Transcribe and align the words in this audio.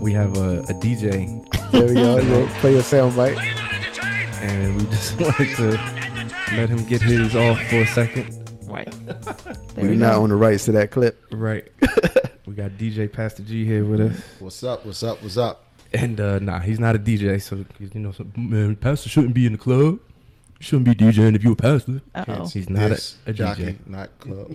We 0.00 0.12
have 0.14 0.36
a, 0.38 0.60
a 0.60 0.74
DJ, 0.74 1.70
There 1.72 1.86
we 1.86 1.94
go. 1.94 2.18
Yo, 2.18 2.46
Play 2.60 2.72
your 2.72 2.82
sound 2.82 3.14
bite. 3.16 3.36
and 4.42 4.76
we 4.78 4.84
just 4.86 5.20
wanted 5.20 5.56
to 5.56 5.68
let 6.56 6.68
him 6.68 6.84
get 6.86 7.02
his 7.02 7.36
off 7.36 7.60
for 7.68 7.76
a 7.82 7.86
second. 7.86 8.36
Right. 8.66 8.92
We're 9.76 9.94
not 9.94 10.14
on 10.14 10.30
the 10.30 10.36
rights 10.36 10.64
to 10.66 10.72
that 10.72 10.90
clip. 10.90 11.22
Right. 11.30 11.70
we 12.46 12.54
got 12.54 12.72
DJ 12.72 13.12
Pastor 13.12 13.42
G 13.42 13.64
here 13.64 13.84
with 13.84 14.00
us, 14.00 14.20
What's 14.38 14.62
up? 14.64 14.84
What's 14.86 15.02
up? 15.02 15.22
What's 15.22 15.36
up? 15.36 15.64
and 15.92 16.20
uh, 16.20 16.38
nah, 16.38 16.60
he's 16.60 16.78
not 16.78 16.94
a 16.94 16.98
DJ, 17.00 17.42
so 17.42 17.64
you 17.80 17.90
know, 18.00 18.12
so, 18.12 18.24
man, 18.36 18.76
pastor 18.76 19.08
shouldn't 19.08 19.34
be 19.34 19.44
in 19.46 19.52
the 19.52 19.58
club. 19.58 19.98
Shouldn't 20.60 20.84
be 20.84 20.94
DJing 20.94 21.34
if 21.34 21.42
you're 21.42 21.54
a 21.54 21.56
pastor. 21.56 22.00
Uh 22.14 22.24
oh. 22.28 22.46
He's 22.46 22.68
not 22.70 22.90
Yes, 22.90 23.16
a, 23.26 23.30
a 23.30 23.32
jockey, 23.32 23.62
DJ, 23.64 23.86
not 23.86 24.18
club. 24.20 24.54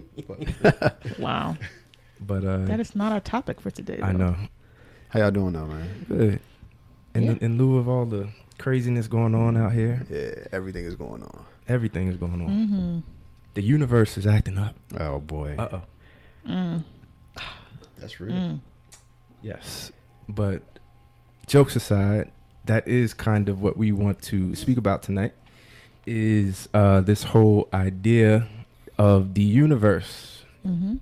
But 0.62 1.20
Wow. 1.20 1.58
but 2.22 2.46
uh, 2.46 2.58
That 2.66 2.80
is 2.80 2.96
not 2.96 3.12
our 3.12 3.20
topic 3.20 3.60
for 3.60 3.70
today. 3.72 4.00
I 4.02 4.12
know. 4.14 4.36
How 5.16 5.22
y'all 5.22 5.32
doing 5.32 5.54
though, 5.54 5.66
man? 5.66 6.06
Good. 6.10 6.40
In, 7.14 7.24
Yeah. 7.24 7.36
in 7.40 7.58
lieu 7.58 7.78
of 7.78 7.88
all 7.88 8.06
the 8.06 8.28
craziness 8.58 9.08
going 9.08 9.34
on 9.34 9.56
out 9.56 9.72
here, 9.72 10.06
Yeah, 10.10 10.46
everything 10.52 10.84
is 10.84 10.96
going 10.96 11.24
on. 11.24 11.46
everything 11.70 12.10
is 12.10 12.18
going 12.18 12.42
on. 12.42 12.50
Mm-hmm. 12.50 13.00
The 13.54 13.62
universe 13.62 14.18
is 14.18 14.28
acting 14.28 14.58
up. 14.58 14.76
Oh 15.00 15.20
boy. 15.20 15.56
Uh 15.58 15.70
oh. 15.72 15.82
Mm. 16.46 16.84
that's 17.98 18.20
real. 18.20 18.34
Mm. 18.36 18.60
Yes. 19.42 19.94
But 20.28 20.64
jokes 21.48 21.78
aside, 21.78 22.30
that 22.66 22.86
is 22.86 23.14
kind 23.14 23.48
of 23.48 23.62
what 23.62 23.78
we 23.78 23.94
want 23.94 24.22
to 24.24 24.54
speak 24.54 24.78
about 24.78 25.02
tonight 25.02 25.32
is 26.06 26.68
uh, 26.74 27.00
this 27.00 27.24
whole 27.24 27.70
idea 27.74 28.50
of 28.98 29.34
the 29.34 29.44
universe. 29.44 30.44
Mm-hmm. 30.68 30.96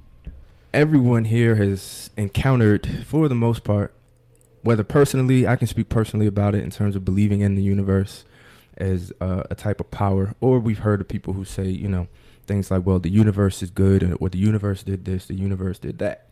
Everyone 0.72 1.26
here 1.26 1.56
has 1.56 2.12
encountered, 2.16 3.06
for 3.08 3.28
the 3.28 3.34
most 3.36 3.64
part, 3.64 3.92
whether 4.64 4.84
personally, 4.84 5.48
I 5.48 5.56
can 5.56 5.68
speak 5.68 5.90
personally 5.90 6.26
about 6.28 6.56
it 6.56 6.64
in 6.64 6.72
terms 6.72 6.96
of 6.96 7.06
believing 7.06 7.42
in 7.42 7.56
the 7.56 7.62
universe 7.64 8.26
as 8.78 9.12
uh, 9.22 9.44
a 9.52 9.56
type 9.56 9.80
of 9.80 9.92
power, 9.92 10.34
or 10.42 10.60
we've 10.60 10.80
heard 10.80 11.00
of 11.02 11.08
people 11.08 11.34
who 11.34 11.46
say, 11.46 11.66
you 11.68 11.88
know, 11.88 12.08
things 12.48 12.72
like, 12.72 12.86
well, 12.86 13.00
the 13.00 13.10
universe 13.10 13.62
is 13.62 13.70
good, 13.70 14.18
or 14.20 14.30
the 14.30 14.38
universe 14.40 14.84
did 14.84 15.06
this, 15.06 15.28
the 15.28 15.36
universe 15.36 15.80
did 15.80 16.00
that. 16.00 16.30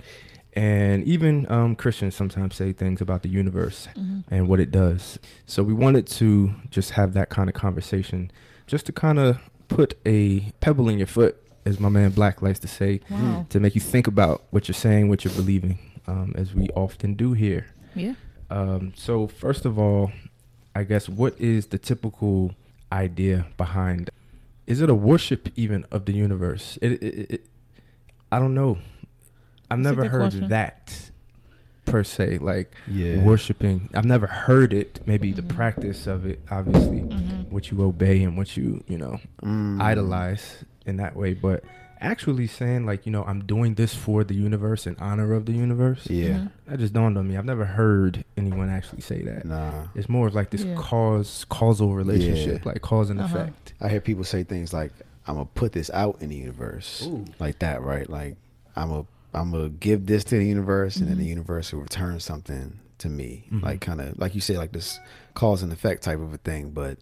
And 0.54 1.04
even 1.06 1.50
um, 1.50 1.76
Christians 1.76 2.16
sometimes 2.16 2.56
say 2.56 2.74
things 2.74 3.00
about 3.00 3.22
the 3.24 3.30
universe 3.30 3.88
Mm-hmm. 3.98 4.34
and 4.34 4.48
what 4.50 4.60
it 4.60 4.72
does. 4.72 5.18
So 5.46 5.64
we 5.64 5.74
wanted 5.74 6.08
to 6.08 6.54
just 6.70 6.92
have 6.92 7.14
that 7.14 7.30
kind 7.30 7.48
of 7.50 7.56
conversation, 7.56 8.32
just 8.68 8.86
to 8.88 8.92
kind 8.92 9.20
of 9.20 9.38
put 9.70 9.94
a 10.06 10.52
pebble 10.60 10.90
in 10.90 10.98
your 10.98 11.08
foot, 11.08 11.38
as 11.66 11.80
my 11.80 11.90
man 11.90 12.10
Black 12.12 12.42
likes 12.42 12.60
to 12.60 12.68
say, 12.68 13.00
Wow. 13.10 13.46
to 13.50 13.60
make 13.60 13.76
you 13.76 13.82
think 13.82 14.08
about 14.08 14.44
what 14.50 14.68
you're 14.68 14.74
saying, 14.74 15.08
what 15.10 15.24
you're 15.24 15.34
believing, 15.34 15.78
um, 16.08 16.34
as 16.36 16.54
we 16.54 16.68
often 16.70 17.14
do 17.14 17.34
here. 17.34 17.68
Yeah. 17.96 18.14
Um, 18.50 18.94
so 18.96 19.28
first 19.28 19.66
of 19.66 19.78
all, 19.80 20.12
I 20.76 20.84
guess 20.84 21.08
what 21.10 21.40
is 21.40 21.68
the 21.68 21.78
typical 21.78 22.56
idea 22.92 23.48
behind? 23.58 24.10
Is 24.68 24.82
it 24.82 24.90
a 24.90 24.96
worship 24.96 25.50
even 25.56 25.86
of 25.92 26.06
the 26.06 26.14
universe? 26.14 26.78
It, 26.82 26.94
it, 26.94 27.04
it, 27.04 27.32
it- 27.32 27.46
I 28.34 28.40
don't 28.40 28.54
know. 28.56 28.78
I've 29.70 29.84
That's 29.84 29.96
never 29.98 30.08
heard 30.08 30.22
question. 30.32 30.48
that 30.50 31.12
per 31.86 32.02
se, 32.04 32.38
like 32.38 32.74
Yeah. 32.88 33.22
worshiping. 33.24 33.90
I've 33.94 34.06
never 34.06 34.26
heard 34.28 34.72
it. 34.72 35.02
Maybe 35.06 35.34
the 35.34 35.42
Mhm. 35.42 35.50
practice 35.50 36.08
of 36.08 36.26
it, 36.26 36.40
obviously, 36.50 37.02
Mm-hmm. 37.02 37.52
what 37.54 37.72
you 37.72 37.82
obey 37.84 38.24
and 38.24 38.38
what 38.38 38.56
you 38.56 38.84
you 38.88 38.98
know 38.98 39.20
Mm. 39.44 39.82
idolize 39.82 40.64
in 40.86 40.96
that 40.98 41.16
way, 41.18 41.34
but 41.34 41.64
actually 42.02 42.48
saying 42.48 42.86
like 42.86 43.06
you 43.06 43.12
know 43.12 43.24
I'm 43.24 43.46
doing 43.46 43.76
this 43.76 43.94
for 43.94 44.24
the 44.24 44.34
universe 44.34 44.88
in 44.88 44.96
honor 45.00 45.34
of 45.34 45.46
the 45.46 45.52
universe. 45.54 46.08
Yeah. 46.10 46.30
Mm-hmm. 46.30 46.48
That 46.72 46.80
just 46.80 46.94
dawned 46.94 47.18
on 47.18 47.28
me. 47.28 47.38
I've 47.38 47.46
never 47.46 47.66
heard 47.66 48.26
anyone 48.38 48.70
actually 48.70 49.02
say 49.02 49.22
that. 49.24 49.46
Nah. 49.46 49.88
It's 49.96 50.10
more 50.10 50.28
of 50.28 50.36
like 50.36 50.50
this 50.50 50.64
Yeah. 50.64 50.76
cause 50.76 51.46
causal 51.50 51.94
relationship, 51.96 52.66
Yeah. 52.66 52.72
like 52.72 52.82
cause 52.82 53.10
and 53.10 53.20
Uh-huh. 53.22 53.38
effect. 53.38 53.74
I 53.80 53.90
hear 53.90 54.02
people 54.02 54.24
say 54.24 54.44
things 54.44 54.74
like, 54.74 54.92
"I'm 55.28 55.36
gonna 55.36 55.46
put 55.54 55.72
this 55.74 55.90
out 55.92 56.18
in 56.22 56.30
the 56.30 56.36
universe," 56.36 57.04
Ooh. 57.08 57.26
like 57.40 57.60
that, 57.60 57.82
right? 57.82 58.10
Like, 58.10 58.36
I'm 58.76 58.92
a, 58.92 59.06
I'm 59.34 59.52
gonna 59.52 59.70
give 59.70 60.08
this 60.08 60.24
to 60.26 60.38
the 60.38 60.46
universe, 60.46 60.98
and 60.98 61.08
then 61.08 61.18
the 61.18 61.26
Mhm. 61.26 61.30
universe 61.38 61.72
will 61.72 61.82
return 61.82 62.20
something 62.20 62.80
to 62.98 63.10
me, 63.10 63.46
Mhm. 63.52 63.64
like 63.64 63.82
kind 63.82 64.02
of, 64.02 64.18
like 64.20 64.36
you 64.36 64.42
say, 64.42 64.58
like 64.58 64.72
this 64.74 65.00
cause 65.34 65.64
and 65.64 65.72
effect 65.72 66.04
type 66.04 66.20
of 66.20 66.34
a 66.34 66.38
thing. 66.38 66.72
But 66.72 66.98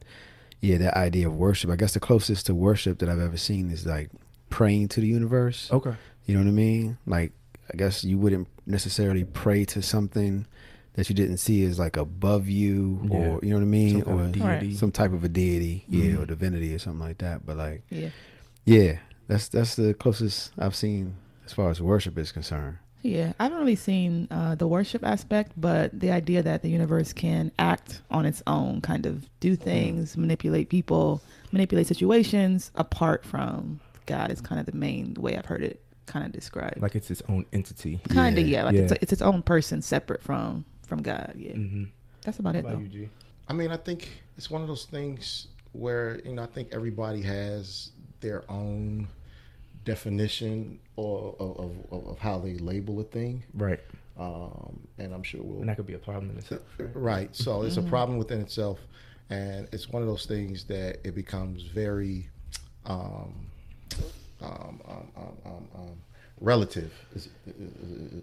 yeah, 0.61 0.77
that 0.77 0.95
idea 0.97 1.27
of 1.27 1.35
worship, 1.35 1.69
I 1.69 1.75
guess 1.75 1.93
the 1.93 1.99
closest 1.99 2.45
to 2.47 2.55
worship 2.55 2.99
that 2.99 3.09
I've 3.09 3.19
ever 3.19 3.37
seen 3.37 3.69
is 3.71 3.85
like 3.85 4.09
praying 4.59 4.89
to 4.89 4.99
the 4.99 5.07
universe. 5.07 5.71
Okay. 5.71 5.93
You 6.25 6.33
know 6.35 6.41
what 6.41 6.49
I 6.49 6.51
mean? 6.51 6.97
Like, 7.05 7.31
I 7.73 7.77
guess 7.77 8.03
you 8.03 8.17
wouldn't 8.17 8.47
necessarily 8.65 9.23
pray 9.23 9.63
to 9.73 9.81
something 9.81 10.45
that 10.95 11.07
you 11.07 11.15
didn't 11.15 11.37
see 11.37 11.63
as 11.63 11.79
like 11.79 11.95
above 11.95 12.49
you, 12.49 12.99
Yeah. 13.09 13.17
or 13.17 13.39
you 13.41 13.51
know 13.51 13.55
what 13.55 13.61
I 13.71 13.75
mean, 13.81 14.03
Some 14.03 14.13
or 14.13 14.23
of 14.25 14.31
deity. 14.33 14.73
some 14.75 14.91
type 14.91 15.13
of 15.13 15.23
a 15.23 15.29
deity, 15.29 15.85
yeah, 15.87 16.11
Mhm. 16.11 16.19
or 16.19 16.25
divinity 16.25 16.73
or 16.75 16.79
something 16.79 16.99
like 16.99 17.19
that. 17.19 17.45
But 17.45 17.55
like, 17.55 17.83
Yeah. 17.89 18.09
yeah, 18.65 18.97
that's 19.29 19.47
that's 19.47 19.75
the 19.77 19.93
closest 19.93 20.51
I've 20.59 20.75
seen 20.75 21.13
as 21.45 21.53
far 21.53 21.69
as 21.69 21.79
worship 21.81 22.17
is 22.17 22.33
concerned. 22.33 22.75
Yeah, 23.01 23.31
I 23.39 23.43
haven't 23.43 23.59
really 23.59 23.77
seen 23.77 24.27
uh, 24.29 24.55
the 24.55 24.67
worship 24.67 25.05
aspect, 25.05 25.53
but 25.55 25.97
the 25.97 26.11
idea 26.11 26.43
that 26.43 26.63
the 26.63 26.69
universe 26.69 27.13
can 27.13 27.53
act 27.57 28.01
on 28.11 28.25
its 28.25 28.43
own, 28.45 28.81
kind 28.81 29.05
of 29.05 29.13
do 29.39 29.55
things, 29.55 30.17
manipulate 30.17 30.67
people, 30.67 31.21
manipulate 31.53 31.87
situations 31.87 32.71
apart 32.75 33.23
from 33.23 33.79
God 34.09 34.31
is 34.31 34.41
kind 34.41 34.59
of 34.59 34.65
the 34.65 34.77
main 34.87 35.13
way 35.13 35.37
I've 35.37 35.45
heard 35.45 35.63
it 35.63 35.81
kind 36.05 36.25
of 36.25 36.31
described. 36.31 36.81
Like 36.81 36.95
it's 36.95 37.11
its 37.11 37.21
own 37.29 37.45
entity. 37.53 37.99
kind 38.09 38.37
of, 38.39 38.47
yeah, 38.47 38.57
yeah, 38.59 38.63
like 38.65 38.75
It's, 38.75 38.91
yeah. 38.91 38.97
it's 39.03 39.13
its 39.13 39.21
own 39.21 39.41
person 39.43 39.81
separate 39.81 40.21
from 40.23 40.65
from 40.89 41.01
God. 41.03 41.33
Yeah, 41.37 41.53
Mm-hmm. 41.53 41.83
that's 42.23 42.39
about 42.39 42.55
it 42.55 42.65
though. 42.65 42.81
G? 42.95 43.09
I 43.47 43.53
mean, 43.53 43.71
I 43.71 43.77
think 43.77 44.09
it's 44.37 44.49
one 44.49 44.61
of 44.63 44.67
those 44.67 44.85
things 44.85 45.47
where 45.73 46.19
you 46.25 46.33
know 46.33 46.43
I 46.43 46.47
think 46.55 46.69
everybody 46.71 47.21
has 47.21 47.91
their 48.21 48.41
own 48.49 49.07
definition 49.85 50.79
or 50.95 51.35
of, 51.39 51.57
of, 51.91 52.07
of 52.09 52.19
how 52.19 52.39
they 52.39 52.55
label 52.55 52.99
a 52.99 53.03
thing, 53.03 53.43
Right. 53.53 53.79
um, 54.19 54.79
and 54.97 55.13
I'm 55.13 55.23
sure 55.23 55.41
we'll 55.41 55.59
And 55.61 55.69
that 55.69 55.77
could 55.77 55.85
be 55.87 55.93
a 55.93 55.99
problem 55.99 56.31
in 56.31 56.37
itself. 56.37 56.61
Right? 56.77 56.89
Right. 56.95 57.35
So 57.35 57.61
it's 57.63 57.77
a 57.77 57.81
problem 57.83 58.17
within 58.17 58.41
itself, 58.41 58.79
and 59.29 59.67
it's 59.71 59.89
one 59.89 60.01
of 60.01 60.07
those 60.07 60.25
things 60.25 60.65
that 60.65 60.99
it 61.07 61.15
becomes 61.15 61.63
very 61.63 62.27
um, 62.85 63.33
um, 64.41 64.81
um, 64.87 65.07
um, 65.17 65.37
um, 65.45 65.67
um, 65.75 66.01
relative. 66.41 66.91
Is, 67.15 67.29
is, 67.47 67.55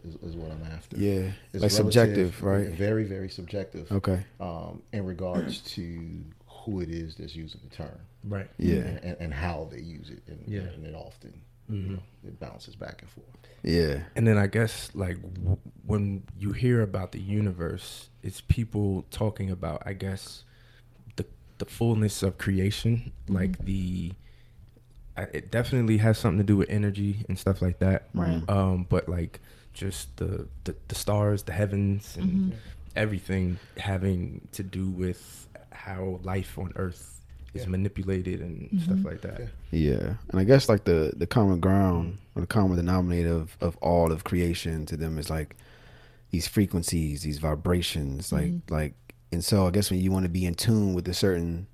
is, 0.05 0.15
is 0.23 0.37
what 0.37 0.51
I'm 0.51 0.65
after. 0.73 0.97
Yeah, 0.97 1.31
It's 1.53 1.63
like 1.63 1.71
subjective, 1.71 2.43
right? 2.43 2.69
Very, 2.69 3.05
very 3.05 3.29
subjective. 3.29 3.91
Okay, 3.93 4.25
Um, 4.41 4.83
in 4.93 5.05
regards 5.05 5.61
to 5.75 6.23
who 6.47 6.81
it 6.81 6.89
is 6.91 7.15
that's 7.17 7.37
using 7.37 7.61
the 7.69 7.75
term, 7.77 7.99
Right. 8.25 8.49
yeah, 8.59 8.77
and, 8.77 8.99
and, 9.05 9.17
and 9.21 9.35
how 9.35 9.69
they 9.71 9.81
use 9.81 10.11
it, 10.11 10.23
and, 10.27 10.43
Yeah. 10.47 10.61
and 10.63 10.85
it 10.87 10.95
often 10.95 11.41
Mhm. 11.71 11.83
you 11.85 11.93
know, 11.97 12.03
it 12.25 12.39
bounces 12.41 12.77
back 12.77 13.03
and 13.03 13.11
forth. 13.11 13.27
yeah, 13.63 14.05
And 14.15 14.25
then 14.27 14.39
I 14.39 14.47
guess 14.47 14.91
like 14.95 15.21
w- 15.21 15.59
when 15.85 16.23
you 16.39 16.53
hear 16.53 16.81
about 16.83 17.11
the 17.13 17.21
universe, 17.21 18.09
it's 18.23 18.41
people 18.41 19.05
talking 19.11 19.51
about 19.51 19.83
I 19.85 19.93
guess 19.93 20.45
the 21.17 21.27
the 21.59 21.65
fullness 21.67 22.23
of 22.23 22.39
creation, 22.39 23.11
like 23.29 23.59
the 23.65 24.13
I- 24.13 24.17
it 25.23 25.51
definitely 25.51 25.99
has 25.99 26.19
something 26.19 26.39
to 26.39 26.45
do 26.45 26.57
with 26.57 26.69
energy 26.71 27.25
and 27.29 27.39
stuff 27.39 27.63
like 27.63 27.79
that. 27.79 28.09
Right. 28.15 28.43
Um, 28.49 28.87
but 28.89 29.09
like 29.09 29.41
just 29.73 30.17
the 30.17 30.47
the, 30.65 30.75
the 30.89 30.95
stars, 30.95 31.43
the 31.45 31.53
heavens, 31.53 32.17
and 32.19 32.53
Mhm. 32.53 32.57
everything 32.95 33.59
having 33.79 34.49
to 34.53 34.63
do 34.63 34.89
with 34.89 35.49
how 35.73 36.21
life 36.23 36.59
on 36.59 36.73
Earth 36.77 37.21
is 37.55 37.63
Yeah. 37.63 37.69
manipulated 37.69 38.41
and 38.41 38.71
Mhm. 38.71 38.83
stuff 38.85 39.05
like 39.05 39.21
that. 39.23 39.41
Yeah. 39.71 39.93
yeah. 39.93 40.15
And 40.31 40.41
I 40.41 40.45
guess 40.45 40.69
like 40.69 40.85
the 40.85 41.13
the 41.17 41.27
common 41.27 41.61
ground 41.61 42.19
or 42.35 42.41
the 42.43 42.47
common 42.47 42.77
denominator 42.77 43.33
of 43.33 43.57
of 43.61 43.77
all 43.79 44.13
of 44.13 44.25
creation 44.25 44.87
to 44.87 44.97
them 44.97 45.19
is 45.19 45.31
like 45.31 45.57
these 46.31 46.47
frequencies, 46.49 47.23
these 47.23 47.39
vibrations, 47.39 48.33
like 48.33 48.51
Mhm. 48.53 48.71
like. 48.71 48.95
And 49.33 49.45
so 49.45 49.67
I 49.67 49.71
guess 49.71 49.91
when 49.91 50.01
you 50.01 50.11
want 50.13 50.23
to 50.25 50.29
be 50.31 50.47
in 50.47 50.55
tune 50.55 50.95
with 50.95 51.07
a 51.09 51.15
certain 51.15 51.67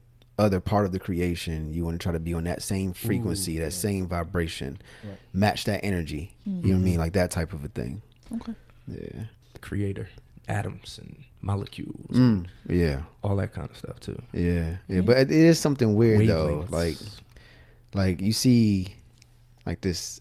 other 0.43 0.61
part 0.61 0.85
of 0.85 0.93
the 0.93 0.99
creation, 0.99 1.73
you 1.73 1.85
want 1.85 1.99
to 1.99 2.03
try 2.03 2.13
to 2.13 2.21
be 2.21 2.35
on 2.35 2.45
that 2.45 2.63
same 2.63 2.93
frequency, 2.93 3.59
that 3.59 3.73
same 3.73 4.07
vibration, 4.07 4.79
Right. 5.05 5.19
match 5.33 5.65
that 5.65 5.85
energy. 5.85 6.35
You 6.45 6.53
know 6.53 6.69
what 6.71 6.75
I 6.77 6.79
mean? 6.79 6.99
Like 6.99 7.13
that 7.15 7.31
type 7.31 7.53
of 7.53 7.65
a 7.65 7.69
thing. 7.69 8.03
Okay. 8.35 8.55
Yeah. 8.89 9.25
The 9.55 9.59
creator. 9.61 10.09
atoms 10.49 10.99
and 11.01 11.17
molecules, 11.41 12.11
Mm, 12.11 12.47
yeah, 12.69 13.03
all 13.23 13.37
that 13.37 13.53
kind 13.55 13.71
of 13.71 13.77
stuff 13.77 14.01
too. 14.01 14.21
yeah, 14.33 14.77
yeah. 14.89 15.01
But 15.01 15.19
it 15.19 15.31
is 15.31 15.59
something 15.61 15.95
weird 15.95 16.27
though. 16.29 16.67
Like, 16.69 16.97
like 17.95 18.21
you 18.21 18.33
see, 18.33 18.89
like 19.65 19.81
this. 19.83 20.21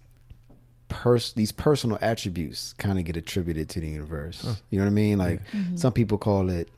Pers- 0.89 1.31
these 1.33 1.53
personal 1.53 1.97
attributes 2.01 2.73
kind 2.73 2.99
of 2.99 3.05
get 3.05 3.15
attributed 3.15 3.69
to 3.69 3.79
the 3.79 3.87
universe. 3.87 4.43
You 4.69 4.77
know 4.77 4.83
what 4.85 4.91
I 4.91 4.93
mean? 4.93 5.17
Like 5.17 5.41
some 5.75 5.93
people 5.93 6.17
call 6.17 6.49
it. 6.49 6.69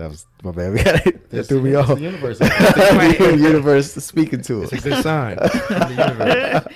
That 0.00 0.08
was 0.08 0.26
my 0.42 0.50
bad. 0.52 0.72
We 0.74 0.82
got 0.82 1.06
it. 1.06 1.30
That 1.30 1.44
threw 1.44 1.60
me 1.60 1.72
it's 1.72 1.90
off. 1.90 1.98
The 1.98 2.02
universe. 2.10 2.38
the 2.38 3.36
universe 3.38 3.92
speaking 3.94 4.40
to 4.42 4.62
us. 4.62 4.72
It's 4.72 4.84
a 4.86 4.88
good 4.88 5.02
sign 5.02 5.36
the 5.36 5.88
universe. 5.90 6.74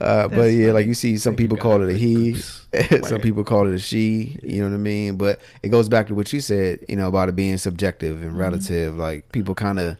Uh, 0.00 0.28
but 0.28 0.36
That's 0.36 0.54
yeah, 0.54 0.72
like 0.72 0.86
you 0.86 0.94
see, 0.94 1.16
some 1.16 1.36
people 1.36 1.56
call 1.56 1.82
it. 1.82 1.88
it 1.88 1.94
a 1.94 1.98
he, 1.98 2.34
some 2.34 3.20
people 3.20 3.44
call 3.44 3.66
it 3.66 3.74
a 3.74 3.78
she. 3.78 4.38
You 4.42 4.62
know 4.62 4.68
what 4.68 4.74
I 4.74 4.78
mean? 4.78 5.16
But 5.16 5.40
it 5.62 5.70
goes 5.70 5.88
back 5.88 6.08
to 6.08 6.14
what 6.14 6.32
you 6.32 6.40
said, 6.40 6.84
you 6.86 6.96
know, 6.96 7.08
about 7.08 7.30
it 7.30 7.36
being 7.36 7.56
subjective 7.56 8.22
and 8.22 8.36
relative. 8.36 8.96
Like 8.96 9.32
people 9.32 9.54
kind 9.54 9.80
of 9.80 9.96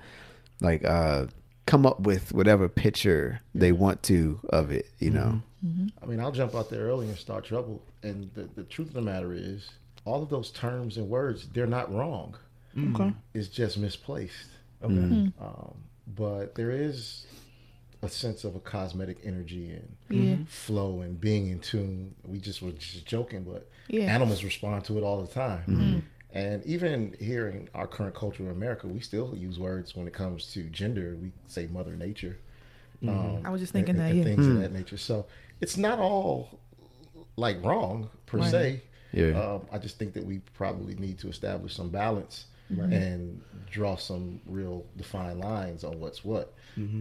like 0.60 0.84
uh 0.84 1.26
come 1.66 1.86
up 1.86 2.00
with 2.00 2.32
whatever 2.32 2.68
picture 2.68 3.40
they 3.54 3.72
want 3.72 4.02
to 4.04 4.38
of 4.50 4.70
it. 4.70 4.86
You 4.98 5.10
know? 5.10 5.42
I 6.02 6.06
mean, 6.06 6.20
I'll 6.20 6.32
jump 6.32 6.54
out 6.54 6.68
there 6.68 6.82
early 6.82 7.08
and 7.08 7.16
start 7.16 7.44
trouble. 7.44 7.82
And 8.02 8.30
the, 8.34 8.48
the 8.54 8.64
truth 8.64 8.88
of 8.88 8.94
the 8.94 9.02
matter 9.02 9.32
is, 9.32 9.70
all 10.04 10.22
of 10.22 10.30
those 10.30 10.50
terms 10.50 10.96
and 10.96 11.08
words, 11.08 11.46
they're 11.52 11.66
not 11.66 11.92
wrong. 11.94 12.34
Okay. 12.76 13.04
Mm. 13.04 13.14
It's 13.34 13.48
just 13.48 13.78
misplaced. 13.78 14.48
Okay. 14.82 14.94
Mm. 14.94 15.32
Mm. 15.32 15.42
Um, 15.42 15.74
but 16.06 16.54
there 16.54 16.70
is 16.70 17.26
a 18.02 18.08
sense 18.08 18.44
of 18.44 18.56
a 18.56 18.60
cosmetic 18.60 19.18
energy 19.24 19.70
and 19.70 19.96
Yeah. 20.08 20.34
Mm-hmm. 20.34 20.44
flow 20.44 21.02
and 21.02 21.20
being 21.20 21.48
in 21.48 21.60
tune. 21.60 22.14
We 22.24 22.38
just 22.38 22.62
were 22.62 22.72
just 22.72 23.06
joking, 23.06 23.44
but 23.44 23.68
Yeah. 23.88 24.04
animals 24.14 24.42
respond 24.42 24.84
to 24.84 24.98
it 24.98 25.02
all 25.02 25.20
the 25.20 25.32
time. 25.32 25.62
Mm-hmm. 25.66 25.98
And 26.32 26.64
even 26.64 27.16
here 27.18 27.48
in 27.48 27.68
our 27.74 27.86
current 27.86 28.14
culture 28.14 28.44
in 28.44 28.50
America, 28.50 28.86
we 28.86 29.00
still 29.00 29.34
use 29.36 29.58
words 29.58 29.96
when 29.96 30.06
it 30.06 30.12
comes 30.12 30.52
to 30.52 30.62
gender. 30.70 31.16
We 31.20 31.32
say 31.46 31.66
Mother 31.66 31.96
Nature. 31.96 32.38
Mm-hmm. 33.02 33.36
Um, 33.36 33.42
I 33.44 33.50
was 33.50 33.60
just 33.60 33.72
thinking 33.72 33.96
and, 33.96 34.00
that, 34.00 34.10
and 34.10 34.18
yeah. 34.18 34.24
things 34.24 34.46
of 34.46 34.54
hmm. 34.54 34.60
that 34.60 34.72
nature. 34.72 34.96
So 34.96 35.26
it's 35.60 35.76
not 35.76 35.98
all 35.98 36.60
like 37.36 37.62
wrong 37.64 38.10
per 38.26 38.38
Right. 38.38 38.50
se. 38.50 38.82
Yeah. 39.12 39.40
Um, 39.40 39.66
I 39.72 39.78
just 39.78 39.98
think 39.98 40.12
that 40.14 40.24
we 40.24 40.38
probably 40.54 40.94
need 40.94 41.18
to 41.20 41.28
establish 41.28 41.74
some 41.74 41.88
balance 41.90 42.46
and 42.92 43.40
draw 43.70 43.96
some 43.96 44.40
real 44.46 44.84
defined 44.96 45.40
lines 45.40 45.84
on 45.84 46.00
what's 46.00 46.24
what. 46.24 46.54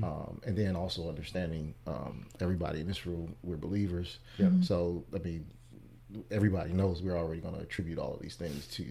Um, 0.03 0.41
and 0.45 0.55
then 0.57 0.75
also 0.75 1.09
understanding 1.09 1.73
um, 1.87 2.25
everybody 2.39 2.79
in 2.79 2.87
this 2.87 3.05
room, 3.05 3.35
we're 3.43 3.57
believers. 3.57 4.19
So, 4.61 5.03
I 5.13 5.19
mean, 5.19 5.47
everybody 6.31 6.73
knows 6.73 7.01
we're 7.01 7.17
already 7.17 7.41
going 7.41 7.55
to 7.55 7.61
attribute 7.61 7.97
all 7.99 8.13
of 8.13 8.21
these 8.21 8.35
things 8.35 8.67
to 8.67 8.85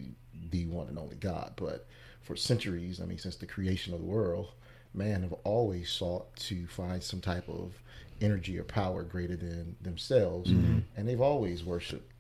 the 0.50 0.66
one 0.66 0.88
and 0.88 0.98
only 0.98 1.16
God. 1.16 1.52
But 1.56 1.86
for 2.22 2.36
centuries, 2.36 3.00
I 3.00 3.04
mean, 3.04 3.18
since 3.18 3.36
the 3.36 3.46
creation 3.46 3.94
of 3.94 4.00
the 4.00 4.06
world, 4.06 4.52
man 4.94 5.22
have 5.22 5.34
always 5.44 5.90
sought 5.90 6.34
to 6.36 6.66
find 6.66 7.02
some 7.02 7.20
type 7.20 7.48
of 7.48 7.74
energy 8.20 8.58
or 8.58 8.64
power 8.64 9.02
greater 9.04 9.36
than 9.36 9.76
themselves, 9.80 10.50
and 10.96 11.08
they've 11.08 11.20
always 11.20 11.62
worshipped 11.64 12.12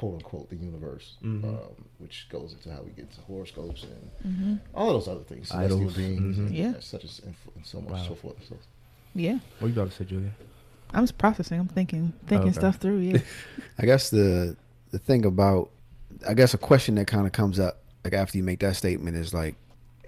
quote 0.00 0.14
unquote 0.14 0.48
the 0.48 0.56
universe, 0.56 1.16
mm-hmm. 1.22 1.46
um, 1.46 1.84
which 1.98 2.26
goes 2.30 2.54
into 2.54 2.72
how 2.74 2.80
we 2.80 2.90
get 2.92 3.12
to 3.12 3.20
horoscopes 3.20 3.82
and 3.84 4.10
mm-hmm. 4.26 4.54
all 4.74 4.88
of 4.88 4.94
those 4.94 5.14
other 5.14 5.24
things, 5.24 5.48
celestial 5.48 5.80
Idols. 5.80 5.94
beings, 5.94 6.36
mm-hmm. 6.36 6.46
and 6.46 6.56
Yeah. 6.56 6.72
such 6.80 7.04
as 7.04 7.18
and, 7.18 7.34
and 7.54 7.66
so 7.66 7.82
much 7.82 7.92
Wow. 7.92 8.04
so 8.08 8.14
forth. 8.14 8.36
So, 8.48 8.56
Yeah. 9.14 9.40
What 9.58 9.68
you 9.68 9.74
about 9.74 9.90
to 9.90 9.96
say, 9.98 10.04
Julia? 10.06 10.30
I'm 10.94 11.02
just 11.02 11.18
processing. 11.18 11.60
I'm 11.60 11.68
thinking, 11.68 12.14
thinking 12.26 12.48
Okay. 12.48 12.58
stuff 12.58 12.76
through. 12.76 13.00
Yeah. 13.00 13.18
I 13.78 13.84
guess 13.84 14.08
the 14.08 14.56
the 14.90 14.98
thing 14.98 15.26
about 15.26 15.68
I 16.26 16.32
guess 16.32 16.54
a 16.54 16.58
question 16.58 16.94
that 16.94 17.06
kind 17.06 17.26
of 17.26 17.32
comes 17.32 17.60
up 17.60 17.82
like 18.02 18.14
after 18.14 18.38
you 18.38 18.42
make 18.42 18.60
that 18.60 18.76
statement 18.76 19.18
is 19.18 19.34
like 19.34 19.54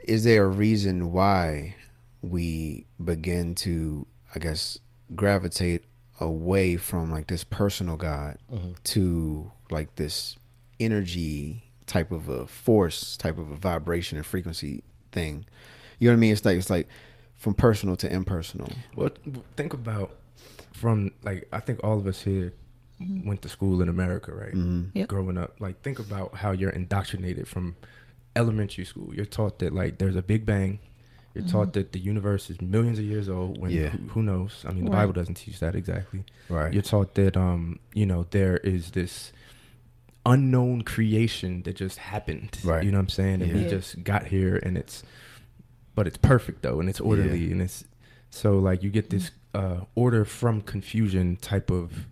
is 0.04 0.24
there 0.24 0.44
a 0.44 0.48
reason 0.48 1.12
why 1.12 1.76
we 2.22 2.86
begin 3.04 3.54
to 3.56 4.06
I 4.34 4.38
guess 4.38 4.78
gravitate 5.14 5.84
away 6.22 6.76
from 6.76 7.10
like 7.10 7.26
this 7.26 7.44
personal 7.44 7.96
God 7.96 8.38
mm-hmm. 8.52 8.72
to 8.84 9.52
like 9.70 9.94
this 9.96 10.36
energy 10.80 11.64
type 11.86 12.10
of 12.10 12.28
a 12.28 12.46
force 12.46 13.16
type 13.16 13.38
of 13.38 13.50
a 13.50 13.56
vibration 13.56 14.16
and 14.16 14.26
frequency 14.26 14.82
thing. 15.10 15.44
You 15.98 16.08
know 16.08 16.14
what 16.14 16.18
I 16.18 16.20
mean? 16.20 16.32
It's 16.32 16.44
like 16.44 16.56
it's 16.56 16.70
like 16.70 16.88
from 17.34 17.54
personal 17.54 17.96
to 17.96 18.12
impersonal. 18.12 18.70
Well, 18.96 19.10
think 19.56 19.74
about 19.74 20.12
from 20.72 21.12
like 21.22 21.48
I 21.52 21.60
think 21.60 21.80
all 21.84 21.98
of 21.98 22.06
us 22.06 22.22
here 22.22 22.54
mm-hmm. 23.00 23.28
went 23.28 23.42
to 23.42 23.48
school 23.48 23.82
in 23.82 23.88
America, 23.88 24.32
right? 24.32 24.54
Mm-hmm. 24.54 24.98
Yep. 24.98 25.08
Growing 25.08 25.38
up, 25.38 25.60
like 25.60 25.82
think 25.82 25.98
about 25.98 26.34
how 26.34 26.52
you're 26.52 26.70
indoctrinated 26.70 27.48
from 27.48 27.76
elementary 28.36 28.84
school. 28.84 29.14
You're 29.14 29.26
taught 29.26 29.58
that 29.58 29.74
like 29.74 29.98
there's 29.98 30.16
a 30.16 30.22
big 30.22 30.46
bang. 30.46 30.78
You're 31.34 31.44
taught 31.46 31.72
that 31.74 31.92
the 31.92 31.98
universe 31.98 32.50
is 32.50 32.60
millions 32.60 32.98
of 32.98 33.04
years 33.04 33.28
old. 33.28 33.58
When 33.58 33.70
Yeah. 33.70 33.88
who, 33.88 33.98
who 34.08 34.22
knows? 34.22 34.64
I 34.68 34.72
mean, 34.72 34.84
the 34.84 34.90
Right. 34.90 34.98
Bible 35.00 35.14
doesn't 35.14 35.36
teach 35.36 35.60
that 35.60 35.74
exactly. 35.74 36.24
Right. 36.48 36.72
You're 36.72 36.82
taught 36.82 37.14
that 37.14 37.36
um, 37.36 37.78
you 37.94 38.04
know, 38.06 38.26
there 38.30 38.58
is 38.58 38.90
this 38.90 39.32
unknown 40.24 40.82
creation 40.82 41.62
that 41.62 41.74
just 41.76 41.98
happened. 41.98 42.58
Right. 42.62 42.84
You 42.84 42.90
know 42.92 42.98
what 42.98 43.02
I'm 43.04 43.08
saying? 43.08 43.42
And 43.42 43.52
we 43.54 43.64
just 43.68 44.04
got 44.04 44.26
here 44.26 44.56
and 44.62 44.76
it's 44.78 45.02
but 45.94 46.06
it's 46.06 46.16
perfect 46.16 46.62
though 46.62 46.80
and 46.80 46.88
it's 46.88 47.00
orderly 47.00 47.50
and 47.52 47.60
it's 47.60 47.84
so 48.30 48.58
like 48.58 48.82
you 48.82 48.88
get 48.90 49.10
this 49.10 49.30
uh 49.54 49.80
order 49.94 50.24
from 50.24 50.62
confusion 50.62 51.36
type 51.36 51.70
of 51.70 52.06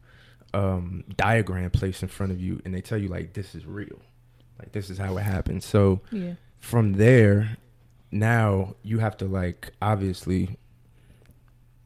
um 0.52 1.04
diagram 1.16 1.70
placed 1.70 2.02
in 2.02 2.08
front 2.08 2.32
of 2.32 2.40
you 2.40 2.60
and 2.64 2.74
they 2.74 2.80
tell 2.80 2.98
you 2.98 3.08
like 3.08 3.34
this 3.34 3.54
is 3.54 3.64
real. 3.64 4.00
Like 4.58 4.72
this 4.72 4.90
is 4.90 4.98
how 4.98 5.16
it 5.16 5.22
happened. 5.22 5.62
So 5.62 6.00
Yeah. 6.10 6.34
from 6.58 6.94
there 6.94 7.56
now 8.10 8.74
you 8.82 8.98
have 8.98 9.16
to 9.18 9.24
like 9.26 9.72
obviously 9.80 10.56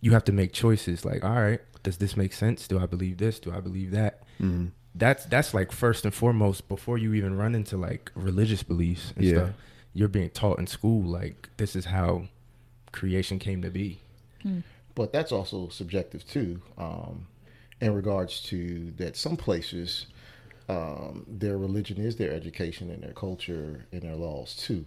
you 0.00 0.12
have 0.12 0.24
to 0.24 0.32
make 0.32 0.52
choices 0.52 1.04
like 1.04 1.24
all 1.24 1.34
right 1.34 1.60
does 1.82 1.98
this 1.98 2.16
make 2.16 2.32
sense? 2.32 2.66
Do 2.66 2.78
i 2.80 2.86
believe 2.86 3.18
this? 3.18 3.38
Do 3.38 3.52
i 3.52 3.60
believe 3.60 3.90
that? 3.90 4.22
Mhm. 4.40 4.70
that's 4.94 5.26
that's 5.26 5.52
like 5.54 5.70
first 5.70 6.04
and 6.04 6.14
foremost 6.14 6.66
before 6.68 6.96
you 6.98 7.14
even 7.14 7.36
run 7.36 7.54
into 7.54 7.76
like 7.76 8.10
religious 8.14 8.62
beliefs 8.62 9.12
and 9.16 9.24
Yeah. 9.24 9.32
stuff 9.34 9.50
you're 9.92 10.08
being 10.08 10.30
taught 10.30 10.58
in 10.58 10.66
school 10.66 11.02
like 11.04 11.50
this 11.56 11.76
is 11.76 11.84
how 11.86 12.28
creation 12.92 13.38
came 13.38 13.62
to 13.62 13.70
be. 13.70 14.00
But 14.94 15.12
that's 15.12 15.32
also 15.32 15.68
subjective 15.68 16.26
too, 16.26 16.60
um, 16.78 17.26
in 17.80 17.92
regards 17.94 18.40
to 18.44 18.92
that 18.96 19.16
some 19.16 19.36
places 19.36 20.06
um, 20.68 21.26
their 21.28 21.58
religion 21.58 21.98
is 21.98 22.16
their 22.16 22.32
education 22.32 22.90
and 22.90 23.02
their 23.02 23.12
culture 23.12 23.86
and 23.92 24.02
their 24.02 24.16
laws 24.16 24.54
too. 24.54 24.86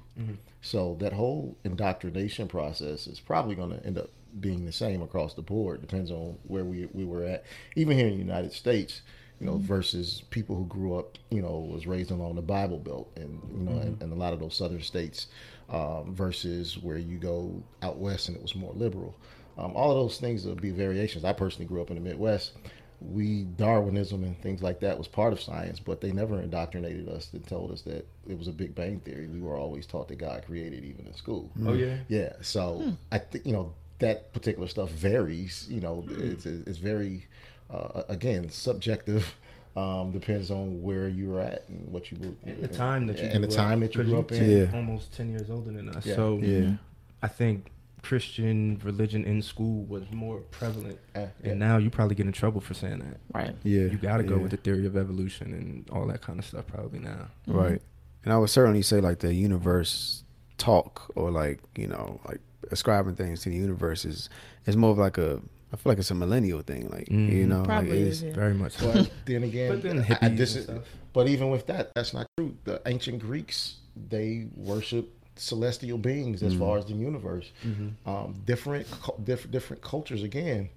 So 0.62 0.98
that 1.00 1.14
whole 1.14 1.56
indoctrination 1.64 2.48
process 2.48 3.08
is 3.08 3.20
probably 3.20 3.56
going 3.56 3.70
to 3.72 3.86
end 3.86 3.98
up 3.98 4.10
being 4.40 4.66
the 4.66 4.72
same 4.72 5.02
across 5.02 5.34
the 5.34 5.42
board. 5.42 5.82
Depends 5.82 6.12
on 6.12 6.38
where 6.48 6.66
we 6.66 6.88
we 6.94 7.06
were 7.06 7.24
at, 7.24 7.44
even 7.76 7.98
here 7.98 8.08
in 8.08 8.14
the 8.14 8.20
United 8.20 8.54
States. 8.54 9.02
You 9.40 9.46
know, 9.46 9.58
versus 9.58 10.24
people 10.32 10.56
who 10.56 10.66
grew 10.66 10.98
up, 10.98 11.20
you 11.30 11.44
know, 11.44 11.60
was 11.60 11.86
raised 11.86 12.10
along 12.10 12.34
the 12.34 12.42
Bible 12.42 12.80
Belt, 12.80 13.12
and 13.16 13.40
you 13.56 13.66
know, 13.66 13.80
and, 13.80 14.02
and 14.02 14.12
a 14.12 14.16
lot 14.16 14.34
of 14.34 14.40
those 14.40 14.56
southern 14.56 14.82
states, 14.82 15.28
um, 15.70 16.16
versus 16.16 16.76
where 16.80 16.98
you 16.98 17.20
go 17.20 17.62
out 17.84 18.00
west 18.00 18.30
and 18.30 18.36
it 18.36 18.42
was 18.42 18.56
more 18.56 18.74
liberal. 18.74 19.16
Um, 19.58 19.76
all 19.76 19.92
of 19.92 19.98
those 19.98 20.20
things 20.20 20.46
will 20.46 20.56
be 20.56 20.72
variations. 20.72 21.24
I 21.24 21.34
personally 21.34 21.68
grew 21.68 21.82
up 21.82 21.90
in 21.92 21.96
the 21.96 22.02
Midwest. 22.02 22.54
We 23.00 23.44
Darwinism 23.44 24.24
and 24.24 24.40
things 24.42 24.64
like 24.64 24.80
that 24.80 24.98
was 24.98 25.08
part 25.08 25.32
of 25.32 25.40
science, 25.40 25.80
but 25.80 26.02
they 26.02 26.12
never 26.12 26.40
indoctrinated 26.42 27.08
us 27.10 27.30
and 27.34 27.46
told 27.48 27.72
us 27.72 27.82
that 27.84 28.08
it 28.28 28.38
was 28.38 28.48
a 28.48 28.52
Big 28.52 28.74
Bang 28.74 29.00
theory. 29.02 29.28
We 29.28 29.40
were 29.40 29.56
always 29.56 29.86
taught 29.86 30.08
that 30.08 30.18
God 30.18 30.44
created, 30.46 30.84
even 30.84 31.06
in 31.06 31.14
school. 31.14 31.52
oh 31.66 31.74
yeah 31.74 31.98
Yeah, 32.08 32.34
so 32.42 32.94
I 33.12 33.20
think 33.20 33.46
you 33.46 33.54
know 33.54 33.74
that 34.00 34.34
particular 34.34 34.68
stuff 34.68 34.90
varies. 34.90 35.68
You 35.70 35.82
know, 35.82 36.06
it's 36.10 36.46
it's 36.48 36.80
very 36.80 37.26
uh, 37.70 38.04
again 38.10 38.50
subjective. 38.50 39.36
Um, 39.76 40.10
depends 40.12 40.50
on 40.50 40.82
where 40.82 41.08
you're 41.08 41.40
at 41.40 41.66
and 41.70 41.88
what 41.92 42.12
you 42.12 42.18
were 42.20 42.50
at, 42.52 42.62
the 42.64 42.68
time 42.68 43.06
that 43.06 43.20
you 43.20 43.26
and 43.26 43.44
the 43.44 43.48
time 43.48 43.84
up, 43.84 43.92
that 43.92 43.96
you 43.96 44.04
grew 44.06 44.18
up 44.18 44.32
you're 44.32 44.42
in. 44.42 44.50
Yeah. 44.72 44.76
almost 44.76 45.14
10 45.16 45.30
years 45.30 45.52
older 45.52 45.72
than 45.72 45.90
us 45.90 46.04
Yeah. 46.04 46.16
so 46.16 46.40
Yeah. 46.42 46.72
i 47.22 47.28
think 47.28 47.70
christian 48.08 48.80
religion 48.84 49.26
in 49.26 49.42
school 49.42 49.84
was 49.86 50.04
more 50.12 50.38
prevalent 50.60 50.98
Uh, 51.16 51.20
yeah. 51.44 51.50
and 51.52 51.60
now 51.60 51.76
you 51.78 51.90
probably 51.90 52.16
get 52.16 52.26
in 52.26 52.32
trouble 52.32 52.62
for 52.62 52.74
saying 52.74 53.00
that 53.00 53.18
Right. 53.34 53.56
Yeah. 53.64 53.86
you 53.92 53.98
got 53.98 54.18
to 54.18 54.24
go 54.24 54.36
yeah. 54.36 54.42
with 54.44 54.52
the 54.52 54.58
theory 54.66 54.86
of 54.86 54.96
evolution 54.96 55.48
and 55.54 55.90
all 55.94 56.06
that 56.08 56.22
kind 56.22 56.40
of 56.40 56.46
stuff 56.46 56.66
probably 56.68 57.00
now 57.00 57.28
Right. 57.48 57.82
And 58.24 58.34
I 58.34 58.38
would 58.38 58.50
certainly 58.50 58.82
say 58.82 59.00
like 59.02 59.20
the 59.20 59.34
universe 59.34 60.24
talk 60.58 61.12
or 61.16 61.32
like, 61.32 61.60
you 61.76 61.88
know, 61.88 62.20
like 62.28 62.40
ascribing 62.72 63.16
things 63.16 63.42
to 63.44 63.50
the 63.50 63.56
universe 63.56 64.06
is 64.06 64.30
is 64.66 64.76
more 64.76 64.92
of 64.92 64.98
like 64.98 65.18
a 65.18 65.42
I 65.72 65.76
feel 65.76 65.92
like 65.92 66.00
it's 66.00 66.12
a 66.12 66.16
millennial 66.16 66.62
thing. 66.62 66.84
Like 66.90 67.08
you 67.12 67.18
Mhm. 67.18 67.48
know, 67.52 67.64
Probably 67.64 67.92
like 67.92 68.12
is, 68.12 68.24
yeah. 68.24 68.34
very 68.34 68.54
much 68.54 68.74
so. 68.74 68.92
But 68.94 69.12
then 69.26 69.44
again, 69.44 69.70
But 69.74 69.82
then 69.84 69.98
I- 70.00 70.02
I 70.02 70.30
hippies 70.30 70.38
dis- 70.38 70.64
stuff. 70.64 70.84
but 71.14 71.28
even 71.28 71.50
with 71.56 71.66
that, 71.68 71.84
that's 71.96 72.14
not 72.14 72.26
true. 72.38 72.56
The 72.64 72.82
ancient 72.86 73.20
Greeks 73.20 73.58
they 74.10 74.48
worship 74.56 75.06
celestial 75.40 75.98
beings 75.98 76.44
as 76.44 76.54
far 76.56 76.78
as 76.78 76.86
the 76.86 76.94
universe. 76.94 77.52
Um, 78.06 78.36
different 78.46 78.90
cu- 78.92 79.22
different 79.24 79.52
different 79.52 79.82
cultures 79.82 80.24
again, 80.24 80.70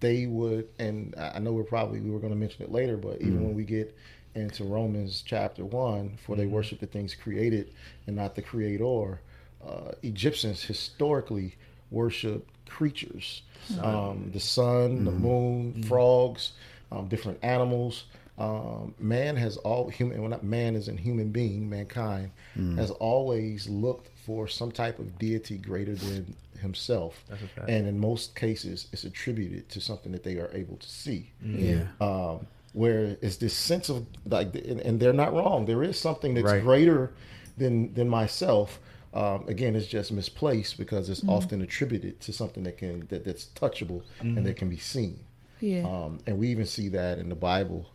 they 0.00 0.26
would, 0.26 0.68
and 0.78 1.14
I 1.16 1.38
know 1.38 1.52
we're 1.52 1.64
probably 1.64 2.00
we 2.00 2.10
were 2.10 2.20
going 2.20 2.32
to 2.32 2.38
mention 2.38 2.62
it 2.64 2.70
later, 2.72 2.96
but 2.96 3.20
even 3.20 3.42
when 3.44 3.54
we 3.54 3.64
get 3.64 3.96
into 4.34 4.64
Romans 4.64 5.22
chapter 5.26 5.64
one, 5.64 6.16
for 6.24 6.36
they 6.36 6.46
worship 6.46 6.78
the 6.80 6.86
things 6.86 7.14
created 7.14 7.72
and 8.06 8.14
not 8.16 8.34
the 8.34 8.42
creator. 8.42 9.20
Uh, 9.66 9.90
Egyptians 10.02 10.62
historically 10.62 11.56
worship 11.90 12.46
creatures, 12.68 13.42
um, 13.80 14.30
the 14.32 14.40
sun, 14.40 15.04
the 15.04 15.10
moon, 15.10 15.82
frogs, 15.84 16.52
um, 16.92 17.08
different 17.08 17.38
animals. 17.42 18.04
Um, 18.38 18.94
man 19.00 19.34
has 19.36 19.56
all 19.58 19.88
human, 19.88 20.20
well, 20.20 20.30
not 20.30 20.44
man 20.44 20.76
is 20.76 20.88
a 20.88 20.92
human 20.92 21.30
being, 21.30 21.68
mankind 21.68 22.30
has 22.76 22.90
always 22.92 23.68
looked 23.68 24.08
for 24.24 24.46
some 24.48 24.70
type 24.72 24.98
of 24.98 25.18
deity 25.18 25.58
greater 25.58 25.94
than 25.94 26.34
himself, 26.60 27.24
That's 27.28 27.42
a 27.42 27.46
fact. 27.48 27.68
and 27.70 27.86
in 27.86 27.98
most 27.98 28.34
cases, 28.36 28.86
it's 28.92 29.04
attributed 29.04 29.68
to 29.70 29.80
something 29.80 30.12
that 30.12 30.22
they 30.24 30.36
are 30.38 30.50
able 30.52 30.76
to 30.76 30.88
see 30.88 31.30
Yeah. 31.44 31.84
um, 32.00 32.46
where 32.74 33.16
it's 33.22 33.36
this 33.36 33.54
sense 33.54 33.88
of 33.88 34.06
like, 34.26 34.54
and, 34.54 34.80
and 34.80 35.00
they're 35.00 35.12
not 35.12 35.32
wrong. 35.34 35.66
There 35.66 35.82
is 35.82 35.98
something 35.98 36.34
that's 36.34 36.44
Right. 36.52 36.62
greater 36.62 37.12
than 37.56 37.92
than 37.94 38.08
myself. 38.08 38.78
Um, 39.14 39.48
again, 39.48 39.74
it's 39.74 39.86
just 39.86 40.12
misplaced 40.12 40.76
because 40.78 41.08
it's 41.10 41.24
often 41.26 41.62
attributed 41.62 42.20
to 42.20 42.32
something 42.32 42.62
that 42.64 42.76
can 42.76 43.06
that, 43.08 43.24
that's 43.24 43.46
touchable 43.56 44.02
and 44.20 44.44
that 44.46 44.56
can 44.56 44.68
be 44.68 44.76
seen. 44.78 45.18
Yeah. 45.60 45.82
Um, 45.88 46.18
and 46.26 46.38
we 46.38 46.48
even 46.48 46.66
see 46.66 46.88
that 46.90 47.18
in 47.18 47.28
the 47.30 47.34
Bible 47.34 47.86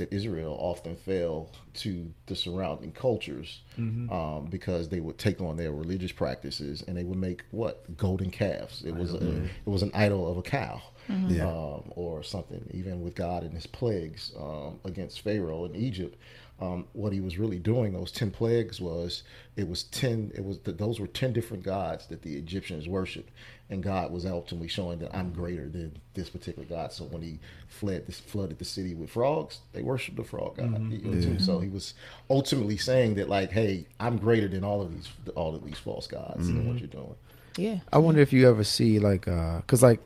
that 0.00 0.12
Israel 0.12 0.56
often 0.60 0.96
fell 0.96 1.48
to 1.74 2.12
the 2.26 2.34
surrounding 2.34 2.92
cultures 2.92 3.60
um, 3.78 4.48
because 4.50 4.88
they 4.88 5.00
would 5.00 5.16
take 5.18 5.40
on 5.40 5.56
their 5.56 5.72
religious 5.72 6.12
practices 6.12 6.82
and 6.86 6.96
they 6.96 7.04
would 7.04 7.18
make 7.18 7.44
what 7.52 7.96
golden 7.96 8.30
calves. 8.30 8.82
It 8.84 8.94
was 8.96 9.14
a, 9.14 9.18
it 9.66 9.70
was 9.76 9.82
an 9.82 9.92
idol 9.94 10.30
of 10.30 10.36
a 10.36 10.42
cow 10.42 10.82
Yeah. 11.08 11.46
um, 11.48 11.84
or 11.96 12.22
something. 12.22 12.68
Even 12.74 13.00
with 13.02 13.14
God 13.14 13.42
and 13.44 13.54
His 13.54 13.66
plagues 13.66 14.32
um, 14.38 14.80
against 14.84 15.20
Pharaoh 15.22 15.64
in 15.64 15.74
Egypt, 15.76 16.16
um, 16.60 16.86
what 16.92 17.12
He 17.12 17.20
was 17.20 17.38
really 17.38 17.58
doing 17.58 17.92
those 17.92 18.12
ten 18.12 18.30
plagues 18.30 18.80
was 18.80 19.22
it 19.56 19.68
was 19.68 19.84
ten. 19.84 20.30
It 20.34 20.44
was 20.44 20.58
those 20.64 21.00
were 21.00 21.06
ten 21.06 21.32
different 21.32 21.62
gods 21.62 22.06
that 22.08 22.22
the 22.22 22.36
Egyptians 22.36 22.86
worshipped, 22.86 23.30
and 23.70 23.82
God 23.82 24.12
was 24.12 24.26
ultimately 24.26 24.68
showing 24.68 24.98
that 24.98 25.14
I'm 25.14 25.32
greater 25.32 25.68
than 25.68 25.98
this 26.14 26.28
particular 26.30 26.66
God. 26.68 26.92
So 26.92 27.04
when 27.04 27.22
He 27.22 27.38
fled, 27.68 28.06
this 28.06 28.20
flooded 28.20 28.58
the 28.58 28.64
city 28.64 28.94
with 28.94 29.10
frogs, 29.10 29.60
they 29.72 29.82
worshipped 29.82 30.16
the 30.16 30.24
frog 30.24 30.56
God. 30.56 30.92
you 30.92 30.98
know, 30.98 31.20
too. 31.20 31.38
So 31.38 31.60
He 31.60 31.68
was 31.68 31.94
ultimately 32.28 32.76
saying 32.76 33.14
that 33.14 33.28
like, 33.28 33.50
hey, 33.50 33.86
I'm 33.98 34.18
greater 34.18 34.48
than 34.48 34.62
all 34.64 34.82
of 34.82 34.94
these 34.94 35.08
all 35.34 35.54
of 35.54 35.64
these 35.64 35.78
false 35.78 36.06
gods 36.06 36.48
and 36.48 36.66
what 36.66 36.78
you're 36.78 36.88
doing. 36.88 37.14
yeah. 37.56 37.78
I 37.92 37.98
wonder 37.98 38.20
if 38.20 38.32
you 38.32 38.48
ever 38.48 38.64
see 38.64 38.98
like, 38.98 39.26
uh, 39.28 39.60
cause 39.62 39.82
like, 39.82 40.00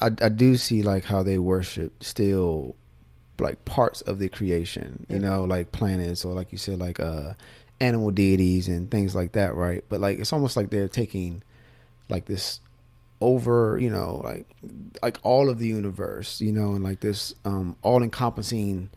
I, 0.00 0.06
I 0.06 0.28
do 0.30 0.56
see 0.56 0.82
like 0.82 1.04
how 1.04 1.22
they 1.22 1.38
worship 1.38 2.02
still, 2.02 2.74
like 3.40 3.64
parts 3.64 4.00
of 4.02 4.18
the 4.18 4.28
creation. 4.28 5.06
You 5.08 5.18
know, 5.18 5.44
like 5.44 5.72
planets 5.72 6.24
or 6.24 6.34
like 6.34 6.52
you 6.52 6.58
said, 6.58 6.78
like 6.78 7.00
uh, 7.00 7.34
animal 7.80 8.10
deities 8.10 8.68
and 8.68 8.90
things 8.90 9.14
like 9.14 9.32
that, 9.32 9.54
right? 9.54 9.84
But 9.88 10.00
like 10.00 10.18
it's 10.18 10.32
almost 10.32 10.56
like 10.56 10.70
they're 10.70 10.88
taking, 10.88 11.42
like 12.08 12.26
this, 12.26 12.60
over 13.22 13.78
you 13.78 13.90
know 13.90 14.22
like 14.24 14.46
like 15.02 15.18
all 15.22 15.50
of 15.50 15.58
the 15.58 15.66
universe 15.66 16.40
you 16.40 16.50
know 16.50 16.72
and 16.72 16.82
like 16.82 17.00
this 17.00 17.34
um 17.44 17.76
all 17.82 18.02
encompassing 18.02 18.88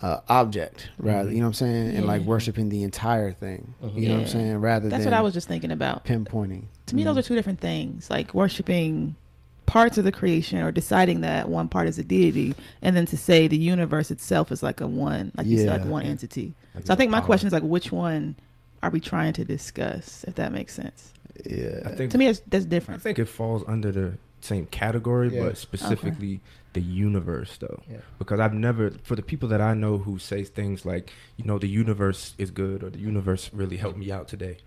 uh 0.00 0.20
object 0.28 0.90
rather 0.96 1.28
you 1.28 1.38
know 1.38 1.46
what 1.46 1.48
i'm 1.48 1.54
saying 1.54 1.96
and 1.96 2.06
like 2.06 2.22
worshiping 2.22 2.68
the 2.68 2.84
entire 2.84 3.32
thing 3.32 3.74
you 3.96 4.06
know 4.08 4.14
what 4.14 4.20
i'm 4.22 4.28
saying 4.28 4.56
rather 4.58 4.88
That's 4.88 5.04
what 5.04 5.12
I 5.12 5.22
was 5.22 5.34
just 5.34 5.48
thinking 5.48 5.72
about. 5.72 6.04
pinpointing 6.04 6.66
To 6.86 6.94
me, 6.94 7.02
those 7.02 7.18
are 7.18 7.22
two 7.22 7.34
different 7.34 7.58
things. 7.60 8.08
Like 8.10 8.32
worshiping 8.32 9.16
parts 9.66 9.98
of 9.98 10.04
the 10.04 10.12
creation 10.12 10.58
or 10.60 10.70
deciding 10.72 11.20
that 11.22 11.48
one 11.48 11.68
part 11.68 11.88
is 11.88 11.98
a 11.98 12.04
deity, 12.04 12.54
and 12.82 12.96
then 12.96 13.06
to 13.06 13.16
say 13.16 13.46
the 13.48 13.56
universe 13.56 14.10
itself 14.10 14.52
is 14.52 14.62
like 14.62 14.80
a 14.80 14.86
one, 14.86 15.32
like 15.36 15.46
you 15.46 15.58
said, 15.58 15.68
like 15.80 15.84
one 15.88 16.02
entity. 16.04 16.54
Like 16.74 16.86
So 16.86 16.92
I 16.92 16.96
think 16.96 17.10
my 17.10 17.20
power. 17.20 17.26
question 17.26 17.46
is 17.46 17.52
like, 17.52 17.62
which 17.62 17.90
one 17.92 18.36
are 18.82 18.90
we 18.90 19.00
trying 19.00 19.32
to 19.34 19.44
discuss? 19.44 20.24
If 20.28 20.34
that 20.36 20.52
makes 20.52 20.74
sense. 20.74 21.12
yeah 21.46 21.80
I 21.86 21.90
think 21.90 22.10
To 22.12 22.18
me, 22.18 22.26
that's, 22.26 22.42
that's 22.46 22.64
different. 22.66 23.00
I 23.00 23.02
think 23.02 23.18
it 23.18 23.26
falls 23.26 23.62
under 23.66 23.90
the 23.92 24.12
same 24.40 24.66
category, 24.66 25.34
Yeah. 25.34 25.44
but 25.44 25.56
specifically 25.58 26.40
the 26.74 26.82
universe, 26.82 27.56
though. 27.58 27.80
Yeah. 27.90 27.98
Because 28.18 28.40
I've 28.40 28.52
never, 28.52 28.90
for 29.04 29.16
the 29.16 29.22
people 29.22 29.48
that 29.50 29.60
I 29.60 29.72
know 29.74 29.96
who 29.98 30.18
say 30.18 30.44
things 30.44 30.84
like, 30.84 31.12
you 31.36 31.44
know, 31.44 31.58
the 31.58 31.68
universe 31.68 32.34
is 32.36 32.50
good 32.50 32.82
or 32.82 32.90
the 32.90 32.98
universe 32.98 33.50
really 33.54 33.76
helped 33.78 33.96
me 33.96 34.10
out 34.12 34.28
today, 34.28 34.58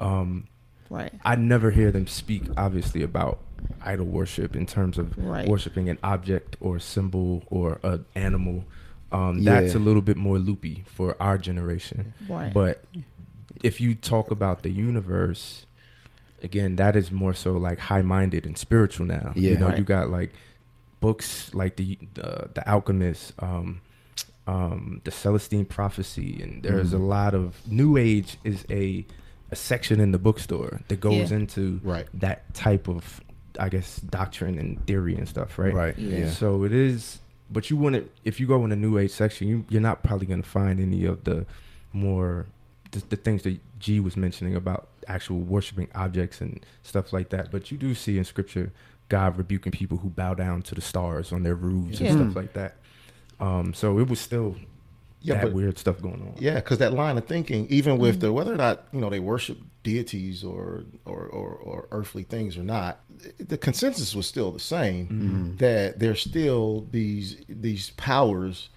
um, 0.00 0.48
Right. 0.92 1.12
I 1.24 1.36
never 1.36 1.70
hear 1.70 1.90
them 1.90 2.06
speak, 2.06 2.42
obviously, 2.56 3.02
about 3.02 3.38
idol 3.84 4.06
worship 4.06 4.54
in 4.54 4.66
terms 4.66 4.98
of 4.98 5.16
Right. 5.16 5.48
worshiping 5.48 5.88
an 5.88 5.98
object 6.02 6.56
or 6.60 6.76
a 6.76 6.80
symbol 6.80 7.42
or 7.50 7.78
an 7.82 8.04
animal. 8.14 8.64
Um, 9.10 9.42
That's 9.44 9.74
a 9.74 9.78
little 9.78 10.02
bit 10.02 10.16
more 10.16 10.38
loopy 10.38 10.84
for 10.86 11.16
our 11.20 11.38
generation. 11.38 12.14
Right. 12.28 12.52
But 12.52 12.84
if 13.62 13.80
you 13.80 13.94
talk 13.94 14.30
about 14.30 14.62
the 14.62 14.70
universe, 14.70 15.66
again, 16.42 16.76
that 16.76 16.96
is 16.96 17.10
more 17.10 17.34
so 17.34 17.52
like 17.56 17.78
high 17.78 18.02
minded 18.02 18.46
and 18.46 18.56
spiritual 18.58 19.06
now. 19.06 19.32
Yeah. 19.34 19.50
You 19.52 19.58
know, 19.58 19.68
Right. 19.68 19.78
you 19.78 19.84
got 19.84 20.10
like 20.10 20.32
books 21.00 21.52
like 21.54 21.76
the 21.76 21.98
uh, 22.20 22.44
the 22.54 22.62
Alchemist, 22.70 23.32
um, 23.38 23.80
um, 24.46 25.00
the 25.04 25.10
Celestine 25.10 25.64
Prophecy, 25.68 26.40
and 26.42 26.62
there's 26.62 26.92
a 26.92 26.96
Mm-hmm. 26.96 27.06
lot 27.06 27.34
of 27.34 27.56
New 27.70 27.96
Age 27.96 28.36
is 28.44 28.64
a 28.70 29.04
a 29.52 29.56
section 29.56 30.00
in 30.00 30.10
the 30.12 30.18
bookstore 30.18 30.80
that 30.88 30.98
goes 31.00 31.30
Yeah. 31.30 31.36
into 31.38 31.80
Right. 31.84 32.06
that 32.14 32.52
type 32.54 32.88
of, 32.88 33.20
I 33.58 33.68
guess, 33.68 33.96
doctrine 34.00 34.58
and 34.58 34.84
theory 34.86 35.14
and 35.14 35.28
stuff, 35.28 35.58
right? 35.58 35.74
right 35.74 35.98
Yeah. 35.98 36.18
yeah 36.20 36.30
So 36.30 36.64
it 36.64 36.72
is, 36.72 37.20
but 37.50 37.68
you 37.70 37.76
wouldn't 37.76 38.10
if 38.24 38.40
you 38.40 38.46
go 38.46 38.64
in 38.64 38.70
the 38.70 38.76
New 38.76 38.98
Age 38.98 39.10
section, 39.12 39.46
you 39.48 39.64
you're 39.68 39.80
not 39.82 40.02
probably 40.02 40.26
going 40.26 40.42
to 40.42 40.48
find 40.48 40.80
any 40.80 41.04
of 41.04 41.24
the 41.24 41.46
more 41.92 42.46
the, 42.92 43.00
the 43.10 43.16
things 43.16 43.42
that 43.42 43.58
G 43.78 44.00
was 44.00 44.16
mentioning 44.16 44.54
about 44.54 44.88
actual 45.08 45.38
worshiping 45.40 45.88
objects 45.94 46.40
and 46.40 46.64
stuff 46.82 47.12
like 47.12 47.28
that. 47.30 47.50
But 47.50 47.70
you 47.70 47.76
do 47.78 47.94
see 47.94 48.16
in 48.18 48.24
Scripture 48.24 48.72
God 49.08 49.36
rebuking 49.36 49.72
people 49.72 49.98
who 49.98 50.08
bow 50.08 50.32
down 50.34 50.62
to 50.62 50.74
the 50.74 50.80
stars 50.80 51.32
on 51.32 51.42
their 51.42 51.54
roofs 51.54 52.00
Yeah. 52.00 52.08
and 52.12 52.20
stuff 52.22 52.36
like 52.36 52.52
that. 52.54 52.76
Um, 53.40 53.74
so 53.74 53.98
it 53.98 54.08
was 54.08 54.20
still 54.20 54.56
Yeah, 55.22 55.34
that 55.34 55.42
but- 55.44 55.52
weird 55.52 55.78
stuff 55.78 56.00
going 56.02 56.20
on. 56.22 56.34
Yeah, 56.38 56.56
because 56.56 56.78
that 56.78 56.92
line 56.92 57.16
of 57.18 57.26
thinking, 57.26 57.66
even 57.68 57.98
with 57.98 58.16
Mm-hmm. 58.16 58.20
the 58.20 58.32
whether 58.32 58.52
or 58.52 58.56
not 58.56 58.84
you 58.92 59.00
know 59.00 59.10
they 59.10 59.20
worship 59.20 59.58
deities 59.82 60.44
or 60.44 60.84
or, 61.04 61.26
or, 61.26 61.48
or 61.54 61.88
earthly 61.90 62.22
things 62.22 62.56
or 62.56 62.62
not, 62.62 63.00
the 63.38 63.58
consensus 63.58 64.14
was 64.14 64.26
still 64.26 64.50
the 64.50 64.60
same. 64.60 65.06
Mm-hmm. 65.06 65.56
That 65.56 65.98
there's 65.98 66.20
still 66.20 66.86
these 66.90 67.42
these 67.48 67.90
powers 67.90 68.68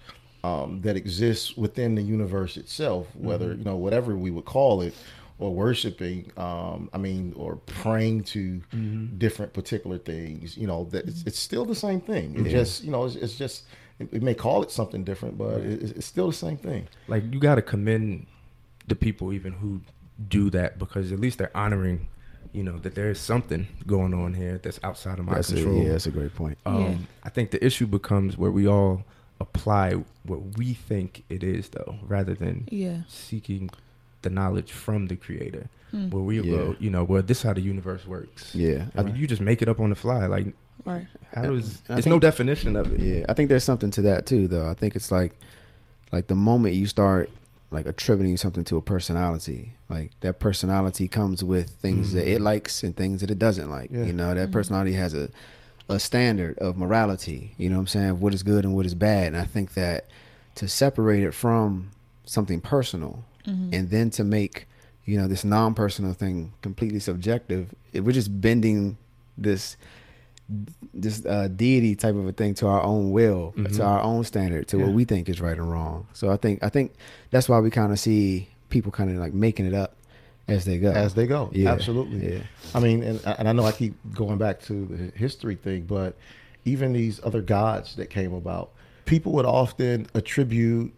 um, 0.44 0.80
that 0.82 0.96
exist 0.96 1.58
within 1.58 1.94
the 1.96 2.02
universe 2.02 2.56
itself, 2.56 3.06
whether 3.16 3.48
Mm-hmm. 3.50 3.58
you 3.58 3.64
know 3.64 3.76
whatever 3.76 4.16
we 4.16 4.30
would 4.30 4.44
call 4.44 4.80
it, 4.82 4.94
or 5.38 5.52
worshiping. 5.54 6.30
Um, 6.36 6.88
I 6.92 6.98
mean, 6.98 7.32
or 7.36 7.56
praying 7.66 8.24
to 8.34 8.62
Mm-hmm. 8.72 9.18
different 9.18 9.52
particular 9.52 9.98
things. 9.98 10.56
You 10.56 10.66
know 10.68 10.84
that 10.92 11.06
it's, 11.08 11.22
it's 11.24 11.38
still 11.38 11.64
the 11.64 11.74
same 11.74 12.00
thing. 12.00 12.34
It 12.46 12.50
just 12.50 12.84
you 12.84 12.90
know 12.92 13.04
it's, 13.04 13.16
it's 13.16 13.36
just. 13.36 13.64
It, 13.98 14.08
it 14.12 14.22
may 14.22 14.34
call 14.34 14.62
it 14.62 14.70
something 14.70 15.04
different, 15.04 15.38
but 15.38 15.60
it, 15.60 15.82
it's 15.96 16.06
still 16.06 16.26
the 16.28 16.32
same 16.34 16.56
thing. 16.58 16.88
Like 17.08 17.24
you 17.32 17.40
got 17.40 17.54
to 17.56 17.62
commend 17.62 18.26
the 18.86 18.94
people 18.94 19.32
even 19.32 19.52
who 19.54 19.80
do 20.28 20.50
that 20.50 20.78
because 20.78 21.12
at 21.12 21.18
least 21.20 21.38
they're 21.38 21.56
honoring, 21.56 22.08
you 22.52 22.62
know, 22.62 22.78
that 22.78 22.94
there 22.94 23.10
is 23.10 23.18
something 23.18 23.66
going 23.86 24.14
on 24.14 24.34
here 24.34 24.58
that's 24.62 24.78
outside 24.82 25.18
of 25.18 25.24
my 25.24 25.34
that's 25.34 25.50
a, 25.50 25.54
control. 25.56 25.82
yeah 25.82 25.92
that's 25.92 26.06
a 26.06 26.10
great 26.10 26.34
point 26.34 26.56
Um, 26.66 26.80
Yeah. 26.82 26.96
I 27.24 27.28
think 27.30 27.50
the 27.50 27.64
issue 27.64 27.86
becomes 27.86 28.36
where 28.36 28.50
we 28.50 28.66
all 28.66 29.04
apply 29.40 29.92
what 30.24 30.56
we 30.58 30.72
think 30.74 31.22
it 31.28 31.42
is, 31.42 31.68
though, 31.70 31.96
rather 32.02 32.34
than 32.34 32.66
Yeah. 32.70 33.02
seeking 33.08 33.70
the 34.22 34.30
knowledge 34.30 34.72
from 34.72 35.06
the 35.08 35.16
creator. 35.16 35.68
Hmm. 35.90 36.10
Where 36.10 36.22
we 36.22 36.40
Yeah. 36.40 36.50
go, 36.56 36.76
you 36.80 36.90
know, 36.90 37.04
well, 37.04 37.22
this 37.22 37.38
is 37.38 37.42
how 37.44 37.52
the 37.52 37.60
universe 37.60 38.06
works. 38.06 38.54
yeah 38.54 38.86
I 38.96 39.02
mean, 39.02 39.16
you 39.16 39.26
just 39.26 39.40
make 39.42 39.60
it 39.62 39.68
up 39.68 39.78
on 39.80 39.90
the 39.90 39.96
fly. 39.96 40.26
Like, 40.26 40.46
Right. 40.84 41.06
how 41.34 41.42
And- 41.42 41.60
does? 41.60 41.82
and 41.88 41.90
I 41.90 41.94
There's 41.94 42.06
no 42.06 42.18
definition 42.18 42.76
of 42.76 42.92
it. 42.92 43.00
Yeah, 43.00 43.24
I 43.28 43.34
think 43.34 43.48
there's 43.48 43.64
something 43.64 43.90
to 43.92 44.02
that 44.02 44.26
too, 44.26 44.48
though. 44.48 44.68
I 44.68 44.74
think 44.74 44.96
it's 44.96 45.10
like, 45.10 45.32
like 46.12 46.28
the 46.28 46.34
moment 46.34 46.74
you 46.74 46.86
start 46.86 47.30
like 47.70 47.86
attributing 47.86 48.36
something 48.36 48.64
to 48.64 48.76
a 48.76 48.82
personality, 48.82 49.72
like 49.88 50.12
that 50.20 50.38
personality 50.38 51.08
comes 51.08 51.42
with 51.42 51.70
things 51.70 52.12
that 52.12 52.28
it 52.28 52.36
mm-hmm. 52.36 52.44
likes 52.44 52.82
and 52.82 52.96
things 52.96 53.20
that 53.20 53.30
it 53.30 53.38
doesn't 53.38 53.70
like. 53.70 53.90
Yeah. 53.90 54.04
You 54.04 54.12
know, 54.12 54.34
that 54.34 54.44
mm-hmm. 54.44 54.52
personality 54.52 54.92
has 54.92 55.14
a 55.14 55.28
a 55.88 55.98
standard 56.00 56.58
of 56.58 56.76
morality. 56.76 57.54
You 57.58 57.70
know 57.70 57.76
what 57.76 57.82
I'm 57.82 57.86
saying? 57.86 58.20
What 58.20 58.34
is 58.34 58.42
good 58.42 58.64
and 58.64 58.74
what 58.74 58.86
is 58.86 58.94
bad. 58.94 59.28
And 59.28 59.36
I 59.36 59.44
think 59.44 59.74
that 59.74 60.06
to 60.56 60.68
separate 60.68 61.22
it 61.22 61.32
from 61.32 61.90
something 62.24 62.60
personal 62.60 63.24
mm-hmm. 63.46 63.72
and 63.72 63.90
then 63.90 64.10
to 64.10 64.24
make 64.24 64.66
you 65.04 65.16
know 65.16 65.28
this 65.28 65.44
non-personal 65.44 66.12
thing 66.12 66.52
completely 66.62 66.98
subjective, 66.98 67.74
it, 67.92 68.00
we're 68.00 68.12
just 68.12 68.40
bending 68.40 68.98
this 69.38 69.76
this 70.94 71.24
uh, 71.26 71.48
deity 71.48 71.94
type 71.96 72.14
of 72.14 72.26
a 72.26 72.32
thing 72.32 72.54
to 72.54 72.66
our 72.68 72.82
own 72.82 73.10
will, 73.10 73.52
to 73.74 73.82
our 73.82 74.00
own 74.00 74.24
standard, 74.24 74.68
to 74.68 74.78
Yeah. 74.78 74.84
what 74.84 74.92
we 74.94 75.04
think 75.04 75.28
is 75.28 75.40
right 75.40 75.56
and 75.56 75.70
wrong. 75.70 76.06
So 76.12 76.30
I 76.30 76.36
think 76.36 76.62
I 76.62 76.68
think 76.68 76.92
that's 77.30 77.48
why 77.48 77.58
we 77.60 77.70
kind 77.70 77.92
of 77.92 77.98
see 77.98 78.48
people 78.68 78.92
kind 78.92 79.10
of 79.10 79.16
like 79.16 79.34
making 79.34 79.66
it 79.66 79.74
up 79.74 79.94
as 80.48 80.64
they 80.64 80.78
go. 80.78 80.92
as 80.92 81.14
they 81.14 81.26
go. 81.26 81.50
Yeah, 81.52 81.72
Absolutely. 81.72 82.34
yeah. 82.34 82.42
I 82.74 82.80
mean, 82.80 83.02
and, 83.02 83.20
and 83.26 83.48
I 83.48 83.52
know 83.52 83.64
I 83.64 83.72
keep 83.72 83.94
going 84.14 84.38
back 84.38 84.60
to 84.62 84.86
the 84.86 85.18
history 85.18 85.56
thing, 85.56 85.82
but 85.82 86.16
even 86.64 86.92
these 86.92 87.20
other 87.24 87.42
gods 87.42 87.96
that 87.96 88.10
came 88.10 88.32
about, 88.32 88.70
people 89.04 89.32
would 89.32 89.46
often 89.46 90.06
attribute 90.14 90.92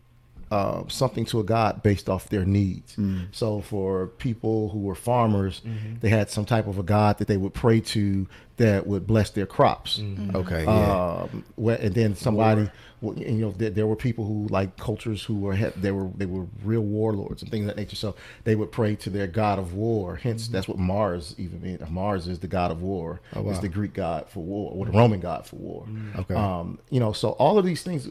uh, 0.51 0.83
something 0.89 1.27
to 1.27 1.41
a 1.41 1.45
god 1.45 1.83
based 1.83 2.09
off 2.09 2.31
their 2.31 2.45
needs. 2.47 2.97
Mm. 2.97 3.27
So 3.33 3.61
for 3.61 4.07
people 4.07 4.71
who 4.71 4.79
were 4.81 4.95
farmers, 4.95 5.61
Mm-hmm. 5.61 5.97
they 6.01 6.09
had 6.09 6.31
some 6.31 6.45
type 6.47 6.67
of 6.67 6.79
a 6.79 6.83
god 6.83 7.19
that 7.19 7.29
they 7.29 7.37
would 7.37 7.53
pray 7.53 7.81
to 7.81 8.27
that 8.59 8.87
would 8.87 9.07
bless 9.07 9.31
their 9.31 9.47
crops. 9.47 9.99
Mm-hmm. 9.99 10.37
Okay. 10.37 10.65
Yeah. 10.65 11.27
Um, 11.33 11.45
where, 11.57 11.79
and 11.81 11.95
then 11.95 12.15
somebody, 12.15 12.69
well, 13.01 13.13
and, 13.17 13.39
you 13.39 13.45
know, 13.47 13.53
there, 13.53 13.71
there 13.71 13.87
were 13.87 13.97
people 13.97 14.25
who 14.27 14.47
like 14.49 14.77
cultures 14.77 15.23
who 15.25 15.37
were 15.39 15.57
they 15.57 15.91
were 15.93 16.09
they 16.17 16.27
were 16.27 16.47
real 16.65 16.83
warlords 16.83 17.41
and 17.43 17.51
things 17.51 17.63
of 17.65 17.69
that 17.69 17.77
nature. 17.77 17.97
So 17.97 18.15
they 18.45 18.55
would 18.57 18.71
pray 18.71 18.95
to 18.97 19.11
their 19.11 19.27
god 19.27 19.59
of 19.59 19.75
war. 19.75 20.17
Hence, 20.17 20.45
Mm-hmm. 20.45 20.53
that's 20.53 20.69
what 20.69 20.79
Mars 20.79 21.35
even 21.39 21.63
means. 21.63 21.81
Mars 21.91 22.29
is 22.29 22.39
the 22.41 22.49
god 22.49 22.71
of 22.71 22.83
war. 22.83 23.21
Oh, 23.35 23.43
wow. 23.43 23.51
It's 23.51 23.61
the 23.61 23.69
Greek 23.69 23.95
god 23.95 24.29
for 24.29 24.43
war, 24.43 24.73
or 24.75 24.87
the 24.87 24.93
Roman 24.93 25.21
god 25.21 25.47
for 25.47 25.57
war. 25.57 25.87
Okay. 26.19 26.35
Um, 26.35 26.79
you 26.91 27.01
know, 27.01 27.13
so 27.13 27.31
all 27.31 27.59
of 27.59 27.65
these 27.65 27.83
things. 27.83 28.09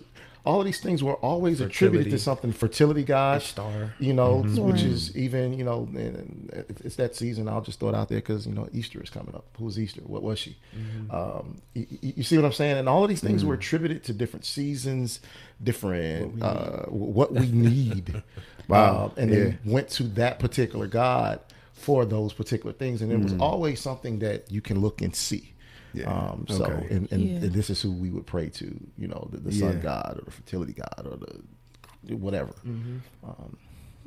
All 0.47 0.59
of 0.61 0.65
these 0.65 0.79
things 0.79 1.03
were 1.03 1.15
always 1.15 1.59
attributed 1.61 2.09
to 2.11 2.17
something. 2.19 2.51
Fertility 2.53 3.03
god, 3.03 3.41
Ishtar. 3.41 3.93
you 3.99 4.13
know, 4.13 4.43
Mm-hmm. 4.43 4.63
which 4.67 4.81
is 4.81 5.15
even, 5.17 5.53
you 5.59 5.65
know, 5.65 5.79
and 5.93 6.49
it- 6.53 6.81
it's 6.85 6.95
that 6.95 7.15
season. 7.15 7.47
I'll 7.49 7.61
just 7.69 7.79
throw 7.79 7.89
it 7.89 7.95
out 7.95 8.07
there 8.09 8.19
because 8.19 8.47
you 8.47 8.53
know 8.53 8.67
Easter 8.71 9.01
is 9.03 9.09
coming 9.09 9.35
up. 9.35 9.45
who's 9.59 9.77
Easter? 9.77 10.01
What 10.13 10.23
was 10.23 10.39
she? 10.39 10.55
Mm-hmm. 10.77 11.11
Um, 11.19 11.57
you, 11.73 11.85
you 12.17 12.23
see 12.23 12.37
what 12.37 12.45
I'm 12.45 12.53
saying? 12.53 12.77
And 12.77 12.87
all 12.87 13.03
of 13.03 13.09
these 13.09 13.21
things 13.21 13.43
were 13.43 13.55
attributed 13.55 14.03
to 14.05 14.13
different 14.13 14.45
seasons, 14.45 15.19
different 15.61 16.41
uh, 16.41 16.83
what 16.85 17.33
we 17.33 17.47
need. 17.51 18.23
Wow. 18.67 19.05
Um, 19.05 19.11
and 19.17 19.31
then 19.31 19.59
went 19.65 19.89
to 19.89 20.03
that 20.21 20.39
particular 20.39 20.87
God 20.87 21.39
for 21.73 22.05
those 22.05 22.33
particular 22.33 22.73
things, 22.73 23.01
and 23.01 23.11
it 23.11 23.19
was 23.19 23.33
always 23.39 23.79
something 23.79 24.19
that 24.19 24.51
you 24.51 24.61
can 24.61 24.79
look 24.81 25.01
and 25.01 25.15
see. 25.15 25.53
Yeah. 25.93 26.11
Um, 26.11 26.45
so, 26.47 26.65
Okay. 26.65 26.95
and, 26.95 27.11
and, 27.11 27.21
Yeah. 27.21 27.35
and 27.45 27.53
this 27.53 27.69
is 27.69 27.81
who 27.81 27.91
we 27.91 28.09
would 28.09 28.25
pray 28.27 28.49
to, 28.49 28.65
you 28.97 29.07
know, 29.07 29.27
the, 29.31 29.37
the 29.39 29.51
sun 29.51 29.77
Yeah. 29.77 29.81
god 29.83 30.19
or 30.19 30.25
the 30.25 30.31
fertility 30.31 30.73
god 30.73 31.05
or 31.05 31.17
the 31.17 32.15
whatever. 32.15 32.53
Um, 32.65 33.57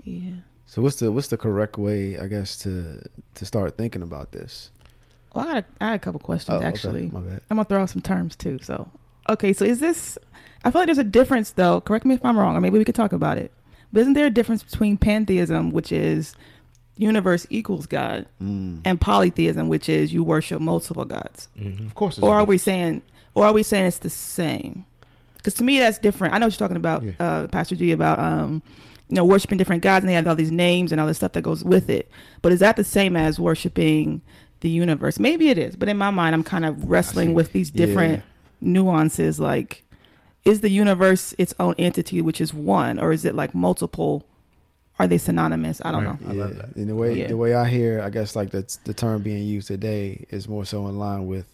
Yeah. 0.04 0.30
So 0.66 0.80
what's 0.82 0.96
the 1.00 1.10
what's 1.10 1.28
the 1.28 1.37
correct 1.37 1.76
way, 1.78 2.18
I 2.18 2.26
guess, 2.28 2.56
to 2.58 3.02
to 3.34 3.44
start 3.44 3.76
thinking 3.76 4.02
about 4.02 4.30
this? 4.32 4.70
Well, 5.34 5.46
I 5.49 5.54
had, 5.54 5.64
a, 5.80 5.84
I 5.84 5.87
had 5.88 5.94
a 5.94 5.99
couple 5.99 6.20
questions 6.20 6.54
Oh, 6.54 6.58
okay. 6.58 6.66
actually. 6.66 7.08
My 7.12 7.20
bad. 7.20 7.40
I'm 7.50 7.56
gonna 7.56 7.64
throw 7.64 7.82
out 7.82 7.90
some 7.90 8.02
terms 8.02 8.37
too. 8.37 8.58
So, 8.62 8.88
okay, 9.28 9.52
so 9.52 9.64
is 9.64 9.80
this? 9.80 10.16
I 10.64 10.70
feel 10.70 10.80
like 10.82 10.87
there's 10.87 10.99
a 10.99 11.04
difference, 11.04 11.50
though. 11.52 11.80
Correct 11.80 12.04
me 12.04 12.14
if 12.14 12.25
I'm 12.25 12.38
wrong, 12.38 12.56
or 12.56 12.60
maybe 12.60 12.78
we 12.78 12.84
could 12.84 12.94
talk 12.94 13.12
about 13.12 13.38
it. 13.38 13.50
But 13.92 14.00
isn't 14.02 14.12
there 14.12 14.26
a 14.26 14.30
difference 14.30 14.62
between 14.62 14.96
pantheism, 14.96 15.70
which 15.72 15.90
is 15.90 16.34
universe 17.00 17.47
equals 17.50 17.87
God, 17.87 18.26
Mm. 18.42 18.80
and 18.85 19.00
polytheism, 19.00 19.69
which 19.69 19.88
is 19.88 20.12
you 20.12 20.23
worship 20.23 20.61
multiple 20.61 21.04
gods? 21.04 21.49
Mm-hmm. 21.59 21.87
of 21.87 21.95
course, 21.95 22.19
Or 22.19 22.35
are 22.35 22.45
we 22.45 22.59
saying, 22.59 23.02
or 23.35 23.47
are 23.47 23.52
we 23.52 23.62
saying 23.62 23.87
it's 23.87 23.99
the 23.99 24.11
same? 24.11 24.85
Because 25.37 25.54
to 25.54 25.64
me, 25.64 25.78
that's 25.78 25.99
different. 25.99 26.35
I 26.35 26.38
know 26.38 26.47
what 26.47 26.52
you're 26.52 26.69
talking 26.69 26.76
about, 26.76 27.02
Yeah. 27.02 27.12
uh, 27.19 27.47
Pastor 27.49 27.75
G, 27.76 27.92
about 27.92 28.19
um, 28.19 28.62
you 29.09 29.16
know, 29.16 29.25
worshiping 29.25 29.57
different 29.59 29.83
gods, 29.83 30.02
and 30.04 30.09
they 30.11 30.14
have 30.14 30.26
all 30.28 30.37
these 30.37 30.52
names 30.52 30.92
and 30.92 31.00
all 31.00 31.07
this 31.07 31.16
stuff 31.16 31.33
that 31.33 31.42
goes 31.42 31.64
with 31.64 31.88
it. 31.90 32.09
But 32.42 32.52
is 32.52 32.61
that 32.61 32.76
the 32.76 32.85
same 32.85 33.16
as 33.16 33.40
worshiping 33.40 34.21
the 34.61 34.69
universe? 34.69 35.19
Maybe 35.19 35.49
it 35.49 35.59
is, 35.59 35.75
but 35.76 35.88
in 35.88 35.97
my 35.97 36.11
mind, 36.11 36.35
I'm 36.35 36.45
kind 36.45 36.64
of 36.66 36.88
wrestling 36.90 37.33
with 37.35 37.52
these 37.52 37.71
different 37.71 38.19
Yeah. 38.19 38.23
nuances. 38.61 39.40
Like, 39.40 39.85
is 40.45 40.61
the 40.61 40.71
universe 40.71 41.35
its 41.38 41.54
own 41.59 41.75
entity, 41.78 42.21
which 42.23 42.40
is 42.40 42.52
one, 42.54 42.99
or 42.99 43.11
is 43.12 43.25
it 43.25 43.35
like 43.35 43.54
multiple? 43.54 44.26
Are 45.00 45.09
they 45.09 45.19
synonymous? 45.19 45.80
I 45.85 45.92
don't 45.92 46.04
Right. 46.04 46.21
know. 46.21 46.28
I 46.28 46.33
yeah. 46.35 46.42
love 46.45 46.57
that. 46.57 46.76
And 46.76 46.88
the 46.88 46.95
way 46.95 47.14
Yeah. 47.19 47.28
the 47.28 47.37
way 47.37 47.54
I 47.54 47.66
hear, 47.69 48.00
I 48.02 48.11
guess, 48.11 48.37
like 48.37 48.50
that's 48.50 48.76
the 48.85 48.92
term 48.95 49.23
being 49.23 49.42
used 49.47 49.69
today 49.69 50.26
is 50.30 50.47
more 50.49 50.64
so 50.66 50.87
in 50.88 50.99
line 50.99 51.26
with 51.26 51.47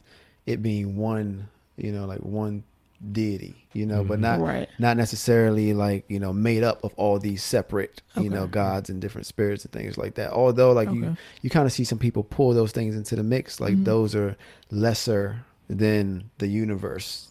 it 0.47 0.63
being 0.63 0.97
one, 0.97 1.49
you 1.77 1.93
know, 1.93 2.07
like 2.07 2.21
one 2.21 2.65
deity, 3.13 3.55
you 3.73 3.85
know, 3.87 4.03
but 4.03 4.19
not 4.19 4.41
Right. 4.41 4.69
not 4.79 4.97
necessarily 4.97 5.75
like 5.75 6.05
you 6.09 6.19
know 6.19 6.33
made 6.33 6.65
up 6.65 6.83
of 6.83 6.93
all 6.97 7.19
these 7.19 7.43
separate, 7.43 8.03
you 8.21 8.31
know, 8.31 8.47
gods 8.49 8.91
and 8.91 9.01
different 9.01 9.27
spirits 9.27 9.65
and 9.65 9.73
things 9.73 9.97
like 9.97 10.15
that. 10.17 10.33
Although, 10.33 10.73
like 10.73 10.91
you 10.91 11.05
Okay. 11.05 11.17
you 11.43 11.51
kind 11.51 11.67
of 11.67 11.73
see 11.73 11.85
some 11.85 11.99
people 11.99 12.25
pull 12.25 12.53
those 12.53 12.73
things 12.73 12.97
into 12.97 13.15
the 13.15 13.23
mix, 13.23 13.61
like 13.61 13.75
Mhm. 13.77 13.85
those 13.85 14.15
are 14.17 14.35
lesser 14.73 15.45
than 15.69 16.25
the 16.39 16.49
universe 16.49 17.29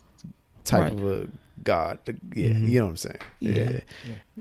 type 0.64 0.84
Right. 0.84 0.94
of 0.94 1.04
a 1.04 1.28
god. 1.64 1.98
The- 2.06 2.16
Yeah, 2.36 2.50
Mhm. 2.50 2.68
you 2.70 2.80
know 2.80 2.86
what 2.86 2.92
I'm 2.92 2.98
saying? 2.98 3.18
Yeah. 3.40 3.80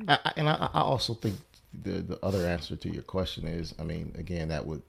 I, 0.09 0.19
I, 0.27 0.33
and 0.37 0.49
I, 0.49 0.69
I 0.75 0.81
also 0.81 1.15
think 1.15 1.37
the 1.83 2.03
the 2.03 2.19
other 2.25 2.47
answer 2.47 2.77
to 2.77 2.89
your 2.93 3.03
question 3.03 3.47
is, 3.47 3.75
I 3.79 3.83
mean, 3.83 4.13
again, 4.19 4.49
that 4.49 4.65
would 4.67 4.83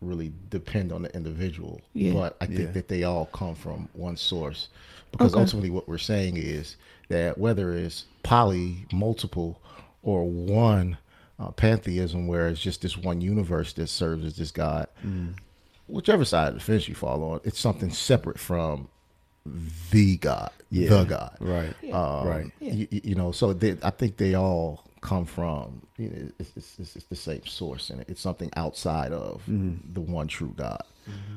really 0.00 0.32
depend 0.48 0.92
on 0.92 1.02
the 1.02 1.14
individual. 1.14 1.80
Yeah. 1.92 2.12
But 2.14 2.36
I 2.40 2.46
think 2.46 2.58
Yeah. 2.60 2.72
that 2.72 2.88
they 2.88 3.04
all 3.04 3.26
come 3.26 3.54
from 3.54 3.88
one 3.92 4.16
source, 4.16 4.68
because 5.12 5.34
Okay. 5.34 5.40
ultimately, 5.42 5.70
what 5.70 5.86
we're 5.88 5.98
saying 5.98 6.36
is 6.38 6.76
that 7.08 7.36
whether 7.36 7.72
it's 7.74 8.04
poly, 8.22 8.86
multiple, 8.92 9.60
or 10.02 10.24
one 10.28 10.96
uh, 11.38 11.50
pantheism, 11.52 12.26
where 12.26 12.48
it's 12.48 12.60
just 12.60 12.82
this 12.82 12.96
one 12.98 13.20
universe 13.20 13.72
that 13.74 13.86
serves 13.88 14.24
as 14.24 14.36
this 14.36 14.50
God, 14.50 14.86
whichever 15.86 16.24
side 16.24 16.48
of 16.48 16.54
the 16.54 16.60
fence 16.60 16.88
you 16.88 16.94
fall 16.94 17.22
on, 17.24 17.40
it's 17.44 17.58
something 17.58 17.90
separate 17.90 18.38
from 18.38 18.88
the 19.90 20.16
God, 20.18 20.50
Yeah. 20.70 20.88
the 20.90 21.04
God. 21.04 21.36
Right. 21.40 21.74
Um, 21.92 22.26
Right. 22.28 22.52
You, 22.60 22.86
you 22.90 23.14
know, 23.14 23.32
so 23.32 23.52
they, 23.52 23.76
I 23.82 23.90
think 23.90 24.16
they 24.18 24.34
all 24.34 24.84
come 25.00 25.24
from 25.24 25.82
you 25.96 26.08
know, 26.10 26.30
it's, 26.38 26.52
it's, 26.56 26.78
it's, 26.78 26.96
it's 26.96 27.04
the 27.06 27.16
same 27.16 27.44
source, 27.46 27.90
and 27.90 28.04
it's 28.08 28.20
something 28.20 28.50
outside 28.56 29.12
of 29.12 29.42
the 29.46 30.00
one 30.00 30.28
true 30.28 30.52
God. 30.56 30.82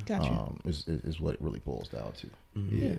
Gotcha. 0.05 0.29
Um, 0.29 0.59
is, 0.65 0.87
is 0.87 1.01
is 1.01 1.19
what 1.19 1.33
it 1.35 1.41
really 1.41 1.59
boils 1.59 1.87
down 1.87 2.11
to. 2.13 2.29
Yeah. 2.55 2.95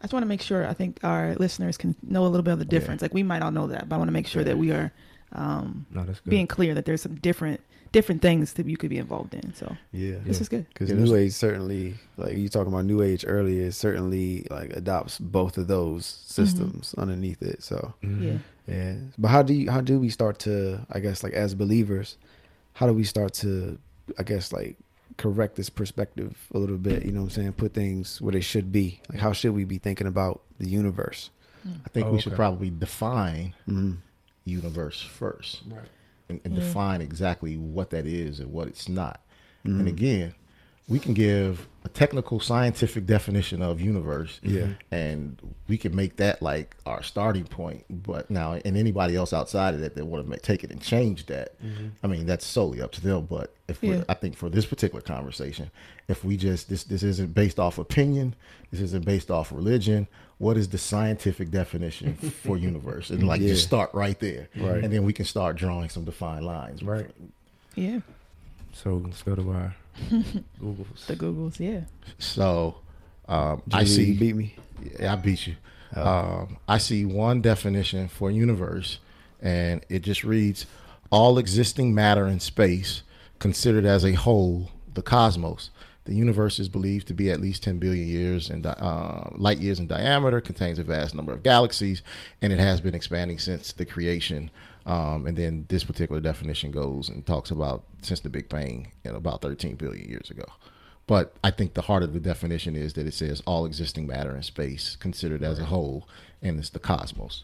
I 0.00 0.04
just 0.04 0.12
want 0.12 0.22
to 0.24 0.28
make 0.28 0.42
sure 0.42 0.66
I 0.66 0.74
think 0.74 0.98
our 1.02 1.34
listeners 1.36 1.76
can 1.76 1.94
know 2.02 2.24
a 2.26 2.28
little 2.28 2.42
bit 2.42 2.52
of 2.52 2.58
the 2.58 2.64
difference. 2.64 3.00
Like 3.02 3.14
we 3.14 3.22
might 3.22 3.42
all 3.42 3.50
know 3.50 3.66
that, 3.68 3.88
but 3.88 3.96
I 3.96 3.98
want 3.98 4.08
to 4.08 4.12
make 4.12 4.26
sure 4.26 4.44
that 4.44 4.58
we 4.58 4.70
are 4.70 4.92
um, 5.32 5.86
No, 5.90 6.04
that's 6.04 6.20
good. 6.20 6.30
being 6.30 6.46
clear 6.46 6.74
that 6.74 6.84
there's 6.84 7.02
some 7.02 7.14
different 7.16 7.60
different 7.96 8.20
things 8.20 8.52
that 8.56 8.66
you 8.66 8.76
could 8.76 8.90
be 8.90 8.98
involved 9.06 9.32
in. 9.40 9.54
So 9.54 9.66
Yeah. 9.92 10.18
this 10.28 10.40
is 10.42 10.48
good. 10.50 10.66
Because 10.68 10.90
Yeah, 10.90 10.96
New 10.96 11.14
Age 11.16 11.32
certainly, 11.32 11.94
like 12.18 12.36
you 12.36 12.48
talking 12.50 12.70
about 12.72 12.84
New 12.84 13.00
Age 13.10 13.24
earlier, 13.26 13.70
certainly 13.70 14.46
like 14.50 14.70
adopts 14.76 15.18
both 15.18 15.56
of 15.56 15.66
those 15.66 16.04
systems 16.36 16.94
underneath 16.98 17.40
it. 17.42 17.62
So 17.62 17.94
Mhm. 18.02 18.20
Yeah. 18.22 18.38
yeah, 18.74 18.94
but 19.16 19.28
how 19.28 19.42
do 19.48 19.54
you 19.54 19.70
how 19.70 19.80
do 19.80 19.98
we 19.98 20.10
start 20.10 20.38
to 20.40 20.54
I 20.96 21.00
guess 21.00 21.22
like 21.24 21.32
as 21.32 21.54
believers, 21.54 22.08
how 22.74 22.86
do 22.86 22.92
we 22.92 23.04
start 23.04 23.32
to 23.44 23.78
I 24.20 24.22
guess 24.30 24.52
like 24.52 24.76
correct 25.16 25.56
this 25.56 25.70
perspective 25.70 26.32
a 26.52 26.58
little 26.58 26.76
bit? 26.88 26.98
You 27.06 27.12
know 27.12 27.20
what 27.22 27.32
I'm 27.36 27.36
saying? 27.38 27.52
Put 27.54 27.72
things 27.72 28.20
where 28.20 28.32
they 28.36 28.42
should 28.52 28.68
be. 28.70 29.00
Like 29.10 29.20
how 29.20 29.32
should 29.32 29.54
we 29.54 29.64
be 29.64 29.78
thinking 29.78 30.06
about 30.06 30.42
the 30.58 30.68
universe? 30.68 31.30
I 31.86 31.88
think 31.88 32.06
Oh, 32.08 32.12
we 32.12 32.20
should 32.20 32.34
probably 32.44 32.68
define 32.70 33.54
hmm 33.64 33.92
universe 34.44 35.00
first, 35.02 35.62
Right. 35.68 35.88
And, 36.28 36.40
and 36.44 36.54
Yeah. 36.54 36.60
define 36.60 37.00
exactly 37.00 37.56
what 37.56 37.90
that 37.90 38.06
is 38.06 38.40
and 38.40 38.52
what 38.52 38.68
it's 38.68 38.88
not. 38.88 39.20
Mhm. 39.64 39.80
And 39.80 39.88
again, 39.88 40.34
we 40.88 40.98
can 40.98 41.14
give 41.14 41.66
a 41.86 41.88
technical 41.88 42.40
scientific 42.40 43.06
definition 43.06 43.62
of 43.62 43.80
universe 43.80 44.40
Yeah. 44.42 44.70
and 44.90 45.38
we 45.68 45.78
can 45.78 45.94
make 45.94 46.16
that 46.16 46.42
like 46.42 46.76
our 46.84 47.02
starting 47.02 47.44
point 47.44 47.84
but 47.88 48.28
now 48.28 48.54
and 48.64 48.76
anybody 48.76 49.14
else 49.14 49.32
outside 49.32 49.72
of 49.74 49.80
that 49.80 49.94
that 49.94 50.04
want 50.04 50.28
to 50.30 50.38
take 50.40 50.64
it 50.64 50.70
and 50.72 50.82
change 50.82 51.26
that 51.26 51.48
mm-hmm. 51.64 51.86
i 52.02 52.08
mean 52.08 52.26
that's 52.26 52.44
solely 52.44 52.82
up 52.82 52.90
to 52.92 53.00
them 53.00 53.26
but 53.26 53.54
if 53.68 53.80
we're 53.82 53.98
Yeah. 53.98 54.04
i 54.08 54.14
think 54.14 54.36
for 54.36 54.48
this 54.50 54.66
particular 54.66 55.00
conversation 55.00 55.70
if 56.08 56.24
we 56.24 56.36
just 56.36 56.68
this 56.68 56.82
this 56.84 57.04
isn't 57.04 57.32
based 57.34 57.58
off 57.60 57.78
opinion 57.78 58.34
this 58.72 58.80
isn't 58.80 59.04
based 59.04 59.30
off 59.30 59.52
religion 59.52 60.08
what 60.38 60.56
is 60.56 60.68
the 60.68 60.78
scientific 60.78 61.50
definition 61.52 62.14
for 62.16 62.56
universe 62.70 63.10
and 63.10 63.26
like 63.28 63.40
just 63.40 63.64
start 63.64 63.90
right 63.94 64.18
there 64.18 64.48
Right. 64.56 64.82
and 64.82 64.92
then 64.92 65.04
we 65.04 65.12
can 65.12 65.24
start 65.24 65.56
drawing 65.56 65.88
some 65.88 66.04
defined 66.04 66.44
lines 66.44 66.82
Right. 66.82 67.10
Yeah. 67.76 68.00
So 68.72 69.00
let's 69.04 69.22
go 69.22 69.34
to 69.36 69.50
our 69.52 69.74
Googles. 70.60 71.06
The 71.06 71.16
Googles. 71.16 71.58
Yeah. 71.58 71.80
so 72.18 72.76
um, 73.28 73.62
i 73.72 73.84
see 73.84 74.12
you 74.12 74.18
beat 74.18 74.36
me. 74.36 74.54
Yeah, 75.00 75.12
I 75.14 75.16
beat 75.16 75.46
you. 75.46 75.56
Um, 75.94 76.58
I 76.68 76.78
see 76.78 77.04
one 77.04 77.40
definition 77.40 78.08
for 78.08 78.30
universe, 78.30 78.98
and 79.40 79.84
it 79.88 80.00
just 80.00 80.24
reads 80.24 80.66
all 81.10 81.38
existing 81.38 81.94
matter 81.94 82.26
in 82.26 82.40
space 82.40 83.02
considered 83.38 83.84
as 83.84 84.04
a 84.04 84.12
whole, 84.12 84.70
the 84.94 85.02
cosmos. 85.02 85.70
The 86.04 86.14
universe 86.14 86.58
is 86.60 86.68
believed 86.68 87.08
to 87.08 87.14
be 87.14 87.30
at 87.30 87.40
least 87.40 87.64
10 87.64 87.78
billion 87.78 88.06
years 88.06 88.48
in 88.48 88.62
di- 88.62 88.70
uh, 88.70 89.30
light 89.34 89.58
years 89.58 89.80
in 89.80 89.86
diameter, 89.88 90.40
contains 90.40 90.78
a 90.78 90.84
vast 90.84 91.14
number 91.14 91.32
of 91.32 91.42
galaxies, 91.42 92.02
and 92.40 92.52
it 92.52 92.60
has 92.60 92.80
been 92.80 92.94
expanding 92.94 93.38
since 93.38 93.72
the 93.72 93.84
creation. 93.84 94.50
Um, 94.86 95.26
and 95.26 95.36
then 95.36 95.66
this 95.68 95.82
particular 95.84 96.20
definition 96.20 96.70
goes 96.70 97.08
and 97.08 97.26
talks 97.26 97.50
about 97.50 97.82
since 98.02 98.20
the 98.20 98.30
Big 98.30 98.48
Bang 98.48 98.92
and 99.04 99.16
about 99.16 99.42
13 99.42 99.74
billion 99.74 100.08
years 100.08 100.30
ago. 100.30 100.44
But 101.08 101.34
I 101.44 101.50
think 101.50 101.74
the 101.74 101.82
heart 101.82 102.02
of 102.04 102.12
the 102.12 102.20
definition 102.20 102.74
is 102.76 102.92
that 102.94 103.06
it 103.06 103.14
says 103.14 103.42
all 103.46 103.66
existing 103.66 104.06
matter 104.06 104.34
in 104.36 104.42
space 104.42 104.96
considered 104.96 105.42
as 105.42 105.58
a 105.58 105.64
whole, 105.66 106.08
and 106.42 106.58
it's 106.58 106.70
the 106.70 106.78
cosmos, 106.78 107.42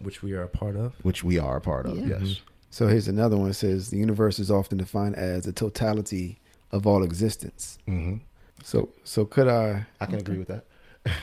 which 0.00 0.22
we 0.22 0.32
are 0.32 0.42
a 0.42 0.48
part 0.48 0.76
of. 0.76 0.92
which 1.02 1.22
we 1.24 1.38
are 1.38 1.56
a 1.56 1.60
part 1.60 1.86
of. 1.86 1.96
Yeah. 1.98 2.18
Yes. 2.20 2.40
So 2.70 2.88
here's 2.88 3.08
another 3.08 3.36
one. 3.36 3.50
It 3.50 3.54
says 3.54 3.90
the 3.90 3.98
universe 3.98 4.38
is 4.38 4.50
often 4.50 4.78
defined 4.78 5.16
as 5.16 5.44
the 5.44 5.52
totality 5.52 6.38
of 6.72 6.86
all 6.86 7.02
existence. 7.04 7.78
hmm 7.86 8.16
So 8.62 8.88
so 9.04 9.24
could 9.24 9.48
I 9.48 9.86
I 10.00 10.06
can 10.06 10.16
agree 10.16 10.38
with 10.38 10.48
that. 10.48 10.64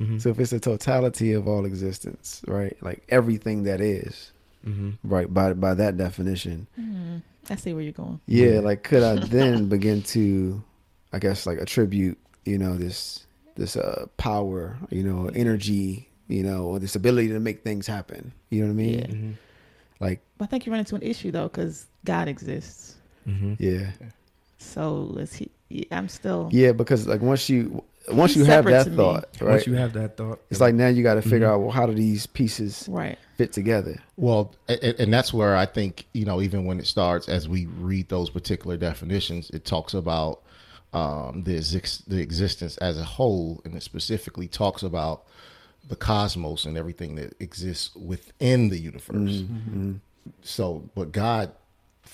Mhm. 0.00 0.20
So 0.20 0.30
if 0.30 0.38
it's 0.40 0.50
the 0.50 0.60
totality 0.60 1.32
of 1.34 1.46
all 1.46 1.64
existence, 1.66 2.40
right? 2.48 2.76
Like 2.82 3.02
everything 3.10 3.64
that 3.64 3.80
is, 3.80 4.32
Mhm. 4.66 4.96
right? 5.04 5.32
By 5.32 5.52
by 5.52 5.74
that 5.74 5.96
definition, 5.96 6.66
Mm, 6.80 7.22
I 7.50 7.56
see 7.56 7.72
where 7.74 7.82
you're 7.82 7.92
going. 7.92 8.20
yeah. 8.26 8.46
Yeah. 8.54 8.60
Like 8.60 8.82
could 8.82 9.02
I 9.02 9.14
then 9.26 9.68
begin 9.68 10.02
to, 10.14 10.62
I 11.12 11.18
guess, 11.18 11.46
like 11.46 11.58
attribute, 11.58 12.18
you 12.46 12.56
know, 12.58 12.76
this 12.76 13.26
this 13.56 13.76
uh 13.76 14.06
power, 14.16 14.78
you 14.90 15.02
know, 15.02 15.28
energy, 15.34 16.08
you 16.28 16.42
know, 16.42 16.64
or 16.64 16.78
this 16.78 16.94
ability 16.96 17.28
to 17.28 17.40
make 17.40 17.62
things 17.62 17.86
happen. 17.86 18.32
You 18.48 18.62
know 18.62 18.68
what 18.68 18.80
I 18.80 18.84
mean? 18.86 18.98
Yeah. 18.98 19.06
Mhm. 19.06 19.34
Like 20.00 20.20
But 20.38 20.44
I 20.44 20.48
think 20.48 20.64
you 20.64 20.72
run 20.72 20.78
into 20.80 20.96
an 20.96 21.02
issue 21.02 21.30
though, 21.30 21.48
because 21.48 21.86
God 22.06 22.26
exists. 22.28 22.96
Mhm. 23.28 23.56
yeah, 23.60 23.90
So 24.58 25.14
is 25.18 25.34
he? 25.34 25.50
yeah, 25.68 25.84
I'm 25.92 26.08
still. 26.08 26.48
yeah. 26.52 26.72
Because 26.72 27.06
like 27.06 27.20
once 27.20 27.50
you 27.50 27.82
once 28.12 28.34
He's 28.34 28.46
you 28.46 28.52
have 28.52 28.64
that 28.66 28.86
thought, 28.92 29.28
right? 29.40 29.50
Once 29.52 29.66
you 29.66 29.74
have 29.74 29.92
that 29.94 30.16
thought, 30.16 30.40
it's 30.50 30.60
like 30.60 30.74
now 30.74 30.88
you 30.88 31.02
got 31.02 31.14
to 31.14 31.22
figure 31.22 31.46
Mhm. 31.46 31.50
out 31.52 31.60
well 31.60 31.70
how 31.70 31.86
do 31.86 31.94
these 31.94 32.26
pieces 32.26 32.86
Right. 32.90 33.18
fit 33.36 33.52
together? 33.52 33.96
Well, 34.16 34.54
and, 34.68 34.82
and 34.82 35.12
that's 35.12 35.32
where 35.32 35.56
I 35.56 35.66
think 35.66 36.06
you 36.12 36.24
know, 36.24 36.40
even 36.42 36.64
when 36.64 36.78
it 36.78 36.86
starts, 36.86 37.28
as 37.28 37.48
we 37.48 37.66
read 37.66 38.08
those 38.08 38.30
particular 38.30 38.76
definitions, 38.76 39.50
it 39.50 39.64
talks 39.64 39.94
about 39.94 40.42
um, 40.92 41.44
the 41.44 41.54
exist- 41.56 42.08
the 42.08 42.20
existence 42.20 42.76
as 42.78 42.98
a 42.98 43.04
whole, 43.04 43.60
and 43.64 43.74
it 43.76 43.82
specifically 43.82 44.48
talks 44.48 44.82
about 44.82 45.22
the 45.88 45.94
cosmos 45.96 46.64
and 46.64 46.76
everything 46.76 47.14
that 47.14 47.34
exists 47.40 47.94
within 47.94 48.68
the 48.70 48.78
universe. 48.78 49.42
So, 50.42 50.90
but 50.94 51.12
God, 51.12 51.52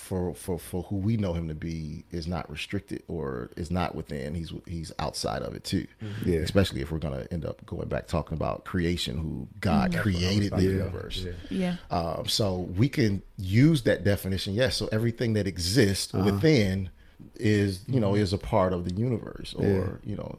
for 0.07 0.35
for 0.35 0.59
for 0.59 0.83
who 0.85 0.97
we 0.97 1.17
know 1.17 1.33
Him 1.33 1.49
to 1.49 1.55
be, 1.55 2.05
is 2.11 2.27
not 2.27 2.49
restricted 2.51 3.03
or 3.09 3.51
is 3.57 3.71
not 3.71 3.95
within. 3.95 4.35
He's 4.35 4.53
He's 4.67 4.93
outside 4.99 5.43
of 5.43 5.55
it 5.55 5.65
too. 5.65 5.87
Mm-hmm. 6.03 6.31
Yeah. 6.31 6.39
Especially 6.39 6.81
if 6.81 6.93
we're 6.93 6.99
going 6.99 7.19
to 7.21 7.33
end 7.33 7.45
up 7.45 7.65
going 7.67 7.89
back 7.89 8.07
talking 8.07 8.37
about 8.37 8.65
creation, 8.65 9.19
who 9.19 9.49
God 9.61 9.91
mm-hmm. 9.91 10.01
created 10.01 10.53
the 10.53 10.63
Yeah. 10.63 10.71
universe. 10.71 11.27
Yeah. 11.27 11.33
Yeah. 11.51 11.77
Um, 11.91 12.27
so 12.29 12.69
we 12.77 12.89
can 12.89 13.23
use 13.37 13.83
that 13.83 14.05
definition. 14.05 14.55
Yes. 14.55 14.77
So 14.77 14.89
everything 14.93 15.33
that 15.35 15.47
exists 15.47 16.15
uh-huh. 16.15 16.25
within 16.25 16.91
is, 17.35 17.81
you 17.89 17.99
know, 18.01 18.15
is 18.15 18.33
a 18.33 18.39
part 18.39 18.73
of 18.73 18.85
the 18.85 18.95
universe, 18.95 19.55
or 19.55 20.01
you 20.05 20.17
know, 20.17 20.39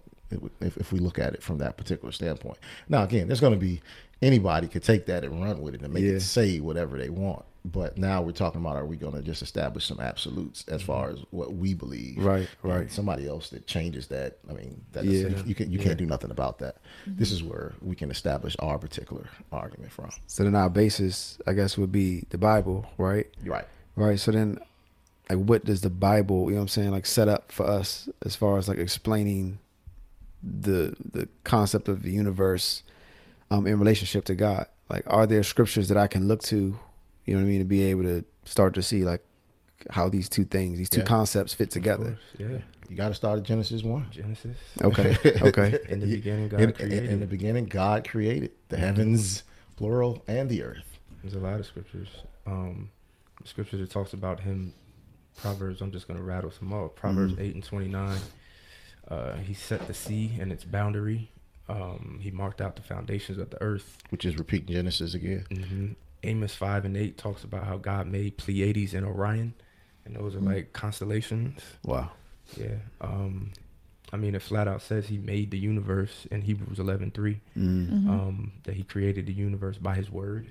if, 0.61 0.77
if 0.77 0.91
we 0.91 0.99
look 0.99 1.19
at 1.19 1.33
it 1.33 1.43
from 1.43 1.57
that 1.59 1.77
particular 1.77 2.11
standpoint. 2.11 2.57
Now, 2.89 3.03
again, 3.03 3.27
there's 3.27 3.39
going 3.39 3.53
to 3.53 3.59
be 3.59 3.81
anybody 4.21 4.67
could 4.67 4.83
take 4.83 5.05
that 5.07 5.23
and 5.23 5.41
run 5.41 5.61
with 5.61 5.75
it 5.75 5.81
and 5.81 5.93
make 5.93 6.03
Yeah. 6.03 6.13
it 6.13 6.21
say 6.21 6.59
whatever 6.59 6.97
they 6.97 7.09
want. 7.09 7.45
But 7.65 7.97
now 7.97 8.21
we're 8.21 8.31
talking 8.31 8.61
about 8.61 8.77
are 8.77 8.85
we 8.85 8.95
going 8.95 9.13
to 9.15 9.21
just 9.21 9.41
establish 9.41 9.85
some 9.85 9.99
absolutes 9.99 10.63
as 10.69 10.81
mm-hmm. 10.81 10.87
far 10.87 11.09
as 11.09 11.19
what 11.31 11.53
we 11.55 11.73
believe? 11.73 12.23
Right, 12.23 12.47
And 12.63 12.71
right. 12.71 12.91
Somebody 12.91 13.27
else 13.27 13.49
that 13.49 13.67
changes 13.67 14.07
that. 14.07 14.37
I 14.49 14.53
mean, 14.53 14.81
that 14.93 15.03
Yeah. 15.03 15.43
you 15.45 15.53
can 15.53 15.69
you 15.69 15.77
can't 15.79 15.97
do 15.97 16.05
nothing 16.05 16.31
about 16.31 16.59
that. 16.59 16.77
Mm-hmm. 17.05 17.19
This 17.19 17.31
is 17.31 17.43
where 17.43 17.73
we 17.81 17.95
can 17.95 18.09
establish 18.09 18.55
our 18.59 18.77
particular 18.77 19.25
argument 19.51 19.91
from. 19.91 20.11
So 20.27 20.43
then 20.45 20.55
our 20.55 20.69
basis, 20.69 21.37
I 21.45 21.53
guess, 21.53 21.77
would 21.77 21.91
be 21.91 22.23
the 22.29 22.37
Bible, 22.37 22.85
right? 22.97 23.27
Right. 23.43 23.65
Right. 23.97 24.19
So 24.19 24.31
then, 24.31 24.59
like, 25.29 25.39
what 25.39 25.65
does 25.65 25.81
the 25.81 25.89
Bible, 25.89 26.45
you 26.45 26.51
know 26.51 26.57
what 26.57 26.61
I'm 26.61 26.67
saying, 26.69 26.91
like, 26.91 27.05
set 27.05 27.27
up 27.27 27.51
for 27.51 27.65
us 27.65 28.07
as 28.23 28.35
far 28.35 28.57
as 28.57 28.69
like 28.69 28.77
explaining 28.77 29.59
the 30.41 30.95
the 31.03 31.27
concept 31.43 31.89
of 31.89 32.03
the 32.03 32.11
universe 32.11 32.83
um, 33.51 33.67
in 33.67 33.79
relationship 33.79 34.25
to 34.25 34.35
God? 34.35 34.67
Like, 34.89 35.03
are 35.07 35.27
there 35.27 35.43
scriptures 35.43 35.89
that 35.89 35.97
I 35.97 36.07
can 36.07 36.27
look 36.27 36.41
to, 36.43 36.77
you 37.25 37.33
know 37.33 37.39
what 37.41 37.45
I 37.47 37.49
mean, 37.49 37.59
to 37.59 37.65
be 37.65 37.83
able 37.83 38.03
to 38.03 38.23
start 38.45 38.73
to 38.75 38.81
see 38.83 39.03
like 39.03 39.23
how 39.89 40.09
these 40.09 40.29
two 40.29 40.45
things, 40.45 40.77
these 40.77 40.89
two 40.89 40.99
Yeah. 41.01 41.05
concepts 41.05 41.53
fit 41.53 41.71
together? 41.71 42.17
Yeah. 42.37 42.59
You 42.89 42.95
got 42.95 43.09
to 43.09 43.13
start 43.15 43.37
at 43.39 43.43
Genesis 43.43 43.83
one. 43.83 44.07
Genesis. 44.11 44.55
Okay. 44.81 45.17
Okay. 45.41 45.77
In 45.89 45.99
the 45.99 46.05
beginning, 46.07 46.47
God 46.47 46.61
in, 46.61 46.69
in- 46.69 46.75
created. 46.75 47.09
in 47.11 47.19
the 47.19 47.25
beginning, 47.27 47.65
God 47.65 48.07
created 48.07 48.51
the 48.69 48.77
heavens, 48.77 49.43
plural, 49.75 50.23
and 50.27 50.49
the 50.49 50.63
earth. 50.63 50.97
There's 51.21 51.33
a 51.35 51.39
lot 51.39 51.59
of 51.59 51.65
scriptures. 51.65 52.07
Um, 52.45 52.89
scriptures 53.43 53.81
that 53.81 53.89
talks 53.91 54.13
about 54.13 54.39
him. 54.39 54.73
Proverbs. 55.35 55.81
I'm 55.81 55.91
just 55.91 56.07
gonna 56.07 56.21
rattle 56.23 56.49
some 56.49 56.71
off. 56.73 56.95
Proverbs 56.95 57.33
Mhm. 57.33 57.41
eight 57.41 57.55
and 57.55 57.63
twenty 57.63 57.87
nine. 57.89 58.19
Uh, 59.07 59.35
he 59.35 59.53
set 59.53 59.85
the 59.87 59.93
sea 59.93 60.31
and 60.39 60.51
its 60.51 60.63
boundary. 60.63 61.29
Um, 61.69 62.19
he 62.21 62.31
marked 62.31 62.61
out 62.61 62.75
the 62.77 62.81
foundations 62.81 63.37
of 63.37 63.49
the 63.49 63.61
earth. 63.61 63.97
Which 64.09 64.23
is 64.25 64.37
repeating 64.37 64.73
Genesis 64.73 65.13
again. 65.13 65.45
hmm 65.51 65.87
Amos 66.23 66.55
five 66.55 66.83
and 66.85 66.97
eight 66.97 67.17
talks 67.17 67.43
about 67.43 67.63
how 67.65 67.77
God 67.77 68.07
made 68.07 68.37
Pleiades 68.37 68.93
and 68.93 69.05
Orion, 69.05 69.53
and 70.05 70.15
those 70.15 70.35
are 70.35 70.39
like 70.41 70.73
constellations. 70.73 71.61
Wow. 71.83 72.11
Yeah. 72.57 72.75
Um, 73.01 73.51
I 74.11 74.17
mean, 74.17 74.33
it 74.35 74.41
flat 74.41 74.67
out 74.67 74.81
says 74.81 75.07
he 75.07 75.17
made 75.17 75.51
the 75.51 75.59
universe 75.59 76.25
in 76.31 76.41
Hebrews 76.41 76.79
eleven 76.79 77.11
three. 77.11 77.41
Mm. 77.57 77.89
Mhm. 78.05 78.09
um, 78.09 78.51
that 78.63 78.75
he 78.75 78.83
created 78.83 79.25
the 79.27 79.33
universe 79.33 79.77
by 79.77 79.93
his 79.95 80.09
word. 80.09 80.47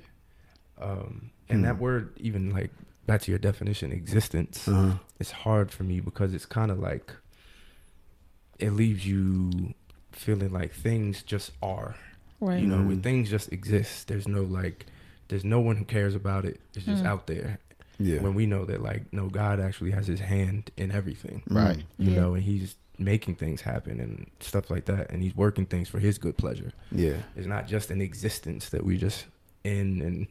Um, 0.79 1.31
and 1.49 1.65
that 1.65 1.77
Hmm. 1.77 1.81
word, 1.81 2.13
even 2.19 2.51
like 2.51 2.71
back 3.07 3.23
to 3.23 3.31
your 3.33 3.39
definition, 3.39 3.93
existence, 3.93 4.69
Uh-huh. 4.69 4.99
it's 5.19 5.31
hard 5.31 5.71
for 5.73 5.85
me 5.85 6.01
because 6.01 6.33
it's 6.35 6.47
kind 6.47 6.71
of 6.71 6.79
like 6.79 7.13
it 8.59 8.71
leaves 8.71 9.07
you 9.07 9.75
feeling 10.19 10.53
like 10.53 10.73
things 10.73 11.23
just 11.23 11.53
are. 11.63 11.97
Right. 12.41 12.61
You 12.61 12.67
know, 12.67 12.83
when 12.83 12.99
Mhm. 12.99 13.03
things 13.03 13.31
just 13.31 13.53
exist, 13.53 14.09
there's 14.09 14.29
no 14.29 14.43
like, 14.43 14.87
there's 15.29 15.45
no 15.45 15.61
one 15.61 15.77
who 15.77 15.85
cares 15.85 16.15
about 16.15 16.45
it. 16.45 16.61
It's 16.75 16.85
just 16.87 17.03
Mm. 17.03 17.07
out 17.07 17.27
there. 17.27 17.59
Yeah. 17.99 18.21
When 18.21 18.35
we 18.35 18.45
know 18.47 18.65
that, 18.67 18.83
like, 18.83 19.11
no, 19.13 19.29
God 19.31 19.59
actually 19.59 19.91
has 19.93 20.07
His 20.07 20.21
hand 20.21 20.71
in 20.77 20.91
everything 20.91 21.43
Right. 21.49 21.83
you 21.99 22.11
Yeah. 22.11 22.21
know, 22.21 22.35
and 22.35 22.43
he's 22.45 22.77
making 22.99 23.35
things 23.37 23.63
happen 23.63 24.01
and 24.01 24.27
stuff 24.41 24.71
like 24.71 24.85
that, 24.87 25.11
and 25.11 25.23
he's 25.23 25.35
working 25.37 25.67
things 25.67 25.89
for 25.89 25.99
his 25.99 26.17
good 26.19 26.37
pleasure. 26.37 26.73
Yeah. 26.93 27.23
It's 27.35 27.47
not 27.47 27.67
just 27.69 27.91
an 27.91 28.01
existence 28.01 28.69
that 28.71 28.85
we 28.85 28.97
just 28.99 29.27
in 29.65 30.01
and 30.03 30.27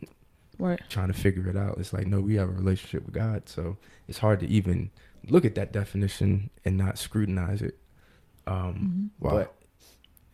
Right. 0.58 0.80
trying 0.90 1.08
to 1.10 1.14
figure 1.14 1.48
it 1.50 1.58
out. 1.58 1.78
It's 1.80 1.92
like 1.94 2.08
no, 2.08 2.22
we 2.22 2.36
have 2.36 2.50
a 2.50 2.54
relationship 2.54 3.06
with 3.06 3.14
God, 3.14 3.50
so 3.50 3.78
it's 4.08 4.20
hard 4.20 4.40
to 4.42 4.48
even 4.48 4.90
look 5.28 5.44
at 5.46 5.56
that 5.56 5.72
definition 5.74 6.50
and 6.64 6.78
not 6.78 6.98
scrutinize 7.00 7.62
it. 7.62 7.78
Um, 8.48 9.12
Mhm. 9.20 9.24
Wow. 9.24 9.32
But 9.32 9.55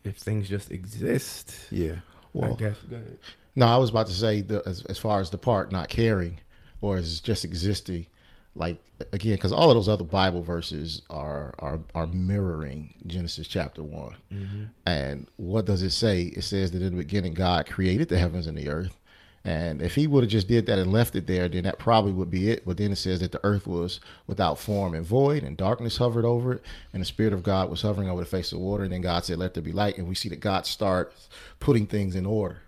if 0.04 0.18
things 0.18 0.50
just 0.50 0.72
exist, 0.72 1.56
Yeah. 1.70 1.96
Well, 2.34 2.54
I 2.54 2.56
guess 2.56 2.78
go 2.90 2.96
ahead. 2.96 3.20
No, 3.56 3.66
I 3.68 3.78
was 3.78 3.90
about 3.90 4.08
to 4.08 4.14
say 4.14 4.42
the, 4.42 4.64
as, 4.66 4.84
as 4.86 4.98
far 4.98 5.20
as 5.20 5.30
the 5.30 5.38
part 5.38 5.72
not 5.72 5.90
caring 5.90 6.40
or 6.80 6.96
as 6.98 7.20
just 7.20 7.44
existing, 7.44 8.08
like 8.56 8.82
again, 9.12 9.36
because 9.36 9.52
all 9.52 9.70
of 9.70 9.76
those 9.76 9.90
other 9.90 10.04
Bible 10.04 10.42
verses 10.42 11.02
are 11.10 11.54
are 11.60 11.80
are 11.94 12.08
mirroring 12.08 12.94
Genesis 13.08 13.48
chapter 13.48 13.84
one. 13.84 14.16
Mm-hmm. 14.32 14.64
And 14.86 15.28
what 15.38 15.66
does 15.66 15.84
it 15.84 15.92
say? 15.92 16.24
It 16.24 16.44
says 16.44 16.72
that 16.72 16.82
in 16.82 16.92
the 16.92 17.04
beginning 17.04 17.34
God 17.34 17.66
created 17.66 18.10
the 18.10 18.18
heavens 18.18 18.48
and 18.48 18.58
the 18.58 18.70
earth. 18.70 18.98
And 19.44 19.82
if 19.82 19.96
he 19.96 20.06
would 20.06 20.24
have 20.24 20.32
just 20.32 20.48
did 20.48 20.68
that 20.68 20.78
and 20.78 20.92
left 20.92 21.16
it 21.16 21.26
there, 21.26 21.50
then 21.50 21.64
that 21.64 21.80
probably 21.80 22.12
would 22.12 22.30
be 22.30 22.52
it. 22.52 22.64
But 22.64 22.78
then 22.78 22.92
it 22.92 22.98
says 22.98 23.22
that 23.22 23.32
the 23.32 23.44
earth 23.44 23.66
was 23.66 24.00
without 24.28 24.60
form 24.60 24.94
and 24.94 25.04
void, 25.06 25.44
and 25.44 25.58
darkness 25.58 25.98
hovered 25.98 26.26
over 26.26 26.54
it, 26.54 26.64
and 26.94 27.02
the 27.02 27.06
spirit 27.06 27.34
of 27.34 27.42
God 27.42 27.70
was 27.70 27.82
hovering 27.82 28.08
over 28.08 28.22
the 28.22 28.30
face 28.30 28.52
of 28.52 28.60
the 28.60 28.64
water. 28.64 28.84
And 28.84 28.94
then 28.94 29.02
God 29.02 29.26
said, 29.26 29.40
"Let 29.40 29.56
there 29.56 29.64
be 29.64 29.72
light." 29.72 29.98
And 29.98 30.08
we 30.08 30.14
see 30.14 30.30
that 30.30 30.42
God 30.42 30.68
starts 30.68 31.28
putting 31.60 31.88
things 31.88 32.16
in 32.16 32.26
order. 32.28 32.62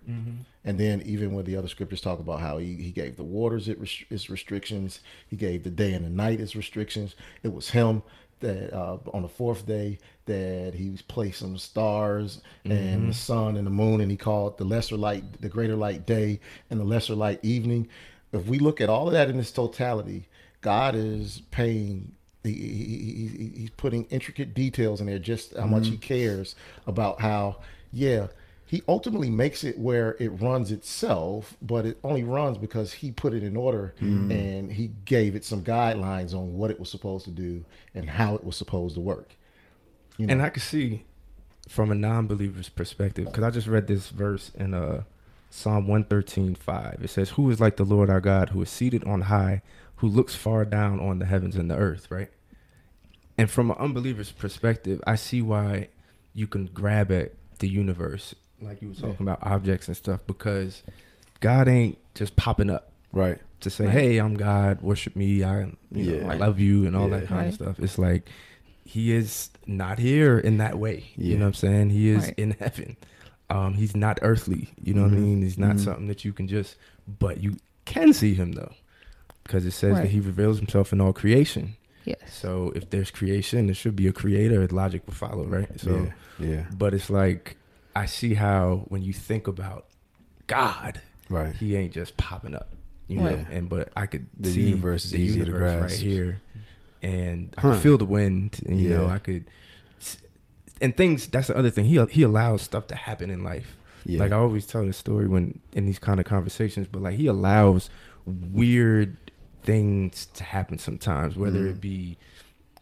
And 0.64 0.78
then 0.80 1.02
even 1.02 1.32
when 1.32 1.44
the 1.44 1.56
other 1.56 1.68
scriptures 1.68 2.00
talk 2.00 2.18
about 2.18 2.40
how 2.40 2.56
he, 2.58 2.74
he 2.74 2.90
gave 2.90 3.16
the 3.16 3.22
waters 3.22 3.68
its 3.68 4.30
restrictions, 4.30 5.00
he 5.28 5.36
gave 5.36 5.62
the 5.62 5.70
day 5.70 5.92
and 5.92 6.04
the 6.04 6.10
night 6.10 6.40
its 6.40 6.56
restrictions. 6.56 7.14
It 7.42 7.52
was 7.52 7.70
him 7.70 8.02
that 8.40 8.74
uh, 8.74 8.98
on 9.12 9.22
the 9.22 9.28
fourth 9.28 9.66
day 9.66 9.98
that 10.26 10.74
he 10.74 10.98
placed 11.08 11.40
some 11.40 11.58
stars 11.58 12.40
and 12.64 12.72
the 12.72 12.76
mm-hmm. 12.76 13.10
sun 13.12 13.56
and 13.56 13.66
the 13.66 13.70
moon, 13.70 14.00
and 14.00 14.10
he 14.10 14.16
called 14.16 14.58
the 14.58 14.64
lesser 14.64 14.96
light 14.96 15.40
the 15.40 15.48
greater 15.48 15.76
light 15.76 16.06
day 16.06 16.40
and 16.70 16.80
the 16.80 16.84
lesser 16.84 17.14
light 17.14 17.40
evening. 17.42 17.88
If 18.32 18.46
we 18.46 18.58
look 18.58 18.80
at 18.80 18.88
all 18.88 19.06
of 19.06 19.12
that 19.12 19.30
in 19.30 19.38
its 19.38 19.52
totality, 19.52 20.28
God 20.60 20.94
is 20.94 21.42
paying. 21.50 22.12
He, 22.42 22.52
he, 22.52 23.28
he, 23.28 23.52
he's 23.60 23.70
putting 23.70 24.04
intricate 24.04 24.54
details 24.54 25.00
in 25.00 25.06
there, 25.06 25.18
just 25.18 25.56
how 25.56 25.66
much 25.66 25.86
he 25.86 25.92
mm-hmm. 25.92 26.00
cares 26.00 26.54
about 26.86 27.20
how, 27.20 27.56
yeah, 27.90 28.26
he 28.66 28.82
ultimately 28.88 29.30
makes 29.30 29.62
it 29.62 29.78
where 29.78 30.16
it 30.18 30.28
runs 30.28 30.72
itself, 30.72 31.56
but 31.62 31.86
it 31.86 31.98
only 32.02 32.24
runs 32.24 32.58
because 32.58 32.92
he 32.92 33.12
put 33.12 33.32
it 33.32 33.42
in 33.42 33.56
order 33.56 33.94
mm-hmm. 34.00 34.30
and 34.30 34.72
he 34.72 34.90
gave 35.04 35.36
it 35.36 35.44
some 35.44 35.62
guidelines 35.62 36.34
on 36.34 36.54
what 36.54 36.70
it 36.70 36.80
was 36.80 36.90
supposed 36.90 37.24
to 37.26 37.30
do 37.30 37.64
and 37.94 38.10
how 38.10 38.34
it 38.34 38.44
was 38.44 38.56
supposed 38.56 38.94
to 38.96 39.00
work. 39.00 39.36
You 40.16 40.26
know, 40.26 40.32
And 40.32 40.42
I 40.42 40.50
can 40.50 40.62
see 40.62 41.04
from 41.68 41.90
a 41.90 41.94
non-believer's 41.94 42.68
perspective, 42.68 43.26
because 43.26 43.42
I 43.42 43.50
just 43.50 43.66
read 43.66 43.86
this 43.86 44.08
verse 44.10 44.50
in 44.54 44.74
uh, 44.74 45.02
Psalm 45.50 45.86
113, 45.88 46.54
5. 46.54 46.98
It 47.02 47.08
says, 47.10 47.30
Who 47.30 47.50
is 47.50 47.60
like 47.60 47.76
the 47.76 47.84
Lord 47.84 48.10
our 48.10 48.20
God, 48.20 48.50
who 48.50 48.62
is 48.62 48.70
seated 48.70 49.02
on 49.04 49.22
high, 49.22 49.62
who 49.96 50.08
looks 50.08 50.34
far 50.34 50.64
down 50.64 51.00
on 51.00 51.18
the 51.18 51.26
heavens 51.26 51.56
and 51.56 51.70
the 51.70 51.76
earth, 51.76 52.10
right? 52.10 52.30
And 53.36 53.50
from 53.50 53.70
an 53.70 53.76
unbeliever's 53.78 54.30
perspective, 54.30 55.00
I 55.06 55.16
see 55.16 55.42
why 55.42 55.88
you 56.34 56.46
can 56.46 56.66
grab 56.66 57.10
at 57.10 57.32
the 57.58 57.68
universe, 57.68 58.34
like 58.60 58.82
you 58.82 58.88
were 58.88 58.94
talking 58.94 59.26
about 59.26 59.38
objects 59.42 59.88
and 59.88 59.96
stuff, 59.96 60.20
because 60.26 60.82
God 61.40 61.66
ain't 61.68 61.98
just 62.14 62.36
popping 62.36 62.70
up 62.70 62.92
Right. 63.12 63.38
to 63.60 63.70
say, 63.70 63.84
Right. 63.86 63.92
"Hey, 63.92 64.18
I'm 64.18 64.34
God, 64.34 64.82
worship 64.82 65.14
me, 65.16 65.42
I, 65.44 65.70
you 65.92 66.20
know, 66.20 66.28
I 66.28 66.34
love 66.36 66.58
you," 66.60 66.86
and 66.86 66.94
all 66.96 67.08
Yeah. 67.08 67.18
that 67.20 67.28
kind 67.28 67.40
Right. 67.42 67.48
of 67.48 67.54
stuff. 67.54 67.78
It's 67.80 67.98
like 67.98 68.28
he 68.84 69.12
is 69.12 69.50
not 69.66 69.98
here 69.98 70.38
in 70.38 70.58
that 70.58 70.78
way. 70.78 71.04
Yeah. 71.16 71.32
You 71.32 71.34
know 71.38 71.44
what 71.46 71.48
I'm 71.48 71.54
saying? 71.54 71.90
He 71.90 72.10
is 72.10 72.24
Right. 72.24 72.34
in 72.36 72.50
heaven. 72.52 72.96
Um, 73.50 73.74
he's 73.74 73.94
not 73.96 74.18
earthly. 74.22 74.68
You 74.82 74.94
know 74.94 75.02
what 75.02 75.12
I 75.12 75.16
Mhm. 75.16 75.20
mean? 75.22 75.42
He's 75.42 75.58
not 75.58 75.76
Mhm. 75.76 75.80
something 75.80 76.06
that 76.08 76.24
you 76.24 76.32
can 76.32 76.48
just. 76.48 76.76
But 77.18 77.42
you 77.42 77.56
can 77.84 78.12
see 78.12 78.34
him 78.34 78.52
though, 78.52 78.72
because 79.42 79.64
it 79.66 79.72
says 79.72 79.96
that 79.96 80.08
he 80.10 80.20
reveals 80.20 80.58
himself 80.58 80.92
in 80.92 81.00
all 81.00 81.12
creation. 81.12 81.76
Yes. 82.04 82.18
So 82.30 82.72
if 82.74 82.88
there's 82.90 83.10
creation, 83.10 83.66
there 83.66 83.74
should 83.74 83.96
be 83.96 84.06
a 84.06 84.12
creator. 84.12 84.66
Logic 84.68 85.02
will 85.06 85.14
follow, 85.14 85.44
right? 85.44 85.68
So, 85.80 86.10
yeah, 86.38 86.46
yeah, 86.48 86.64
but 86.76 86.92
it's 86.94 87.08
like 87.10 87.56
I 87.96 88.06
see 88.06 88.34
how 88.34 88.84
when 88.88 89.02
you 89.02 89.12
think 89.12 89.46
about 89.46 89.86
God, 90.46 91.00
right. 91.30 91.54
he 91.56 91.76
ain't 91.76 91.92
just 91.92 92.16
popping 92.16 92.54
up, 92.54 92.74
you 93.08 93.20
know. 93.20 93.46
And 93.50 93.68
but 93.68 93.90
I 93.96 94.06
could 94.06 94.26
The 94.38 94.50
see 94.50 94.62
universe 94.68 95.04
is 95.06 95.10
the 95.12 95.18
easy 95.20 95.40
to 95.40 95.46
universe 95.46 95.72
right 95.72 95.78
grasp. 95.88 96.02
here, 96.02 96.40
and 97.04 97.54
I 97.56 97.60
Huh. 97.60 97.72
could 97.72 97.82
feel 97.82 97.98
the 97.98 98.04
wind. 98.04 98.60
And, 98.66 98.80
you 98.80 98.88
know, 98.90 99.06
I 99.08 99.18
could, 99.18 99.44
and 100.80 100.96
things. 100.96 101.26
That's 101.28 101.48
the 101.48 101.56
other 101.56 101.70
thing. 101.70 101.84
He 101.84 102.02
he 102.06 102.22
allows 102.22 102.62
stuff 102.62 102.86
to 102.88 102.94
happen 102.96 103.30
in 103.30 103.44
life. 103.44 103.76
Yeah, 104.06 104.20
Like 104.20 104.32
I 104.32 104.36
always 104.36 104.66
tell 104.66 104.84
the 104.84 104.92
story 104.92 105.26
when 105.28 105.60
in 105.72 105.86
these 105.86 105.98
kind 105.98 106.18
of 106.20 106.26
conversations, 106.26 106.86
but 106.90 107.00
like 107.02 107.16
he 107.16 107.26
allows 107.26 107.88
weird 108.26 109.16
things 109.62 110.26
to 110.34 110.44
happen 110.44 110.78
sometimes, 110.78 111.36
whether 111.36 111.58
Mhm. 111.60 111.70
it 111.70 111.80
be 111.80 112.18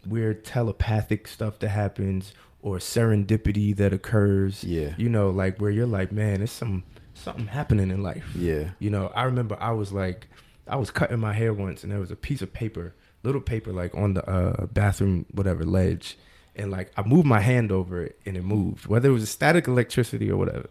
weird 0.07 0.45
telepathic 0.45 1.29
stuff 1.29 1.59
that 1.61 1.69
happens 1.69 2.33
or 2.61 2.79
serendipity 2.79 3.75
that 3.77 3.93
occurs. 3.93 4.65
yeah, 4.65 4.95
You 4.97 5.09
know, 5.09 5.31
like 5.31 5.59
where 5.61 5.71
you're 5.71 5.87
like, 5.87 6.11
man, 6.13 6.39
there's 6.39 6.51
some 6.51 6.83
something 7.15 7.47
happening 7.49 7.91
in 7.91 8.03
life. 8.03 8.25
yeah, 8.35 8.71
You 8.81 8.91
know, 8.91 9.13
I 9.15 9.25
remember 9.25 9.57
I 9.61 9.71
was 9.73 9.93
like, 9.93 10.27
I 10.67 10.77
was 10.77 10.91
cutting 10.91 11.21
my 11.21 11.35
hair 11.35 11.53
once, 11.53 11.83
and 11.85 11.93
there 11.93 12.01
was 12.01 12.11
a 12.11 12.17
piece 12.17 12.41
of 12.43 12.53
paper, 12.53 12.95
little 13.23 13.41
paper, 13.41 13.73
like 13.73 13.95
on 13.95 14.15
the 14.15 14.29
uh, 14.29 14.67
bathroom, 14.67 15.27
whatever 15.33 15.65
ledge, 15.65 16.17
and 16.57 16.71
like 16.71 16.91
I 16.97 17.03
moved 17.03 17.27
my 17.27 17.41
hand 17.41 17.71
over 17.73 18.03
it, 18.03 18.19
and 18.27 18.37
it 18.37 18.43
moved, 18.45 18.87
whether 18.87 19.09
it 19.09 19.13
was 19.13 19.23
a 19.23 19.27
static 19.27 19.67
electricity 19.69 20.31
or 20.31 20.37
whatever. 20.37 20.69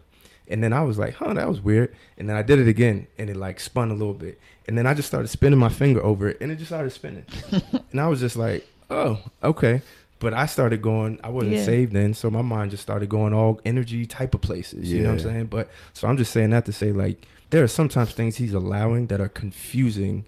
And 0.48 0.62
then 0.62 0.72
I 0.72 0.82
was 0.82 0.98
like, 0.98 1.14
huh, 1.14 1.32
that 1.34 1.48
was 1.48 1.60
weird. 1.60 1.94
And 2.18 2.28
then 2.28 2.36
I 2.36 2.42
did 2.42 2.58
it 2.58 2.68
again, 2.68 3.06
and 3.16 3.30
it 3.30 3.36
like 3.36 3.58
spun 3.60 3.90
a 3.90 3.94
little 3.94 4.12
bit. 4.12 4.38
And 4.68 4.76
then 4.76 4.86
I 4.86 4.92
just 4.94 5.08
started 5.08 5.28
spinning 5.28 5.58
my 5.58 5.68
finger 5.70 6.02
over 6.04 6.28
it, 6.28 6.38
and 6.40 6.50
it 6.52 6.56
just 6.56 6.68
started 6.68 6.90
spinning. 6.90 7.24
and 7.92 8.00
I 8.00 8.08
was 8.08 8.20
just 8.20 8.36
like, 8.36 8.66
oh, 8.90 9.20
okay. 9.42 9.80
But 10.18 10.34
I 10.34 10.46
started 10.46 10.82
going, 10.82 11.18
I 11.24 11.30
wasn't 11.30 11.56
Yeah. 11.56 11.64
saved 11.64 11.92
then, 11.92 12.12
so 12.14 12.30
my 12.30 12.42
mind 12.42 12.70
just 12.70 12.82
started 12.82 13.08
going 13.08 13.32
all 13.32 13.60
energy 13.64 14.04
type 14.06 14.34
of 14.34 14.40
places. 14.40 14.92
You 14.92 15.02
know 15.02 15.10
what 15.10 15.24
I'm 15.24 15.30
saying? 15.32 15.46
But 15.46 15.68
so 15.94 16.06
I'm 16.06 16.16
just 16.16 16.32
saying 16.32 16.50
that 16.50 16.64
to 16.66 16.72
say, 16.72 16.92
like, 16.92 17.26
there 17.50 17.62
are 17.64 17.68
sometimes 17.68 18.12
things 18.12 18.36
he's 18.36 18.54
allowing 18.54 19.06
that 19.08 19.20
are 19.20 19.28
confusing, 19.28 20.26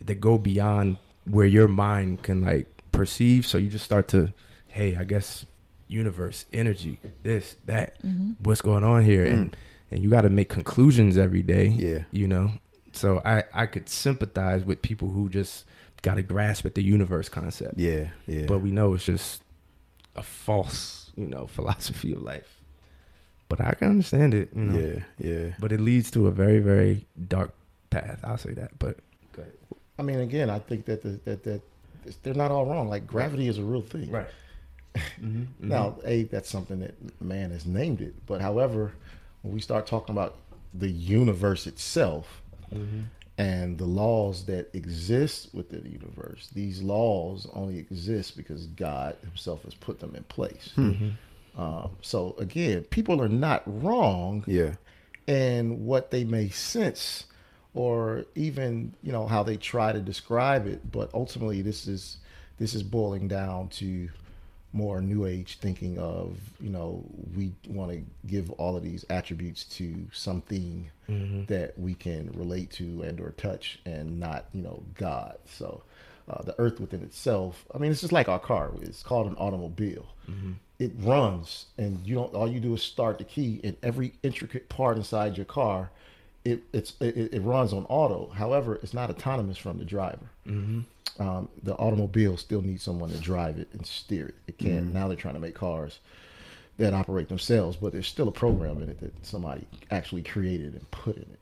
that 0.00 0.20
go 0.20 0.36
beyond 0.36 0.98
where 1.24 1.46
your 1.46 1.68
mind 1.68 2.22
can 2.22 2.42
like 2.42 2.66
perceive. 2.92 3.46
So 3.46 3.58
you 3.58 3.68
just 3.68 3.84
start 3.84 4.08
to, 4.08 4.32
hey, 4.68 4.96
I 4.96 5.04
guess 5.04 5.46
universe, 5.88 6.46
energy, 6.52 6.98
this, 7.22 7.56
that, 7.66 8.02
Mm-hmm. 8.02 8.32
what's 8.42 8.62
going 8.62 8.84
on 8.84 9.04
here, 9.04 9.24
and 9.24 9.56
and 9.90 10.02
you 10.02 10.10
got 10.10 10.22
to 10.22 10.30
make 10.30 10.48
conclusions 10.48 11.16
every 11.18 11.42
day. 11.42 11.66
Yeah. 11.68 12.04
you 12.10 12.26
know. 12.28 12.52
So 12.92 13.20
I 13.24 13.44
I 13.52 13.66
could 13.66 13.88
sympathize 13.88 14.64
with 14.64 14.82
people 14.82 15.08
who 15.10 15.28
just 15.28 15.64
got 16.02 16.14
to 16.14 16.22
grasp 16.22 16.66
at 16.66 16.74
the 16.74 16.82
universe 16.82 17.28
concept, 17.28 17.78
yeah, 17.78 18.08
yeah. 18.26 18.44
but 18.46 18.58
we 18.60 18.70
know 18.70 18.94
it's 18.94 19.04
just 19.04 19.42
a 20.16 20.22
false, 20.22 21.10
you 21.16 21.26
know, 21.26 21.46
philosophy 21.56 22.12
of 22.12 22.22
life. 22.22 22.60
But 23.48 23.60
I 23.60 23.72
can 23.74 23.88
understand 23.90 24.32
it, 24.34 24.50
you 24.54 24.62
know. 24.62 24.78
yeah, 24.78 25.00
yeah, 25.18 25.50
But 25.58 25.70
it 25.72 25.80
leads 25.80 26.10
to 26.12 26.26
a 26.28 26.30
very 26.30 26.58
very 26.60 27.06
dark 27.28 27.52
path. 27.90 28.20
I'll 28.24 28.38
say 28.38 28.52
that. 28.54 28.78
But 28.78 28.98
I 29.98 30.02
mean, 30.02 30.20
again, 30.20 30.50
I 30.50 30.58
think 30.58 30.86
that 30.86 31.02
the, 31.02 31.20
that 31.24 31.44
that 31.44 31.62
they're 32.22 32.34
not 32.34 32.50
all 32.50 32.66
wrong. 32.66 32.88
Like 32.88 33.06
gravity 33.06 33.48
is 33.48 33.58
a 33.58 33.62
real 33.62 33.80
thing. 33.82 34.10
mm-hmm. 34.96 35.44
Now, 35.60 35.96
a 36.04 36.24
that's 36.24 36.48
something 36.50 36.80
that 36.80 36.94
man 37.20 37.50
has 37.50 37.66
named 37.66 38.00
it. 38.00 38.14
But 38.26 38.40
however, 38.40 38.92
when 39.42 39.54
we 39.54 39.60
start 39.60 39.86
talking 39.86 40.14
about 40.14 40.36
the 40.72 40.88
universe 40.88 41.66
itself 41.66 42.40
Mm-hmm. 42.74 43.02
and 43.38 43.78
the 43.78 43.84
laws 43.84 44.46
that 44.46 44.74
exist 44.74 45.50
within 45.52 45.84
the 45.84 45.90
universe, 45.90 46.48
these 46.54 46.82
laws 46.82 47.46
only 47.54 47.78
exist 47.78 48.36
because 48.36 48.66
God 48.68 49.16
Himself 49.22 49.62
has 49.64 49.74
put 49.74 50.00
them 50.00 50.14
in 50.16 50.24
place. 50.24 50.72
Mm-hmm. 50.76 51.10
Um, 51.60 51.90
so 52.00 52.34
again, 52.38 52.82
people 52.84 53.22
are 53.22 53.28
not 53.28 53.62
wrong 53.66 54.42
yeah, 54.46 54.74
and 55.28 55.86
what 55.86 56.10
they 56.10 56.24
may 56.24 56.48
sense 56.48 57.26
or 57.74 58.24
even 58.34 58.94
you 59.02 59.12
know 59.12 59.26
how 59.26 59.42
they 59.42 59.56
try 59.56 59.92
to 59.92 60.00
describe 60.00 60.66
it 60.66 60.90
but 60.92 61.10
ultimately 61.12 61.60
this 61.62 61.86
is 61.86 62.18
this 62.58 62.74
is 62.74 62.82
boiling 62.82 63.26
down 63.28 63.68
to 63.68 64.08
more 64.72 65.00
new 65.00 65.24
age 65.24 65.58
thinking 65.60 65.98
of 65.98 66.36
you 66.60 66.70
know 66.70 67.04
we 67.36 67.52
want 67.68 67.90
to 67.92 68.02
give 68.26 68.50
all 68.52 68.76
of 68.76 68.82
these 68.82 69.04
attributes 69.10 69.64
to 69.64 70.06
something 70.12 70.90
that 71.46 71.78
we 71.78 71.94
can 71.94 72.30
relate 72.34 72.70
to 72.70 73.02
and 73.02 73.20
or 73.20 73.30
touch 73.32 73.78
and 73.84 74.18
not 74.18 74.46
you 74.52 74.62
know 74.62 74.82
god. 74.94 75.36
So 75.44 75.82
uh, 76.28 76.42
the 76.42 76.54
earth 76.58 76.80
within 76.80 77.02
itself 77.02 77.66
i 77.74 77.78
mean 77.78 77.90
it's 77.92 78.00
just 78.00 78.12
like 78.12 78.28
our 78.28 78.38
car 78.38 78.70
it's 78.80 79.02
called 79.02 79.26
an 79.26 79.34
automobile. 79.36 80.06
It 80.78 80.92
runs 80.98 81.66
and 81.78 82.04
you 82.06 82.14
don't 82.14 82.32
all 82.34 82.48
you 82.50 82.58
do 82.58 82.72
is 82.74 82.82
start 82.82 83.18
the 83.18 83.24
key 83.24 83.60
and 83.62 83.76
every 83.82 84.14
intricate 84.22 84.68
part 84.68 84.96
inside 84.96 85.36
your 85.36 85.44
car 85.46 85.90
it 86.44 86.62
it's 86.72 86.94
it, 87.00 87.32
it 87.34 87.40
runs 87.42 87.72
on 87.72 87.84
auto. 87.88 88.28
However 88.34 88.76
it's 88.82 88.94
not 88.94 89.10
autonomous 89.10 89.58
from 89.58 89.78
the 89.78 89.84
driver. 89.84 90.26
Um, 91.18 91.48
the 91.62 91.74
automobile 91.76 92.36
still 92.36 92.60
needs 92.60 92.82
someone 92.82 93.10
to 93.10 93.18
drive 93.18 93.58
it 93.58 93.68
and 93.72 93.86
steer 93.86 94.26
it. 94.28 94.34
It 94.48 94.58
can't. 94.58 94.92
Now 94.92 95.06
they're 95.08 95.16
trying 95.16 95.34
to 95.34 95.40
make 95.40 95.54
cars 95.54 96.00
that 96.76 96.92
operate 96.92 97.28
themselves 97.28 97.76
but 97.76 97.92
there's 97.92 98.08
still 98.08 98.26
a 98.28 98.32
program 98.32 98.82
in 98.82 98.88
it 98.88 98.98
that 99.00 99.12
somebody 99.24 99.64
actually 99.92 100.22
created 100.22 100.74
and 100.74 100.90
put 100.90 101.16
in 101.16 101.22
it. 101.22 101.38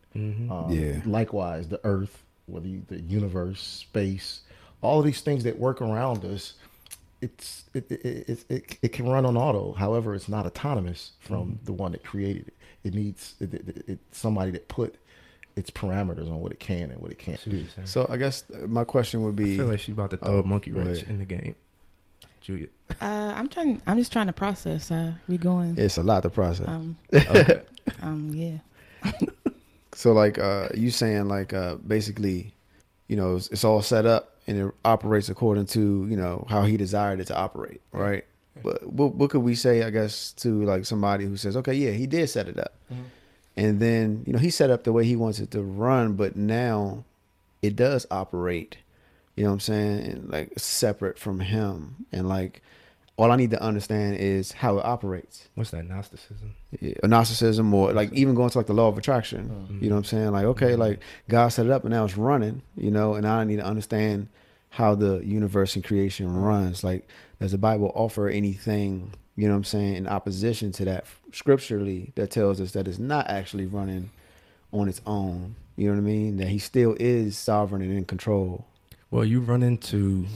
Um, 0.50 0.66
Yeah. 0.70 1.00
likewise 1.06 1.68
the 1.68 1.80
earth 1.84 2.22
whether 2.46 2.68
you, 2.68 2.82
the 2.88 3.00
universe 3.00 3.60
space 3.62 4.42
all 4.82 4.98
of 4.98 5.06
these 5.06 5.22
things 5.22 5.42
that 5.44 5.58
work 5.58 5.80
around 5.80 6.22
us 6.26 6.54
it's 7.22 7.64
it 7.72 7.90
it, 7.90 8.04
it, 8.28 8.44
it, 8.50 8.78
it 8.82 8.88
can 8.92 9.08
run 9.08 9.24
on 9.24 9.36
auto. 9.36 9.72
However, 9.74 10.12
it's 10.14 10.28
not 10.28 10.44
autonomous 10.44 11.12
from 11.20 11.60
the 11.64 11.72
one 11.72 11.92
that 11.92 12.02
created 12.04 12.48
it. 12.48 12.54
It 12.84 12.94
needs 12.94 13.34
it, 13.40 13.54
it, 13.54 13.84
it, 13.88 13.98
somebody 14.10 14.50
that 14.52 14.68
put 14.68 14.96
its 15.54 15.70
parameters 15.70 16.28
on 16.28 16.40
what 16.40 16.50
it 16.52 16.58
can 16.60 16.90
and 16.90 17.00
what 17.00 17.10
it 17.12 17.18
can't 17.18 17.42
do. 17.48 17.64
So 17.84 18.06
I 18.10 18.16
guess 18.16 18.44
my 18.66 18.84
question 18.84 19.22
would 19.22 19.36
be: 19.36 19.44
I 19.44 19.46
be, 19.46 19.56
feel 19.58 19.66
like 19.66 19.80
she's 19.80 19.92
about 19.94 20.10
to 20.10 20.16
throw 20.16 20.36
Oh, 20.36 20.38
a 20.40 20.42
monkey 20.44 20.72
wrench 20.72 20.98
ahead. 21.02 21.08
in 21.10 21.18
the 21.18 21.24
game. 21.24 21.54
Julia. 22.40 22.66
Uh, 23.00 23.32
I'm 23.36 23.48
trying. 23.48 23.80
I'm 23.86 23.98
just 23.98 24.12
trying 24.12 24.26
to 24.26 24.32
process. 24.32 24.90
Uh, 24.90 25.12
we 25.28 25.38
going. 25.38 25.76
it's 25.78 25.96
a 25.96 26.02
lot 26.02 26.22
to 26.24 26.30
process. 26.30 26.66
Um, 26.68 26.96
Okay. 27.14 27.62
um, 28.02 28.30
yeah. 28.34 28.58
So 29.94 30.12
like 30.12 30.38
uh 30.38 30.68
you 30.74 30.90
saying 30.90 31.28
like 31.28 31.52
uh 31.52 31.74
basically, 31.76 32.54
you 33.08 33.16
know, 33.16 33.36
it's, 33.36 33.48
it's 33.48 33.62
all 33.62 33.82
set 33.82 34.06
up 34.06 34.36
and 34.46 34.58
it 34.58 34.74
operates 34.86 35.28
according 35.28 35.66
to, 35.66 36.06
you 36.08 36.16
know, 36.16 36.46
how 36.48 36.62
he 36.62 36.78
desired 36.78 37.20
it 37.20 37.26
to 37.26 37.36
operate, 37.36 37.82
right? 37.92 38.24
But 38.62 38.86
what 38.86 39.14
what 39.14 39.30
could 39.30 39.40
we 39.40 39.54
say 39.54 39.82
I 39.82 39.90
guess 39.90 40.32
to 40.34 40.64
like 40.64 40.84
somebody 40.84 41.24
who 41.24 41.36
says, 41.36 41.56
"Okay, 41.56 41.74
yeah, 41.74 41.92
he 41.92 42.06
did 42.06 42.28
set 42.28 42.48
it 42.48 42.58
up." 42.58 42.74
Mm-hmm. 42.92 43.02
And 43.56 43.80
then, 43.80 44.24
you 44.26 44.32
know, 44.32 44.38
he 44.38 44.50
set 44.50 44.70
up 44.70 44.84
the 44.84 44.92
way 44.92 45.04
he 45.04 45.16
wants 45.16 45.38
it 45.38 45.50
to 45.50 45.62
run, 45.62 46.14
but 46.14 46.36
now 46.36 47.04
it 47.60 47.76
does 47.76 48.06
operate. 48.10 48.78
You 49.36 49.44
know 49.44 49.50
what 49.50 49.54
I'm 49.54 49.60
saying? 49.60 49.98
And 50.06 50.30
like 50.30 50.52
separate 50.58 51.18
from 51.18 51.40
him 51.40 52.06
and 52.12 52.28
like 52.28 52.62
all 53.16 53.30
I 53.30 53.36
need 53.36 53.50
to 53.50 53.62
understand 53.62 54.16
is 54.16 54.52
how 54.52 54.78
it 54.78 54.84
operates. 54.84 55.48
What's 55.54 55.70
that 55.70 55.86
Gnosticism? 55.86 56.54
Yeah, 56.80 56.94
narcissism 57.04 57.72
or 57.72 57.92
like 57.92 58.12
even 58.12 58.34
going 58.34 58.50
to 58.50 58.58
like 58.58 58.66
the 58.66 58.74
law 58.74 58.88
of 58.88 58.96
attraction. 58.96 59.48
Mm-hmm. 59.48 59.84
You 59.84 59.90
know 59.90 59.96
what 59.96 60.00
I'm 60.00 60.04
saying? 60.04 60.32
Like, 60.32 60.44
okay, 60.46 60.70
mm-hmm. 60.72 60.80
like 60.80 61.00
God 61.28 61.48
set 61.48 61.66
it 61.66 61.72
up 61.72 61.84
and 61.84 61.92
now 61.92 62.04
it's 62.04 62.16
running, 62.16 62.62
you 62.76 62.90
know, 62.90 63.14
and 63.14 63.26
I 63.26 63.44
need 63.44 63.56
to 63.56 63.64
understand 63.64 64.28
how 64.72 64.94
the 64.94 65.18
universe 65.24 65.74
and 65.76 65.84
creation 65.84 66.34
runs. 66.34 66.82
Like, 66.82 67.06
does 67.40 67.52
the 67.52 67.58
Bible 67.58 67.92
offer 67.94 68.28
anything, 68.28 69.12
you 69.36 69.46
know 69.46 69.52
what 69.54 69.58
I'm 69.58 69.64
saying, 69.64 69.96
in 69.96 70.06
opposition 70.06 70.72
to 70.72 70.84
that 70.86 71.04
scripturally 71.32 72.12
that 72.14 72.30
tells 72.30 72.60
us 72.60 72.72
that 72.72 72.88
it's 72.88 72.98
not 72.98 73.28
actually 73.28 73.66
running 73.66 74.10
on 74.72 74.88
its 74.88 75.00
own? 75.06 75.56
You 75.76 75.86
know 75.88 75.92
what 75.94 75.98
I 75.98 76.04
mean? 76.04 76.36
That 76.38 76.48
he 76.48 76.58
still 76.58 76.96
is 76.98 77.36
sovereign 77.36 77.82
and 77.82 77.92
in 77.96 78.04
control. 78.06 78.64
Well, 79.10 79.24
you 79.26 79.40
run 79.40 79.62
into 79.62 80.26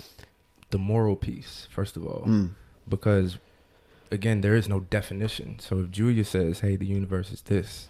the 0.70 0.78
moral 0.78 1.16
piece, 1.16 1.66
first 1.70 1.96
of 1.96 2.06
all, 2.06 2.24
Mm. 2.26 2.50
because 2.88 3.38
again, 4.10 4.40
there 4.42 4.54
is 4.54 4.68
no 4.68 4.80
definition. 4.80 5.58
So 5.60 5.80
if 5.80 5.90
Julia 5.90 6.24
says, 6.24 6.60
"Hey, 6.60 6.76
the 6.76 6.86
universe 6.86 7.32
is 7.32 7.40
this," 7.42 7.88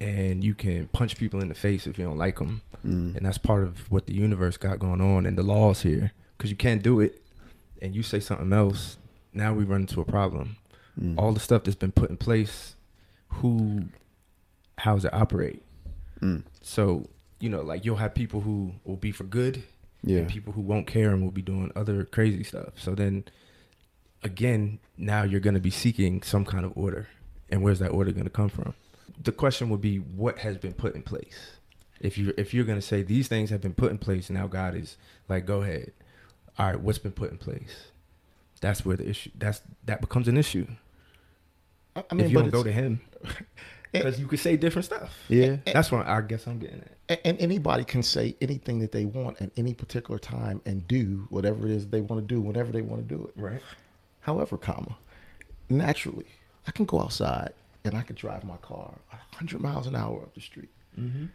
and 0.00 0.44
you 0.44 0.54
can 0.54 0.88
punch 0.88 1.16
people 1.16 1.40
in 1.40 1.48
the 1.48 1.54
face 1.54 1.86
if 1.86 1.98
you 1.98 2.04
don't 2.04 2.18
like 2.18 2.38
them, 2.38 2.62
Mm. 2.84 3.16
and 3.16 3.26
that's 3.26 3.38
part 3.38 3.62
of 3.64 3.90
what 3.90 4.06
the 4.06 4.14
universe 4.14 4.56
got 4.56 4.78
going 4.78 5.00
on 5.00 5.26
and 5.26 5.36
the 5.38 5.42
laws 5.42 5.82
here, 5.82 6.12
because 6.36 6.50
you 6.50 6.56
can't 6.56 6.82
do 6.82 7.00
it, 7.00 7.22
and 7.82 7.94
you 7.96 8.02
say 8.02 8.20
something 8.20 8.52
else, 8.52 8.98
now 9.32 9.52
we 9.54 9.64
run 9.64 9.82
into 9.82 10.00
a 10.00 10.04
problem. 10.04 10.56
Mm. 11.00 11.14
All 11.18 11.32
the 11.32 11.40
stuff 11.40 11.64
that's 11.64 11.76
been 11.76 11.92
put 11.92 12.10
in 12.10 12.16
place, 12.16 12.76
who, 13.28 13.86
how 14.78 14.94
does 14.94 15.04
it 15.04 15.12
operate? 15.14 15.62
Mm. 16.20 16.44
So 16.62 17.08
you 17.38 17.48
know, 17.50 17.60
like 17.60 17.84
you'll 17.84 17.96
have 17.96 18.14
people 18.14 18.40
who 18.40 18.72
will 18.84 18.96
be 18.96 19.12
for 19.12 19.24
good, 19.24 19.62
Yeah. 20.02 20.18
and 20.20 20.28
people 20.28 20.52
who 20.54 20.62
won't 20.62 20.86
care 20.86 21.10
and 21.10 21.22
will 21.22 21.30
be 21.30 21.42
doing 21.42 21.70
other 21.76 22.04
crazy 22.04 22.42
stuff. 22.44 22.74
So 22.76 22.94
then, 22.94 23.24
again, 24.22 24.78
now 24.96 25.22
you're 25.24 25.40
going 25.40 25.54
to 25.54 25.60
be 25.60 25.70
seeking 25.70 26.22
some 26.22 26.44
kind 26.44 26.64
of 26.64 26.72
order. 26.76 27.08
and 27.48 27.62
where's 27.62 27.78
that 27.78 27.90
order 27.90 28.10
going 28.10 28.24
to 28.24 28.30
come 28.30 28.48
from? 28.48 28.74
The 29.22 29.32
question 29.32 29.70
would 29.70 29.80
be, 29.80 29.98
what 29.98 30.38
has 30.38 30.58
been 30.58 30.72
put 30.72 30.94
in 30.94 31.02
place? 31.02 31.52
If 32.00 32.18
you 32.18 32.34
if 32.36 32.52
you're 32.52 32.64
going 32.64 32.78
to 32.78 32.86
say 32.86 33.02
these 33.02 33.28
things 33.28 33.50
have 33.50 33.60
been 33.60 33.74
put 33.74 33.90
in 33.90 33.98
place, 33.98 34.28
now 34.28 34.46
God 34.46 34.74
is 34.74 34.96
like, 35.28 35.46
go 35.46 35.62
ahead. 35.62 35.92
All 36.58 36.66
right, 36.66 36.80
what's 36.80 36.98
been 36.98 37.12
put 37.12 37.30
in 37.30 37.38
place? 37.38 37.86
That's 38.60 38.84
where 38.84 38.96
the 38.96 39.08
issue. 39.08 39.30
That's 39.36 39.62
that 39.84 40.00
becomes 40.00 40.28
an 40.28 40.36
issue. 40.36 40.66
I, 41.94 42.00
I 42.00 42.02
if 42.02 42.12
mean, 42.12 42.28
you 42.30 42.34
don't 42.34 42.50
go 42.50 42.62
to 42.62 42.72
Him, 42.72 43.00
because 43.92 44.20
you 44.20 44.26
could 44.26 44.38
say 44.38 44.56
different 44.56 44.84
stuff. 44.84 45.14
Yeah. 45.28 45.56
That's 45.64 45.90
what 45.90 46.06
I 46.06 46.20
guess 46.20 46.46
I'm 46.46 46.58
getting 46.58 46.82
at. 47.08 47.20
And 47.24 47.38
anybody 47.38 47.84
can 47.84 48.02
say 48.02 48.36
anything 48.40 48.80
that 48.80 48.92
they 48.92 49.04
want 49.04 49.40
at 49.40 49.50
any 49.56 49.74
particular 49.74 50.18
time 50.18 50.60
and 50.66 50.86
do 50.88 51.26
whatever 51.30 51.66
it 51.66 51.70
is 51.70 51.86
they 51.86 52.00
want 52.00 52.26
to 52.26 52.34
do 52.34 52.40
whenever 52.40 52.72
they 52.72 52.82
want 52.82 53.08
to 53.08 53.14
do 53.14 53.24
it. 53.24 53.40
Right. 53.40 53.62
However, 54.20 54.56
comma, 54.56 54.96
naturally, 55.68 56.26
I 56.66 56.72
can 56.72 56.84
go 56.84 57.00
outside 57.00 57.52
and 57.86 57.96
I 57.96 58.02
could 58.02 58.16
drive 58.16 58.44
my 58.44 58.56
car 58.58 58.94
100 59.10 59.60
miles 59.60 59.86
an 59.86 59.96
hour 59.96 60.22
up 60.22 60.34
the 60.34 60.40
street. 60.40 60.70
Mm-hmm. 60.98 61.26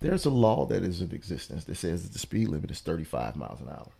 There's 0.00 0.26
a 0.26 0.30
law 0.30 0.66
that 0.66 0.82
is 0.82 1.00
of 1.00 1.12
existence 1.12 1.64
that 1.64 1.76
says 1.76 2.02
that 2.02 2.12
the 2.12 2.18
speed 2.18 2.48
limit 2.48 2.70
is 2.70 2.80
35 2.80 3.36
miles 3.36 3.60
an 3.60 3.68
hour. 3.68 3.90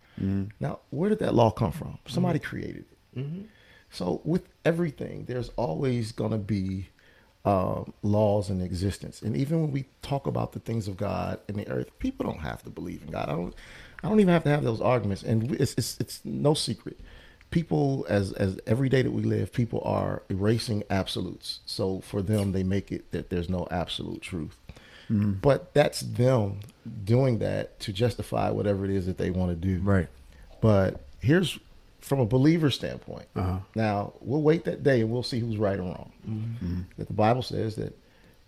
Now, 0.60 0.80
where 0.90 1.08
did 1.08 1.18
that 1.20 1.34
law 1.34 1.50
come 1.50 1.72
from? 1.72 1.98
Somebody 2.06 2.38
created 2.38 2.84
it. 2.90 3.18
Mm-hmm. 3.18 3.42
So, 3.90 4.20
with 4.24 4.48
everything, 4.64 5.24
there's 5.26 5.50
always 5.56 6.12
going 6.12 6.32
to 6.32 6.38
be 6.38 6.88
um, 7.44 7.92
laws 8.02 8.50
in 8.50 8.60
existence. 8.60 9.22
And 9.22 9.36
even 9.36 9.60
when 9.60 9.70
we 9.70 9.84
talk 10.02 10.26
about 10.26 10.52
the 10.52 10.60
things 10.60 10.88
of 10.88 10.96
God 10.96 11.40
and 11.48 11.56
the 11.56 11.68
earth, 11.68 11.96
people 11.98 12.26
don't 12.26 12.40
have 12.40 12.62
to 12.64 12.70
believe 12.70 13.02
in 13.02 13.10
God. 13.10 13.28
I 13.28 13.32
don't. 13.32 13.54
I 14.02 14.08
don't 14.08 14.20
even 14.20 14.34
have 14.34 14.44
to 14.44 14.50
have 14.50 14.64
those 14.64 14.82
arguments. 14.82 15.22
And 15.22 15.50
it's 15.54 15.74
it's, 15.78 15.96
it's 15.98 16.20
no 16.24 16.54
secret. 16.54 17.00
People, 17.54 18.04
as 18.08 18.32
as 18.32 18.58
every 18.66 18.88
day 18.88 19.02
that 19.02 19.12
we 19.12 19.22
live, 19.22 19.52
people 19.52 19.80
are 19.84 20.24
erasing 20.28 20.82
absolutes. 20.90 21.60
So 21.66 22.00
for 22.00 22.20
them, 22.20 22.50
they 22.50 22.64
make 22.64 22.90
it 22.90 23.12
that 23.12 23.30
there's 23.30 23.48
no 23.48 23.68
absolute 23.70 24.22
truth. 24.22 24.58
Mm-hmm. 25.08 25.34
But 25.34 25.72
that's 25.72 26.00
them 26.00 26.58
doing 27.04 27.38
that 27.38 27.78
to 27.78 27.92
justify 27.92 28.50
whatever 28.50 28.84
it 28.84 28.90
is 28.90 29.06
that 29.06 29.18
they 29.18 29.30
want 29.30 29.50
to 29.50 29.54
do. 29.54 29.80
Right. 29.84 30.08
But 30.60 31.04
here's 31.20 31.56
from 32.00 32.18
a 32.18 32.26
believer 32.26 32.72
standpoint. 32.72 33.28
Uh-huh. 33.36 33.58
Now 33.76 34.14
we'll 34.20 34.42
wait 34.42 34.64
that 34.64 34.82
day 34.82 35.02
and 35.02 35.12
we'll 35.12 35.22
see 35.22 35.38
who's 35.38 35.56
right 35.56 35.78
or 35.78 35.82
wrong. 35.82 36.10
Mm-hmm. 36.28 36.66
Mm-hmm. 36.66 36.80
That 36.98 37.06
the 37.06 37.14
Bible 37.14 37.42
says 37.42 37.76
that 37.76 37.96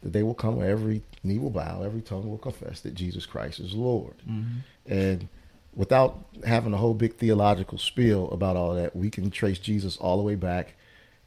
the 0.03 0.11
day 0.11 0.25
will 0.25 0.35
come 0.35 0.57
where 0.57 0.69
every 0.69 1.03
knee 1.23 1.39
will 1.39 1.51
bow, 1.51 1.85
every 1.85 2.03
tongue 2.03 2.29
will 2.29 2.39
confess 2.39 2.81
that 2.81 2.95
Jesus 2.95 3.25
Christ 3.25 3.61
is 3.61 3.73
Lord. 3.73 4.17
And 4.85 5.29
without 5.77 6.25
having 6.45 6.73
a 6.73 6.79
whole 6.79 6.95
big 6.95 7.15
theological 7.15 7.79
spiel 7.79 8.29
about 8.31 8.57
all 8.57 8.75
that, 8.75 8.97
we 8.97 9.11
can 9.11 9.31
trace 9.31 9.59
Jesus 9.59 9.97
all 9.99 10.17
the 10.17 10.23
way 10.23 10.35
back 10.35 10.75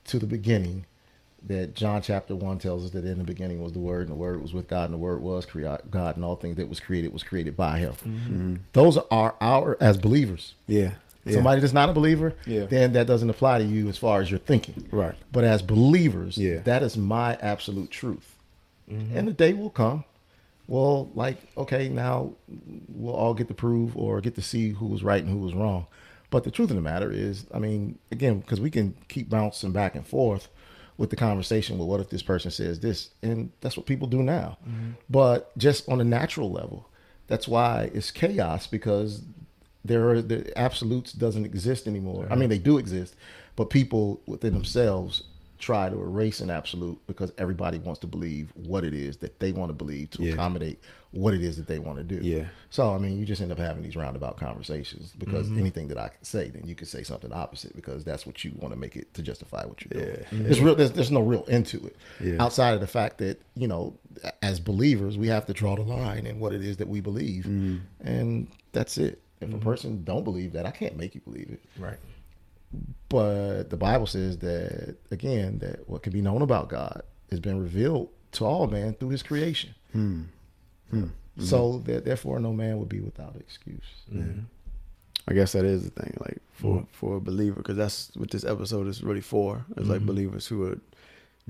to 0.06 0.20
the 0.20 0.28
beginning. 0.28 0.86
That 1.48 1.74
John 1.74 2.02
chapter 2.02 2.36
one 2.36 2.60
tells 2.60 2.84
us 2.84 2.92
that 2.92 3.06
in 3.06 3.18
the 3.18 3.24
beginning 3.24 3.62
was 3.62 3.72
the 3.72 3.80
Word, 3.80 4.02
and 4.02 4.10
the 4.10 4.20
Word 4.20 4.42
was 4.42 4.54
with 4.54 4.68
God, 4.68 4.86
and 4.86 4.94
the 4.94 4.98
Word 4.98 5.22
was 5.22 5.46
God, 5.46 6.16
and 6.18 6.26
all 6.26 6.36
things 6.36 6.58
that 6.58 6.68
was 6.68 6.82
created 6.82 7.14
was 7.14 7.24
created 7.24 7.56
by 7.56 7.80
Him. 7.80 7.94
Mm-hmm. 7.94 8.56
Those 8.74 8.98
are 9.10 9.36
our 9.40 9.78
as 9.80 9.98
believers. 9.98 10.56
Yeah. 10.68 10.92
yeah. 11.24 11.36
Somebody 11.36 11.62
that's 11.62 11.72
not 11.72 11.88
a 11.88 11.94
believer, 11.94 12.34
Yeah. 12.46 12.66
then 12.66 12.92
that 12.92 13.08
doesn't 13.08 13.30
apply 13.30 13.60
to 13.60 13.64
you 13.64 13.88
as 13.88 13.98
far 13.98 14.20
as 14.20 14.30
your 14.30 14.40
thinking. 14.40 14.86
Right. 14.92 15.16
But 15.32 15.46
as 15.46 15.62
believers, 15.62 16.38
Yeah. 16.38 16.58
that 16.66 16.84
is 16.84 16.98
my 16.98 17.36
absolute 17.36 17.90
truth. 17.90 18.36
Mm-hmm. 18.92 19.18
And 19.18 19.28
the 19.30 19.34
day 19.34 19.54
will 19.54 19.70
come. 19.70 20.04
Well, 20.70 21.10
like, 21.16 21.38
okay, 21.58 21.90
now 21.90 22.34
we'll 22.88 23.16
all 23.16 23.34
get 23.34 23.48
to 23.48 23.56
prove 23.56 23.98
or 23.98 24.22
get 24.22 24.36
to 24.36 24.42
see 24.44 24.70
who 24.70 24.86
was 24.86 25.04
right 25.04 25.24
and 25.24 25.32
who 25.32 25.40
was 25.40 25.56
wrong. 25.56 25.88
But 26.30 26.44
the 26.44 26.52
truth 26.52 26.70
of 26.70 26.76
the 26.76 26.82
matter 26.84 27.12
is, 27.12 27.48
I 27.52 27.58
mean, 27.58 27.98
again, 28.12 28.40
because 28.40 28.62
we 28.62 28.70
can 28.70 28.96
keep 29.08 29.30
bouncing 29.30 29.72
back 29.72 29.96
and 29.96 30.06
forth 30.06 30.48
with 30.96 31.10
the 31.10 31.16
conversation. 31.16 31.80
Well, 31.80 31.88
what 31.88 32.02
if 32.02 32.12
this 32.12 32.22
person 32.22 32.52
says 32.52 32.82
this? 32.82 33.10
And 33.24 33.52
that's 33.62 33.78
what 33.78 33.88
people 33.88 34.08
do 34.08 34.22
now. 34.22 34.60
Mm-hmm. 34.64 34.92
But 35.10 35.58
just 35.58 35.90
on 35.90 36.02
a 36.02 36.04
natural 36.04 36.52
level, 36.52 36.88
that's 37.26 37.48
why 37.48 37.90
it's 37.92 38.12
chaos 38.12 38.68
because 38.68 39.24
there 39.84 40.08
are 40.10 40.22
the 40.22 40.56
absolutes 40.56 41.14
doesn't 41.14 41.46
exist 41.46 41.88
anymore. 41.88 42.28
I 42.30 42.36
mean, 42.36 42.50
they 42.50 42.60
do 42.60 42.78
exist, 42.78 43.16
but 43.56 43.72
people 43.72 44.22
within 44.28 44.54
themselves 44.54 45.24
try 45.60 45.90
to 45.90 45.96
erase 46.00 46.40
an 46.40 46.50
absolute 46.50 46.98
because 47.06 47.32
everybody 47.38 47.78
wants 47.80 48.00
to 48.00 48.08
believe 48.08 48.52
what 48.56 48.84
it 48.86 48.94
is 48.94 49.18
that 49.18 49.40
they 49.40 49.52
want 49.52 49.70
to 49.70 49.74
believe 49.74 50.10
to 50.12 50.24
Yeah. 50.24 50.34
accommodate 50.34 50.80
what 51.12 51.34
it 51.34 51.44
is 51.44 51.58
that 51.58 51.68
they 51.68 51.80
want 51.80 51.98
to 51.98 52.04
do. 52.04 52.20
Yeah. 52.26 52.46
So 52.70 52.94
I 52.94 52.98
mean, 52.98 53.20
you 53.20 53.26
just 53.26 53.42
end 53.42 53.52
up 53.52 53.58
having 53.58 53.84
these 53.84 53.96
roundabout 53.96 54.38
conversations 54.38 55.14
because 55.18 55.48
Mm-hmm. 55.48 55.60
anything 55.60 55.88
that 55.90 55.98
I 55.98 56.08
can 56.10 56.24
say, 56.24 56.50
then 56.50 56.66
you 56.66 56.76
can 56.76 56.88
say 56.88 57.04
something 57.04 57.34
opposite 57.34 57.76
because 57.76 58.04
that's 58.06 58.26
what 58.26 58.44
you 58.46 58.52
want 58.56 58.74
to 58.74 58.80
make 58.80 58.96
it 58.96 59.14
to 59.16 59.22
justify 59.22 59.66
what 59.66 59.84
you're 59.84 60.02
doing. 60.04 60.18
Yeah. 60.32 60.40
There's 60.44 60.62
real. 60.62 60.76
There's, 60.76 60.92
there's 60.92 61.12
no 61.12 61.22
real 61.22 61.44
into 61.46 61.86
it 61.86 61.96
Yeah. 62.24 62.42
outside 62.44 62.74
of 62.74 62.80
the 62.80 62.88
fact 62.88 63.18
that 63.18 63.42
you 63.56 63.68
know, 63.68 63.96
as 64.42 64.60
believers, 64.60 65.18
we 65.18 65.28
have 65.28 65.46
to 65.48 65.54
draw 65.54 65.76
the 65.76 65.82
line 65.82 66.26
in 66.26 66.40
what 66.40 66.54
it 66.54 66.64
is 66.64 66.78
that 66.78 66.88
we 66.88 67.02
believe, 67.02 67.44
Mm-hmm. 67.46 67.78
and 68.08 68.48
that's 68.72 68.98
it. 68.98 69.22
If 69.42 69.54
a 69.54 69.58
person 69.58 70.04
don't 70.04 70.24
believe 70.26 70.52
that, 70.54 70.66
I 70.66 70.72
can't 70.72 70.98
make 70.98 71.16
you 71.16 71.22
believe 71.22 71.50
it. 71.50 71.62
Right. 71.82 71.98
But 73.10 73.70
the 73.70 73.78
Bible 73.78 74.06
says 74.06 74.38
that 74.40 74.98
again, 75.12 75.60
that 75.60 75.90
what 75.90 76.04
can 76.04 76.14
be 76.14 76.22
known 76.22 76.42
about 76.42 76.70
God 76.70 77.02
has 77.32 77.40
been 77.40 77.60
revealed 77.60 78.10
to 78.34 78.46
all 78.46 78.68
man 78.68 78.94
through 78.94 79.10
His 79.10 79.24
creation. 79.24 79.74
Hmm. 79.92 80.24
hmm. 80.92 81.06
So 81.40 81.74
hmm. 81.74 81.84
that 81.86 82.06
therefore, 82.06 82.40
no 82.40 82.54
man 82.54 82.78
would 82.80 82.90
be 82.90 83.00
without 83.00 83.36
excuse. 83.38 83.82
Mm-hmm. 84.14 84.42
I 85.28 85.34
guess 85.34 85.52
that 85.52 85.64
is 85.64 85.84
the 85.84 85.92
thing, 85.92 86.18
like 86.20 86.40
for 86.52 86.78
mm-hmm. 86.78 86.86
for 86.92 87.18
a 87.18 87.22
believer, 87.22 87.58
because 87.58 87.78
that's 87.78 88.12
what 88.16 88.32
this 88.32 88.44
episode 88.44 88.88
is 88.88 89.04
really 89.04 89.22
for. 89.22 89.66
It's 89.78 89.88
like 89.88 90.00
mm-hmm. 90.00 90.08
believers 90.08 90.48
who 90.48 90.66
are 90.66 90.80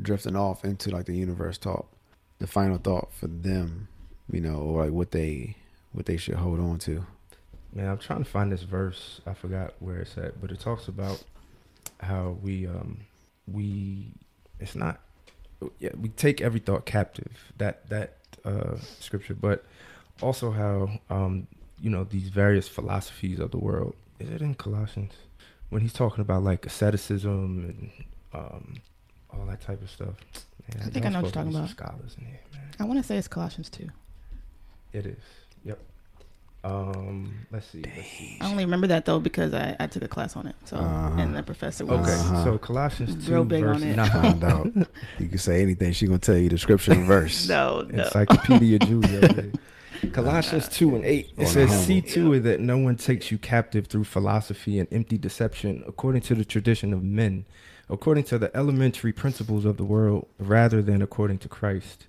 drifting 0.01 0.36
off 0.36 0.63
into 0.65 0.89
like 0.89 1.05
the 1.05 1.15
universe 1.15 1.58
talk. 1.58 1.88
The 2.39 2.47
final 2.47 2.77
thought 2.77 3.12
for 3.13 3.27
them, 3.27 3.88
you 4.32 4.41
know, 4.41 4.58
or 4.58 4.86
like 4.86 4.93
what 4.93 5.12
they 5.12 5.55
what 5.91 6.05
they 6.05 6.17
should 6.17 6.36
hold 6.36 6.60
on 6.60 6.77
to. 6.79 7.05
Man, 7.73 7.88
I'm 7.88 7.97
trying 7.99 8.23
to 8.23 8.29
find 8.29 8.51
this 8.51 8.63
verse. 8.63 9.21
I 9.27 9.34
forgot 9.34 9.73
where 9.79 9.97
it's 9.97 10.17
at, 10.17 10.41
but 10.41 10.51
it 10.51 10.60
talks 10.60 10.88
about 10.88 11.23
how 12.01 12.38
we 12.41 12.65
um 12.65 13.01
we 13.47 14.12
it's 14.60 14.75
not 14.75 14.99
yeah, 15.79 15.89
we 15.99 16.10
take 16.10 16.41
every 16.41 16.60
thought 16.60 16.86
captive. 16.86 17.51
That 17.58 17.88
that 17.89 18.17
uh 18.45 18.77
scripture, 18.99 19.36
but 19.36 19.65
also 20.21 20.51
how 20.51 20.99
um 21.10 21.47
you 21.79 21.89
know 21.89 22.03
these 22.03 22.29
various 22.29 22.67
philosophies 22.67 23.39
of 23.39 23.51
the 23.51 23.60
world. 23.60 23.95
Is 24.19 24.29
it 24.29 24.41
in 24.41 24.55
Colossians 24.55 25.13
when 25.69 25.82
he's 25.82 25.93
talking 25.93 26.21
about 26.21 26.43
like 26.43 26.65
asceticism 26.65 27.65
and 27.69 27.91
um 28.34 28.75
all 29.32 29.45
that 29.45 29.62
type 29.62 29.82
of 29.82 29.89
stuff? 29.89 30.15
Man, 30.75 30.88
I 30.88 30.89
think 30.89 31.05
I 31.05 31.10
know 31.10 31.21
what 31.21 31.36
you're 31.36 31.43
talking 31.43 31.55
about. 31.55 31.69
Scholars 31.69 32.15
in 32.19 32.25
here, 32.25 32.39
man. 32.53 32.62
I 32.79 32.84
want 32.86 32.99
to 32.99 33.03
say 33.03 33.17
it's 33.17 33.27
Colossians 33.27 33.69
2. 33.69 33.89
It 34.93 35.05
is. 35.05 35.23
Yep. 35.65 35.79
Um, 36.63 37.45
let's 37.52 37.67
see. 37.67 37.84
Let's 37.95 38.10
see. 38.10 38.38
I 38.41 38.50
only 38.52 38.65
remember 38.65 38.88
that 38.88 39.06
though 39.06 39.19
because 39.19 39.54
I, 39.54 39.76
I 39.80 39.88
took 39.88 40.04
a 40.04 40.08
class 40.10 40.36
on 40.36 40.45
it. 40.48 40.56
So 40.65 40.76
Uh-huh. 40.78 41.15
and 41.22 41.36
the 41.36 41.41
professor 41.43 41.86
was 41.86 42.02
Okay, 42.02 42.12
Uh-huh. 42.13 42.43
so 42.43 42.58
Colossians 42.58 43.26
two 43.26 43.32
Real 43.34 43.45
big 43.45 43.63
on 43.63 43.76
verse 43.80 43.84
it. 43.84 43.95
nine. 43.95 44.10
Find 44.12 44.43
out. 44.43 44.65
You 45.19 45.28
can 45.30 45.38
say 45.38 45.62
anything. 45.62 45.93
She 45.93 46.06
gonna 46.06 46.19
tell 46.19 46.38
you 46.38 46.50
the 46.50 46.58
scripture 46.58 46.91
and 46.91 47.06
verse. 47.06 47.48
no 47.50 47.88
no. 47.89 48.04
Encyclopedia 48.04 48.80
Julia. 48.88 49.52
Colossians 50.13 50.69
2 50.69 50.95
and 50.95 51.04
8. 51.06 51.34
It 51.38 51.48
says, 51.48 51.69
humble. 51.69 51.84
See 51.86 52.02
to 52.02 52.34
it 52.34 52.39
that 52.41 52.62
no 52.62 52.78
one 52.78 52.95
takes 52.95 53.32
you 53.32 53.38
captive 53.38 53.88
through 53.88 54.06
philosophy 54.06 54.80
and 54.80 54.88
empty 54.93 55.17
deception, 55.17 55.84
according 55.88 56.22
to 56.22 56.36
the 56.36 56.45
tradition 56.45 56.93
of 56.93 57.04
men, 57.04 57.43
according 57.89 58.24
to 58.26 58.38
the 58.38 58.56
elementary 58.56 59.12
principles 59.12 59.65
of 59.65 59.76
the 59.76 59.84
world, 59.84 60.28
rather 60.39 60.82
than 60.82 61.02
according 61.02 61.39
to 61.39 61.50
Christ. 61.50 62.08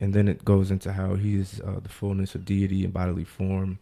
And 0.00 0.14
then 0.14 0.28
it 0.28 0.44
goes 0.44 0.70
into 0.70 0.92
how 0.92 1.14
he 1.14 1.36
is 1.36 1.60
uh, 1.64 1.80
the 1.82 1.88
fullness 1.88 2.34
of 2.34 2.44
deity 2.44 2.84
in 2.84 2.90
bodily 2.90 3.24
form 3.24 3.78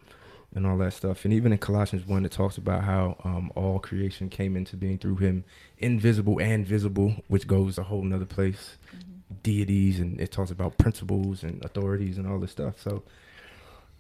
and 0.54 0.66
all 0.66 0.78
that 0.78 0.92
stuff. 0.92 1.24
And 1.24 1.34
even 1.34 1.52
in 1.52 1.58
Colossians 1.58 2.06
1, 2.06 2.24
it 2.24 2.32
talks 2.32 2.56
about 2.56 2.84
how 2.84 3.16
um, 3.24 3.50
all 3.56 3.78
creation 3.80 4.28
came 4.28 4.56
into 4.56 4.76
being 4.76 4.98
through 4.98 5.16
him, 5.16 5.44
invisible 5.78 6.40
and 6.40 6.64
visible, 6.66 7.16
which 7.28 7.46
goes 7.46 7.78
a 7.78 7.84
whole 7.84 8.02
nother 8.02 8.24
place. 8.26 8.76
Deities, 9.42 9.98
and 9.98 10.20
it 10.20 10.30
talks 10.30 10.50
about 10.50 10.78
principles 10.78 11.42
and 11.42 11.64
authorities 11.64 12.18
and 12.18 12.26
all 12.26 12.38
this 12.38 12.52
stuff. 12.52 12.80
So 12.80 13.02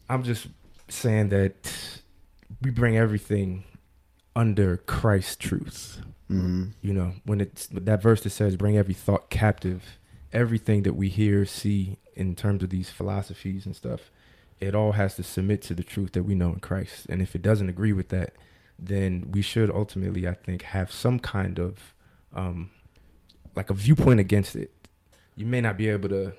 I'm 0.08 0.22
just 0.22 0.46
saying 0.88 1.30
that 1.30 2.00
we 2.62 2.70
bring 2.70 2.96
everything 2.96 3.64
under 4.36 4.76
Christ's 4.78 5.36
truth. 5.36 6.00
hmm 6.28 6.66
You 6.82 6.92
know, 6.94 7.12
when 7.24 7.40
it's 7.40 7.66
that 7.68 8.02
verse 8.02 8.22
that 8.22 8.30
says, 8.30 8.56
bring 8.56 8.76
every 8.76 8.94
thought 8.94 9.30
captive, 9.30 9.98
everything 10.32 10.82
that 10.84 10.94
we 10.94 11.08
hear, 11.08 11.44
see 11.46 11.98
in 12.16 12.34
terms 12.34 12.62
of 12.62 12.70
these 12.70 12.90
philosophies 12.90 13.66
and 13.66 13.74
stuff, 13.74 14.10
it 14.60 14.74
all 14.74 14.92
has 14.92 15.16
to 15.16 15.22
submit 15.22 15.62
to 15.62 15.74
the 15.74 15.82
truth 15.82 16.12
that 16.12 16.22
we 16.22 16.34
know 16.34 16.50
in 16.52 16.60
Christ. 16.60 17.06
And 17.08 17.20
if 17.20 17.34
it 17.34 17.42
doesn't 17.42 17.68
agree 17.68 17.92
with 17.92 18.08
that, 18.10 18.34
then 18.78 19.28
we 19.32 19.42
should 19.42 19.70
ultimately, 19.70 20.26
I 20.26 20.34
think, 20.34 20.62
have 20.62 20.90
some 20.90 21.18
kind 21.18 21.58
of 21.58 21.94
um, 22.32 22.70
like 23.54 23.70
a 23.70 23.74
viewpoint 23.74 24.20
against 24.20 24.56
it. 24.56 24.72
You 25.36 25.46
may 25.46 25.60
not 25.60 25.76
be 25.76 25.88
able 25.88 26.08
to, 26.10 26.32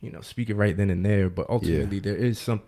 you 0.00 0.10
know, 0.10 0.20
speak 0.20 0.50
it 0.50 0.54
right 0.56 0.76
then 0.76 0.90
and 0.90 1.04
there, 1.04 1.30
but 1.30 1.48
ultimately 1.48 1.98
there 2.00 2.16
is 2.16 2.38
some. 2.38 2.62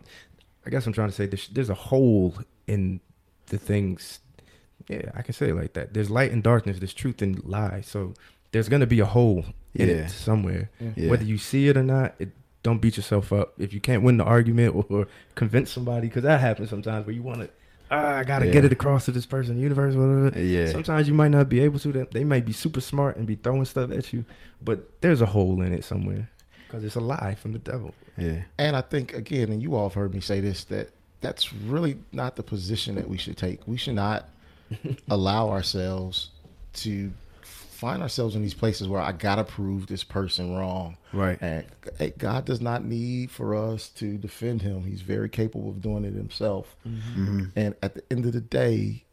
I 0.67 0.71
guess 0.71 0.87
I'm 0.87 0.93
trying 0.93 1.09
to 1.11 1.15
say 1.15 1.27
there's, 1.27 1.49
there's 1.49 1.71
a 1.71 1.75
hole 1.75 2.35
in 2.67 3.01
the 3.47 3.59
things. 3.59 4.21
Yeah, 4.89 5.11
I 5.15 5.23
can 5.23 5.35
say 5.35 5.51
it 5.51 5.55
like 5.55 5.75
that. 5.75 5.93
There's 5.95 6.11
light 6.11 6.31
and 6.33 6.43
darkness. 6.43 6.79
There's 6.79 6.95
truth 6.95 7.21
and 7.23 7.43
lie. 7.45 7.83
So 7.83 8.15
there's 8.53 8.69
gonna 8.69 8.87
be 8.87 9.01
a 9.01 9.07
hole 9.07 9.45
in 9.75 9.89
Yeah. 9.89 9.95
it 9.97 10.11
somewhere. 10.11 10.71
Yeah. 10.97 11.11
Whether 11.11 11.25
you 11.25 11.39
see 11.39 11.69
it 11.69 11.77
or 11.77 11.83
not, 11.83 12.15
it, 12.19 12.31
don't 12.65 12.79
beat 12.81 12.97
yourself 12.97 13.33
up 13.33 13.53
if 13.59 13.73
you 13.73 13.81
can't 13.81 14.03
win 14.03 14.17
the 14.17 14.25
argument 14.25 14.75
or, 14.75 14.85
or 14.91 15.07
convince 15.37 15.71
somebody 15.71 16.09
because 16.09 16.25
that 16.25 16.41
happens 16.41 16.71
sometimes 16.71 17.07
where 17.07 17.15
you 17.15 17.23
want 17.23 17.43
to. 17.43 17.49
Ah, 17.93 18.17
I 18.17 18.25
gotta 18.25 18.47
Yeah. 18.47 18.53
get 18.53 18.65
it 18.65 18.73
across 18.73 19.05
to 19.05 19.13
this 19.13 19.27
person, 19.27 19.61
universe. 19.61 19.95
Whatever. 19.95 20.37
Yeah. 20.41 20.73
Sometimes 20.73 21.07
you 21.07 21.15
might 21.15 21.29
not 21.31 21.49
be 21.49 21.61
able 21.61 21.79
to. 21.81 21.93
They- 21.93 22.07
They 22.11 22.25
might 22.25 22.45
be 22.45 22.53
super 22.53 22.81
smart 22.81 23.17
and 23.17 23.27
be 23.27 23.37
throwing 23.37 23.65
stuff 23.67 23.93
at 23.93 24.13
you, 24.13 24.25
but 24.61 25.01
there's 25.03 25.21
a 25.21 25.27
hole 25.27 25.61
in 25.63 25.73
it 25.73 25.85
somewhere 25.85 26.29
because 26.67 26.83
it's 26.83 26.97
a 26.97 27.01
lie 27.01 27.37
from 27.41 27.53
the 27.53 27.59
devil. 27.61 27.95
Yeah. 28.17 28.43
And 28.59 28.75
I 28.75 28.81
think 28.81 29.13
again, 29.13 29.53
and 29.53 29.63
you 29.63 29.77
all 29.77 29.89
have 29.91 29.95
heard 29.95 30.15
me 30.15 30.21
say 30.21 30.41
this, 30.41 30.65
that 30.65 30.89
that's 31.21 31.53
really 31.53 31.99
not 32.13 32.37
the 32.37 32.43
position 32.43 32.95
that 32.97 33.09
we 33.09 33.19
should 33.19 33.37
take. 33.37 33.61
We 33.69 33.77
should 33.77 33.95
not 33.95 34.29
allow 35.11 35.51
ourselves 35.51 36.31
to 36.75 37.13
find 37.75 38.03
ourselves 38.03 38.35
in 38.35 38.43
these 38.43 38.55
places 38.55 38.89
where 38.89 39.01
I 39.01 39.13
gotta 39.13 39.45
prove 39.45 39.87
this 39.87 40.05
person 40.05 40.57
wrong. 40.57 40.97
Right. 41.13 41.41
And 41.41 41.67
hey, 41.99 42.13
God 42.17 42.45
does 42.45 42.61
not 42.61 42.85
need 42.85 43.31
for 43.31 43.55
us 43.55 43.89
to 43.91 44.17
defend 44.17 44.63
him. 44.63 44.85
He's 44.85 45.03
very 45.03 45.29
capable 45.29 45.71
of 45.71 45.83
doing 45.83 46.05
it 46.05 46.15
himself. 46.15 46.77
Mm-hmm. 46.87 47.47
And 47.57 47.75
at 47.83 47.95
the 47.95 48.03
end 48.11 48.27
of 48.27 48.33
the 48.33 48.41
day, 48.41 49.05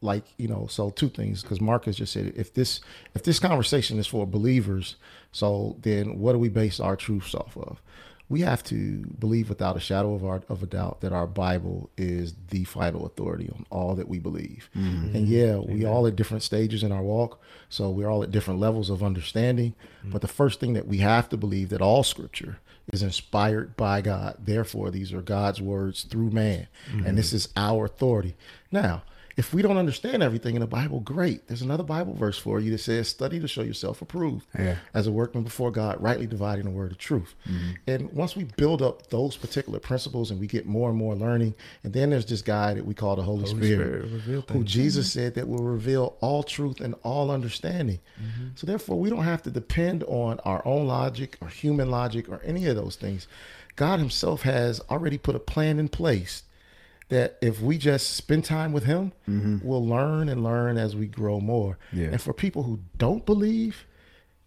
like 0.00 0.24
you 0.36 0.48
know, 0.48 0.66
so 0.66 0.90
two 0.90 1.08
things 1.08 1.42
because 1.42 1.60
Marcus 1.60 1.96
just 1.96 2.12
said 2.12 2.32
if 2.36 2.52
this 2.54 2.80
if 3.14 3.22
this 3.22 3.38
conversation 3.38 3.98
is 3.98 4.06
for 4.06 4.26
believers, 4.26 4.96
so 5.32 5.76
then 5.80 6.18
what 6.18 6.32
do 6.32 6.38
we 6.38 6.48
base 6.48 6.80
our 6.80 6.96
truths 6.96 7.34
off 7.34 7.56
of? 7.56 7.80
We 8.28 8.40
have 8.40 8.64
to 8.64 9.06
believe 9.18 9.48
without 9.48 9.76
a 9.76 9.80
shadow 9.80 10.14
of 10.14 10.24
our, 10.24 10.42
of 10.48 10.62
a 10.62 10.66
doubt 10.66 11.00
that 11.00 11.12
our 11.12 11.28
Bible 11.28 11.90
is 11.96 12.34
the 12.50 12.64
final 12.64 13.06
authority 13.06 13.48
on 13.54 13.64
all 13.70 13.94
that 13.94 14.08
we 14.08 14.18
believe. 14.18 14.68
Mm-hmm. 14.76 15.16
And 15.16 15.28
yeah, 15.28 15.56
we 15.58 15.84
all 15.84 16.06
at 16.06 16.16
different 16.16 16.42
stages 16.42 16.82
in 16.82 16.90
our 16.90 17.02
walk, 17.02 17.40
so 17.68 17.88
we're 17.88 18.10
all 18.10 18.24
at 18.24 18.32
different 18.32 18.58
levels 18.58 18.90
of 18.90 19.02
understanding. 19.02 19.74
Mm-hmm. 20.00 20.10
But 20.10 20.22
the 20.22 20.28
first 20.28 20.58
thing 20.58 20.72
that 20.72 20.88
we 20.88 20.98
have 20.98 21.28
to 21.28 21.36
believe 21.36 21.68
that 21.68 21.80
all 21.80 22.02
Scripture 22.02 22.58
is 22.92 23.02
inspired 23.02 23.76
by 23.76 24.00
God. 24.00 24.36
Therefore, 24.44 24.90
these 24.90 25.12
are 25.12 25.22
God's 25.22 25.60
words 25.60 26.02
through 26.02 26.30
man, 26.30 26.66
mm-hmm. 26.90 27.06
and 27.06 27.16
this 27.16 27.32
is 27.32 27.48
our 27.56 27.84
authority. 27.84 28.36
Now, 28.72 29.02
if 29.36 29.52
we 29.52 29.60
don't 29.60 29.76
understand 29.76 30.22
everything 30.22 30.54
in 30.54 30.60
the 30.60 30.66
Bible, 30.66 31.00
great. 31.00 31.46
There's 31.46 31.60
another 31.60 31.82
Bible 31.82 32.14
verse 32.14 32.38
for 32.38 32.58
you 32.58 32.70
that 32.70 32.78
says, 32.78 33.08
"Study 33.08 33.38
to 33.38 33.46
show 33.46 33.62
yourself 33.62 34.00
approved 34.00 34.46
Yeah. 34.58 34.76
as 34.94 35.06
a 35.06 35.12
workman 35.12 35.44
before 35.44 35.70
God, 35.70 36.00
rightly 36.00 36.26
dividing 36.26 36.64
the 36.64 36.70
word 36.70 36.92
of 36.92 36.98
truth." 36.98 37.34
Mm-hmm. 37.46 37.70
And 37.86 38.12
once 38.12 38.34
we 38.34 38.44
build 38.44 38.80
up 38.80 39.10
those 39.10 39.36
particular 39.36 39.78
principles, 39.78 40.30
and 40.30 40.40
we 40.40 40.46
get 40.46 40.64
more 40.64 40.88
and 40.88 40.98
more 40.98 41.14
learning, 41.14 41.54
and 41.84 41.92
then 41.92 42.10
there's 42.10 42.24
this 42.24 42.40
guy 42.40 42.72
that 42.72 42.86
we 42.86 42.94
call 42.94 43.16
the 43.16 43.22
Holy, 43.22 43.44
Holy 43.44 43.56
Spirit, 43.56 44.08
Spirit 44.22 44.50
who. 44.50 44.64
Jesus 44.64 45.08
mm-hmm. 45.08 45.18
said 45.20 45.34
that 45.34 45.48
will 45.48 45.62
reveal 45.62 46.16
all 46.20 46.42
truth 46.42 46.80
and 46.80 46.94
all 47.02 47.30
understanding. 47.30 47.98
Mm-hmm. 48.18 48.48
So 48.54 48.66
therefore, 48.66 48.98
we 48.98 49.10
don't 49.10 49.24
have 49.24 49.42
to 49.42 49.50
depend 49.50 50.02
on 50.04 50.40
our 50.40 50.66
own 50.66 50.86
logic 50.86 51.36
or 51.42 51.48
human 51.48 51.90
logic 51.90 52.28
or 52.30 52.40
any 52.42 52.66
of 52.66 52.76
those 52.76 52.96
things. 52.96 53.28
God 53.76 53.98
Himself 53.98 54.42
has 54.42 54.80
already 54.88 55.18
put 55.18 55.34
a 55.34 55.40
plan 55.40 55.78
in 55.78 55.88
place 55.88 56.42
that 57.08 57.38
if 57.40 57.60
we 57.60 57.78
just 57.78 58.14
spend 58.14 58.44
time 58.44 58.72
with 58.72 58.84
him, 58.84 59.12
mm-hmm. 59.28 59.58
we'll 59.66 59.86
learn 59.86 60.28
and 60.28 60.42
learn 60.42 60.76
as 60.76 60.96
we 60.96 61.06
grow 61.06 61.40
more. 61.40 61.78
Yeah. 61.92 62.08
And 62.08 62.20
for 62.20 62.32
people 62.32 62.64
who 62.64 62.80
don't 62.96 63.24
believe, 63.24 63.86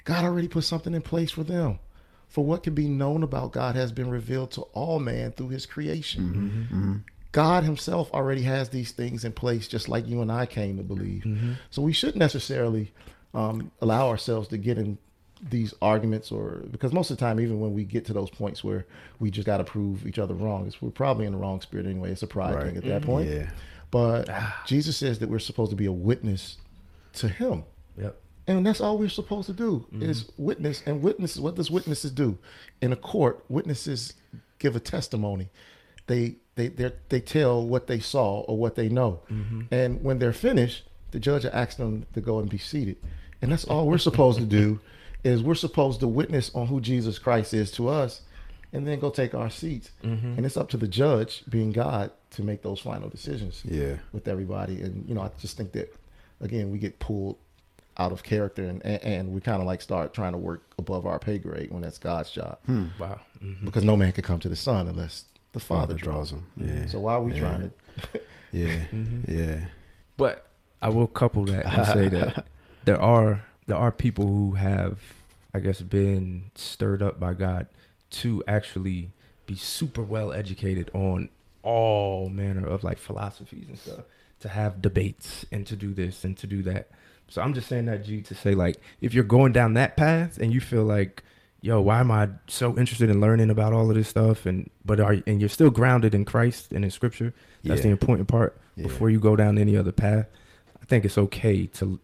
God 0.03 0.25
already 0.25 0.47
put 0.47 0.65
something 0.65 0.93
in 0.93 1.01
place 1.01 1.31
for 1.31 1.43
them. 1.43 1.79
For 2.27 2.43
what 2.43 2.63
can 2.63 2.75
be 2.75 2.87
known 2.87 3.23
about 3.23 3.53
God 3.53 3.75
has 3.75 3.91
been 3.91 4.09
revealed 4.09 4.51
to 4.51 4.61
all 4.73 4.99
man 4.99 5.31
through 5.31 5.49
his 5.49 5.65
creation. 5.65 6.23
Mm-hmm. 6.23 6.61
Mm-hmm. 6.75 6.95
God 7.31 7.63
himself 7.63 8.11
already 8.13 8.41
has 8.41 8.69
these 8.69 8.91
things 8.91 9.23
in 9.23 9.31
place, 9.31 9.67
just 9.67 9.87
like 9.87 10.07
you 10.07 10.21
and 10.21 10.31
I 10.31 10.45
came 10.45 10.77
to 10.77 10.83
believe. 10.83 11.25
So 11.69 11.81
we 11.81 11.93
shouldn't 11.93 12.17
necessarily 12.17 12.91
um, 13.33 13.71
allow 13.81 14.09
ourselves 14.09 14.47
to 14.49 14.57
get 14.57 14.77
in 14.77 14.97
these 15.41 15.73
arguments 15.81 16.31
or 16.31 16.63
because 16.71 16.91
most 16.91 17.11
of 17.11 17.17
the 17.17 17.21
time 17.21 17.39
even 17.39 17.59
when 17.59 17.73
we 17.73 17.83
get 17.83 18.05
to 18.05 18.13
those 18.13 18.29
points 18.29 18.63
where 18.63 18.85
we 19.19 19.31
just 19.31 19.45
got 19.45 19.57
to 19.57 19.63
prove 19.63 20.05
each 20.05 20.19
other 20.19 20.33
wrong 20.33 20.67
it's, 20.67 20.81
we're 20.81 20.89
probably 20.89 21.25
in 21.25 21.31
the 21.31 21.37
wrong 21.37 21.61
spirit 21.61 21.85
anyway. 21.85 22.11
It's 22.11 22.23
a 22.23 22.27
pride 22.27 22.55
Right. 22.55 22.65
thing 22.65 22.77
at 22.77 22.83
that 22.83 23.01
mm-hmm. 23.01 23.11
point. 23.11 23.29
Yeah. 23.29 23.49
but 23.91 24.29
ah. 24.29 24.61
jesus 24.65 24.97
says 24.97 25.19
that 25.19 25.29
we're 25.29 25.39
supposed 25.39 25.69
to 25.69 25.77
be 25.77 25.85
a 25.85 25.91
witness 25.91 26.57
to 27.13 27.27
him. 27.27 27.63
Yep. 27.97 28.15
and 28.47 28.65
that's 28.65 28.81
all 28.81 28.97
we're 28.97 29.09
supposed 29.09 29.47
to 29.47 29.53
do 29.53 29.85
mm-hmm. 29.93 30.03
is 30.03 30.29
witness. 30.37 30.83
And 30.85 31.01
witnesses 31.01 31.39
what 31.39 31.55
does 31.55 31.71
witnesses 31.71 32.11
do? 32.11 32.37
In 32.81 32.91
a 32.91 32.97
court 32.97 33.43
witnesses 33.49 34.13
give 34.57 34.75
a 34.75 34.79
testimony. 34.79 35.49
They 36.07 36.35
they 36.55 36.67
they 36.67 36.91
they 37.07 37.21
tell 37.21 37.65
what 37.65 37.87
they 37.87 37.99
saw 37.99 38.41
or 38.41 38.57
what 38.57 38.75
they 38.75 38.89
know. 38.89 39.21
Mm-hmm. 39.31 39.61
And 39.71 40.03
when 40.03 40.19
they're 40.19 40.33
finished 40.33 40.83
the 41.11 41.19
judge 41.19 41.45
asks 41.45 41.75
them 41.75 42.05
to 42.13 42.21
go 42.21 42.39
and 42.39 42.49
be 42.49 42.57
seated. 42.57 42.97
And 43.41 43.51
that's 43.51 43.65
all 43.65 43.87
we're 43.87 43.97
supposed 43.97 44.39
to 44.39 44.45
do 44.45 44.79
is 45.23 45.41
we're 45.43 45.55
supposed 45.55 45.99
to 45.99 46.07
witness 46.07 46.51
on 46.55 46.67
who 46.67 46.79
jesus 46.81 47.19
christ 47.19 47.53
is 47.53 47.71
to 47.71 47.87
us 47.89 48.21
and 48.71 48.87
then 48.87 48.99
go 48.99 49.09
take 49.09 49.33
our 49.33 49.49
seats 49.49 49.91
mm-hmm. 50.03 50.33
and 50.37 50.45
it's 50.45 50.55
up 50.57 50.69
to 50.69 50.77
the 50.77 50.87
judge 50.87 51.43
being 51.49 51.71
god 51.71 52.11
to 52.31 52.43
make 52.43 52.61
those 52.61 52.79
final 52.79 53.09
decisions 53.09 53.63
Yeah. 53.65 53.95
with 54.11 54.27
everybody. 54.27 54.83
And 54.83 55.09
you 55.09 55.15
know, 55.15 55.21
I 55.21 55.31
just 55.39 55.57
think 55.57 55.71
that 55.71 55.91
again, 56.39 56.69
we 56.69 56.77
get 56.77 56.99
pulled 56.99 57.37
out 57.97 58.11
of 58.11 58.21
character 58.21 58.63
and 58.63 58.85
and, 58.85 59.03
and 59.03 59.33
we 59.33 59.41
kind 59.41 59.61
of 59.61 59.65
like 59.65 59.81
start 59.81 60.13
trying 60.13 60.33
to 60.33 60.37
work 60.37 60.61
above 60.77 61.07
our 61.07 61.17
pay 61.17 61.39
grade 61.39 61.71
when 61.71 61.81
that's 61.81 61.97
God's 61.97 62.29
job. 62.29 62.59
Hmm. 62.67 62.85
Wow. 62.99 63.19
Mhm. 63.43 63.65
Because 63.65 63.83
no 63.83 63.97
man 63.97 64.11
can 64.11 64.23
come 64.23 64.39
to 64.41 64.49
the 64.49 64.55
Son 64.55 64.87
unless 64.87 65.25
the 65.53 65.59
Father, 65.59 65.93
Father 65.93 65.93
draws 65.95 66.29
draws 66.29 66.31
him. 66.33 66.45
Yeah. 66.57 66.85
So 66.85 66.99
why 66.99 67.13
are 67.13 67.23
we 67.23 67.33
Yeah. 67.33 67.39
trying 67.39 67.61
to? 67.61 68.19
Yeah. 68.51 68.75
Mm-hmm. 68.91 69.31
Yeah. 69.39 69.65
But 70.17 70.45
I 70.83 70.89
will 70.89 71.07
couple 71.07 71.45
that 71.45 71.65
and 71.65 71.87
say 71.93 72.09
that 72.09 72.45
there 72.85 73.01
are 73.01 73.43
there 73.69 73.77
are 73.77 73.91
people 73.91 74.27
who 74.27 74.51
have, 74.53 74.99
I 75.53 75.59
guess, 75.59 75.81
been 75.81 76.51
stirred 76.55 77.01
up 77.01 77.19
by 77.19 77.33
God 77.33 77.67
to 78.11 78.43
actually 78.47 79.11
be 79.45 79.55
super 79.55 80.01
well 80.01 80.31
educated 80.31 80.91
on 80.93 81.29
all 81.63 82.29
manner 82.29 82.65
of 82.65 82.83
like 82.83 82.97
philosophies 82.97 83.67
and 83.67 83.77
stuff, 83.77 84.05
to 84.39 84.49
have 84.49 84.81
debates 84.81 85.45
and 85.51 85.65
to 85.67 85.75
do 85.75 85.93
this 85.93 86.23
and 86.23 86.37
to 86.37 86.47
do 86.47 86.61
that. 86.63 86.89
So 87.27 87.41
I'm 87.41 87.53
just 87.53 87.67
saying 87.67 87.85
that 87.85 88.03
G 88.03 88.21
to 88.23 88.35
say 88.35 88.55
like 88.55 88.77
if 89.01 89.13
you're 89.13 89.23
going 89.23 89.51
down 89.51 89.75
that 89.75 89.95
path 89.95 90.37
and 90.39 90.51
you 90.51 90.59
feel 90.59 90.83
like 90.83 91.23
yo, 91.61 91.81
why 91.81 91.99
am 91.99 92.11
I 92.11 92.29
so 92.47 92.77
interested 92.77 93.09
in 93.09 93.19
learning 93.19 93.49
about 93.49 93.73
all 93.73 93.89
of 93.89 93.95
this 93.95 94.07
stuff? 94.07 94.45
And 94.45 94.69
but 94.85 94.99
are 94.99 95.17
and 95.27 95.39
you're 95.39 95.49
still 95.49 95.69
grounded 95.69 96.15
in 96.15 96.25
Christ 96.25 96.71
and 96.71 96.83
in 96.83 96.91
Scripture. 96.91 97.33
That's 97.63 97.81
the 97.81 97.89
important 97.89 98.27
part. 98.27 98.57
Yeah. 98.75 98.83
Before 98.83 99.09
you 99.09 99.19
go 99.19 99.35
down 99.35 99.57
any 99.57 99.75
other 99.75 99.91
path, 99.91 100.27
I 100.81 100.85
think 100.85 101.05
it's 101.05 101.17
okay 101.17 101.67
to 101.67 101.99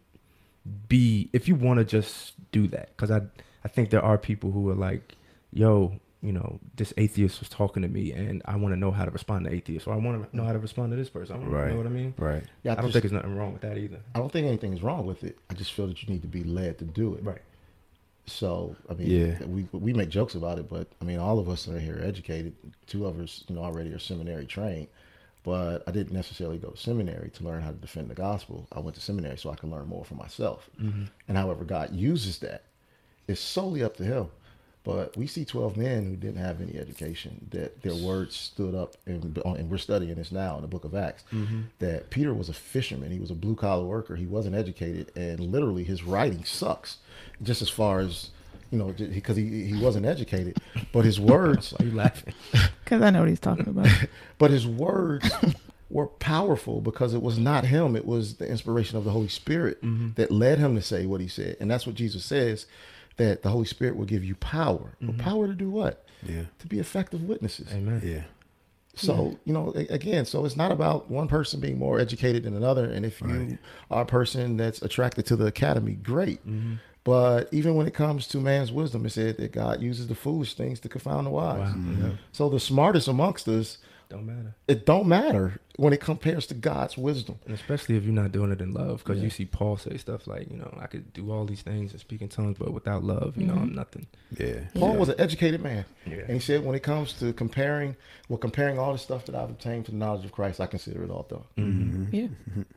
be 0.87 1.29
if 1.33 1.47
you 1.47 1.55
want 1.55 1.79
to 1.79 1.85
just 1.85 2.33
do 2.51 2.67
that. 2.69 2.89
Because 2.95 3.11
I 3.11 3.21
I 3.63 3.67
think 3.67 3.89
there 3.89 4.03
are 4.03 4.17
people 4.17 4.51
who 4.51 4.69
are 4.69 4.75
like, 4.75 5.15
yo, 5.51 5.99
you 6.21 6.31
know, 6.31 6.59
this 6.75 6.93
atheist 6.97 7.39
was 7.39 7.49
talking 7.49 7.83
to 7.83 7.87
me, 7.87 8.11
and 8.11 8.41
I 8.45 8.55
want 8.55 8.73
to 8.73 8.79
know 8.79 8.91
how 8.91 9.05
to 9.05 9.11
respond 9.11 9.45
to 9.45 9.51
atheists, 9.53 9.87
or 9.87 9.93
I 9.93 9.97
want 9.97 10.29
to 10.31 10.35
know 10.37 10.43
how 10.43 10.53
to 10.53 10.59
respond 10.59 10.91
to 10.91 10.95
this 10.95 11.09
person. 11.09 11.35
I 11.35 11.39
wanna 11.39 11.51
Right. 11.51 11.71
know 11.71 11.77
what 11.77 11.85
I 11.85 11.89
mean? 11.89 12.13
Right. 12.17 12.43
Yeah, 12.63 12.71
I 12.71 12.75
don't 12.75 12.85
just- 12.85 12.93
think 12.93 13.03
there's 13.03 13.11
nothing 13.11 13.35
wrong 13.35 13.53
with 13.53 13.61
that 13.61 13.77
either. 13.77 13.99
I 14.15 14.19
don't 14.19 14.31
think 14.31 14.47
anything 14.47 14.73
is 14.73 14.81
wrong 14.81 15.05
with 15.05 15.23
it. 15.23 15.37
I 15.49 15.53
just 15.53 15.73
feel 15.73 15.87
that 15.87 16.01
you 16.03 16.09
need 16.11 16.21
to 16.23 16.27
be 16.27 16.43
led 16.43 16.79
to 16.79 16.85
do 16.85 17.13
it. 17.15 17.23
Right. 17.23 17.41
So 18.27 18.75
I 18.89 18.93
mean, 18.95 19.07
Yeah. 19.09 19.45
we 19.45 19.67
we 19.71 19.93
make 19.93 20.09
jokes 20.09 20.33
about 20.33 20.57
it, 20.57 20.67
but 20.67 20.87
I 20.99 21.05
mean, 21.05 21.19
all 21.19 21.37
of 21.37 21.47
us 21.47 21.65
that 21.65 21.75
are 21.75 21.79
here 21.79 21.99
educated. 22.03 22.53
Two 22.87 23.05
of 23.05 23.19
us, 23.19 23.43
you 23.47 23.55
know, 23.55 23.61
already 23.63 23.91
are 23.93 23.99
seminary 23.99 24.45
trained. 24.47 24.87
But 25.45 25.83
I 25.85 25.91
didn't 25.91 26.13
necessarily 26.13 26.57
go 26.57 26.69
to 26.69 26.77
seminary 26.77 27.29
to 27.29 27.43
learn 27.43 27.61
how 27.61 27.69
to 27.69 27.77
defend 27.77 28.09
the 28.09 28.15
gospel. 28.15 28.67
I 28.71 28.79
went 28.79 28.95
to 28.95 29.01
seminary 29.01 29.37
so 29.37 29.51
I 29.51 29.55
could 29.55 29.69
learn 29.69 29.87
more 29.87 30.03
for 30.03 30.15
myself. 30.15 30.69
Mm-hmm. 30.81 31.03
And 31.27 31.37
however 31.37 31.63
God 31.63 31.93
uses 31.93 32.39
that, 32.39 32.63
it's 33.27 33.41
solely 33.41 33.83
up 33.83 33.95
to 33.97 34.03
Him. 34.03 34.29
But 34.83 35.15
we 35.17 35.25
see 35.25 35.45
12 35.45 35.77
men 35.77 36.05
who 36.05 36.15
didn't 36.15 36.43
have 36.43 36.61
any 36.61 36.77
education, 36.77 37.47
that 37.51 37.81
their 37.81 37.95
words 37.95 38.35
stood 38.35 38.75
up, 38.75 38.95
and, 39.07 39.35
and 39.43 39.69
we're 39.69 39.77
studying 39.77 40.13
this 40.13 40.31
now 40.31 40.55
in 40.57 40.61
the 40.61 40.67
book 40.67 40.83
of 40.83 40.93
Acts, 40.93 41.23
mm-hmm. 41.33 41.61
that 41.79 42.11
Peter 42.11 42.35
was 42.35 42.49
a 42.49 42.53
fisherman. 42.53 43.11
He 43.11 43.19
was 43.19 43.31
a 43.31 43.35
blue 43.35 43.55
collar 43.55 43.83
worker. 43.83 44.15
He 44.15 44.27
wasn't 44.27 44.55
educated, 44.55 45.11
and 45.15 45.39
literally 45.39 45.83
his 45.83 46.03
writing 46.03 46.43
sucks, 46.43 46.97
just 47.41 47.63
as 47.63 47.69
far 47.69 47.99
as, 47.99 48.29
you 48.75 48.83
know, 48.83 48.91
because 49.13 49.37
he, 49.37 49.65
he 49.65 49.79
wasn't 49.81 50.05
educated. 50.05 50.57
But 50.91 51.05
his 51.05 51.19
words, 51.19 51.71
Why 51.77 51.85
are 51.85 51.89
you 51.89 51.95
laughing? 51.95 52.33
Because 52.83 53.01
I 53.01 53.09
know 53.09 53.21
what 53.21 53.29
he's 53.29 53.39
talking 53.39 53.67
about. 53.67 53.87
but 54.37 54.51
his 54.51 54.67
words 54.67 55.27
were 55.89 56.05
powerful 56.07 56.81
because 56.81 57.13
it 57.15 57.21
was 57.21 57.39
not 57.39 57.63
him 57.65 57.95
it 57.95 58.05
was 58.05 58.35
the 58.35 58.47
inspiration 58.47 58.95
of 58.97 59.03
the 59.05 59.11
holy 59.11 59.27
spirit 59.27 59.79
that 60.15 60.29
led 60.31 60.59
him 60.59 60.75
to 60.75 60.81
say 60.81 61.05
what 61.07 61.19
he 61.21 61.27
said 61.27 61.55
and 61.59 61.69
that's 61.71 61.85
what 61.87 61.95
jesus 61.95 62.23
says 62.25 62.65
that 63.17 63.41
the 63.43 63.49
holy 63.49 63.65
spirit 63.65 63.95
will 63.95 64.05
give 64.05 64.23
you 64.23 64.35
power 64.35 64.95
But 65.01 65.17
power 65.19 65.47
to 65.47 65.53
do 65.53 65.69
what 65.69 66.05
Yeah. 66.23 66.43
to 66.59 66.67
be 66.67 66.79
effective 66.79 67.21
witnesses 67.23 67.67
Amen. 67.71 68.01
Yeah. 68.03 68.23
so 68.95 69.37
you 69.45 69.53
know 69.53 69.71
again 69.89 70.25
so 70.25 70.43
it's 70.45 70.57
not 70.57 70.71
about 70.71 71.09
one 71.09 71.27
person 71.27 71.59
being 71.59 71.77
more 71.79 71.99
educated 71.99 72.43
than 72.43 72.55
another 72.55 72.85
and 72.85 73.03
if 73.05 73.19
you 73.21 73.57
are 73.91 74.01
a 74.03 74.05
person 74.07 74.57
that's 74.57 74.81
attracted 74.83 75.25
to 75.27 75.35
the 75.35 75.45
academy 75.47 75.93
great 75.93 76.45
Mm-hmm. 76.47 76.73
But 77.05 77.47
even 77.53 77.75
when 77.75 77.87
it 77.87 77.93
comes 77.93 78.27
to 78.27 78.39
man's 78.39 78.71
wisdom 78.73 79.05
it 79.05 79.11
said 79.11 79.37
that 79.37 79.53
god 79.53 79.81
uses 79.81 80.07
the 80.07 80.15
foolish 80.15 80.53
things 80.55 80.81
to 80.81 80.89
confound 80.89 81.25
the 81.25 81.31
wise 81.31 81.59
Wow. 81.59 81.65
Mm-hmm. 81.67 82.03
Yeah. 82.03 82.11
so 82.33 82.49
the 82.49 82.59
smartest 82.59 83.07
amongst 83.07 83.47
us 83.47 83.77
Don't 84.09 84.25
matter. 84.25 84.55
It 84.67 84.85
don't 84.85 85.07
matter 85.07 85.59
when 85.77 85.91
it 85.91 85.99
compares 85.99 86.45
to 86.47 86.53
God's 86.53 86.97
wisdom. 86.97 87.39
And 87.45 87.53
especially 87.53 87.97
if 87.97 88.03
you're 88.03 88.13
not 88.13 88.31
doing 88.31 88.51
it 88.51 88.61
in 88.61 88.73
love, 88.73 89.03
because 89.03 89.21
you 89.21 89.29
see 89.29 89.45
Paul 89.45 89.77
say 89.77 89.97
stuff 89.97 90.27
like, 90.27 90.49
you 90.49 90.57
know, 90.57 90.71
I 90.79 90.87
could 90.87 91.11
do 91.11 91.31
all 91.31 91.45
these 91.45 91.61
things 91.61 91.91
and 91.91 91.99
speak 91.99 92.21
in 92.21 92.29
tongues, 92.29 92.57
but 92.59 92.71
without 92.71 93.03
love, 93.03 93.35
you 93.35 93.47
know, 93.47 93.53
I'm 93.53 93.67
mm-hmm. 93.67 93.75
nothing. 93.75 94.07
Yeah. 94.37 94.59
Paul 94.75 94.95
was 94.95 95.09
an 95.09 95.15
educated 95.19 95.61
man. 95.61 95.85
Yeah. 96.05 96.19
And 96.27 96.31
he 96.31 96.39
said, 96.39 96.63
when 96.63 96.75
it 96.75 96.83
comes 96.83 97.13
to 97.13 97.33
comparing, 97.33 97.95
well, 98.29 98.37
comparing 98.37 98.77
all 98.79 98.93
the 98.93 98.99
stuff 98.99 99.25
that 99.25 99.35
I've 99.35 99.49
obtained 99.49 99.85
to 99.85 99.91
the 99.91 99.97
knowledge 99.97 100.23
of 100.23 100.31
Christ, 100.31 100.61
I 100.61 100.67
consider 100.67 101.03
it 101.03 101.09
all 101.09 101.23
thought. 101.23 101.47
Mm-hmm. 101.57 102.15
Yeah. 102.15 102.27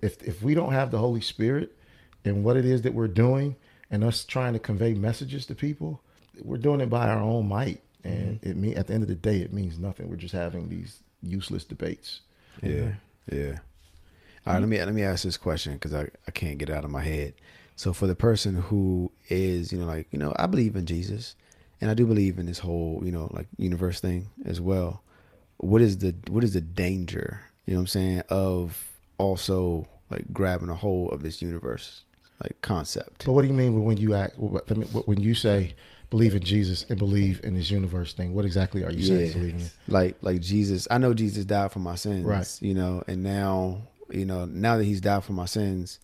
If, 0.00 0.22
if 0.22 0.42
we 0.42 0.54
don't 0.54 0.72
have 0.72 0.90
the 0.90 0.98
Holy 0.98 1.20
Spirit 1.20 1.76
and 2.24 2.42
what 2.42 2.56
it 2.56 2.64
is 2.64 2.82
that 2.82 2.94
we're 2.94 3.06
doing 3.06 3.54
and 3.90 4.04
us 4.04 4.24
trying 4.24 4.52
to 4.52 4.58
convey 4.58 4.94
messages 4.94 5.46
to 5.46 5.54
people, 5.54 6.00
we're 6.42 6.58
doing 6.58 6.80
it 6.80 6.90
by 6.90 7.08
our 7.08 7.20
own 7.20 7.48
might. 7.48 7.82
And 8.04 8.40
mm-hmm. 8.40 8.50
it 8.50 8.56
mean 8.56 8.78
at 8.78 8.86
the 8.86 8.94
end 8.94 9.02
of 9.02 9.08
the 9.08 9.14
day, 9.14 9.38
it 9.38 9.52
means 9.52 9.78
nothing. 9.78 10.08
We're 10.08 10.16
just 10.16 10.34
having 10.34 10.68
these 10.68 11.02
useless 11.22 11.64
debates. 11.64 12.20
Yeah, 12.62 12.92
yeah. 13.30 13.58
All 14.46 14.54
right, 14.54 14.60
let 14.60 14.68
me 14.68 14.78
let 14.78 14.94
me 14.94 15.02
ask 15.02 15.24
this 15.24 15.36
question 15.36 15.74
because 15.74 15.94
I, 15.94 16.08
I 16.26 16.30
can't 16.30 16.58
get 16.58 16.70
it 16.70 16.74
out 16.74 16.84
of 16.84 16.90
my 16.90 17.02
head. 17.02 17.34
So 17.76 17.92
for 17.92 18.06
the 18.06 18.14
person 18.14 18.56
who 18.56 19.12
is, 19.28 19.72
you 19.72 19.78
know, 19.78 19.86
like, 19.86 20.08
you 20.10 20.18
know, 20.18 20.32
I 20.36 20.46
believe 20.46 20.74
in 20.74 20.86
Jesus 20.86 21.36
and 21.80 21.90
I 21.90 21.94
do 21.94 22.06
believe 22.06 22.38
in 22.38 22.46
this 22.46 22.58
whole, 22.58 23.00
you 23.04 23.12
know, 23.12 23.30
like 23.32 23.46
universe 23.56 24.00
thing 24.00 24.28
as 24.44 24.60
well. 24.60 25.02
What 25.58 25.82
is 25.82 25.98
the 25.98 26.14
what 26.28 26.44
is 26.44 26.54
the 26.54 26.60
danger, 26.60 27.40
you 27.66 27.74
know 27.74 27.80
what 27.80 27.82
I'm 27.82 27.86
saying, 27.88 28.22
of 28.30 28.84
also 29.18 29.86
like 30.10 30.24
grabbing 30.32 30.70
a 30.70 30.74
hold 30.74 31.12
of 31.12 31.22
this 31.22 31.42
universe 31.42 32.04
like 32.42 32.60
concept? 32.62 33.24
But 33.26 33.32
what 33.32 33.42
do 33.42 33.48
you 33.48 33.54
mean 33.54 33.84
when 33.84 33.96
you 33.96 34.14
act 34.14 34.38
when 34.38 35.20
you 35.20 35.34
say 35.34 35.74
believe 36.10 36.34
in 36.34 36.42
Jesus 36.42 36.86
and 36.88 36.98
believe 36.98 37.40
in 37.44 37.54
this 37.54 37.70
universe 37.70 38.12
thing? 38.12 38.34
What 38.34 38.44
exactly 38.44 38.84
are 38.84 38.90
you 38.90 39.02
saying? 39.04 39.32
Believing 39.32 39.60
in? 39.60 39.70
like 39.88 40.16
like 40.22 40.40
Jesus. 40.40 40.88
I 40.90 40.98
know 40.98 41.14
Jesus 41.14 41.44
died 41.44 41.72
for 41.72 41.80
my 41.80 41.94
sins, 41.94 42.24
Right. 42.24 42.58
You 42.60 42.74
know, 42.74 43.02
and 43.06 43.22
now 43.22 43.82
you 44.10 44.24
know 44.24 44.44
now 44.44 44.76
that 44.76 44.84
He's 44.84 45.00
died 45.00 45.24
for 45.24 45.32
my 45.32 45.46
sins, 45.46 45.98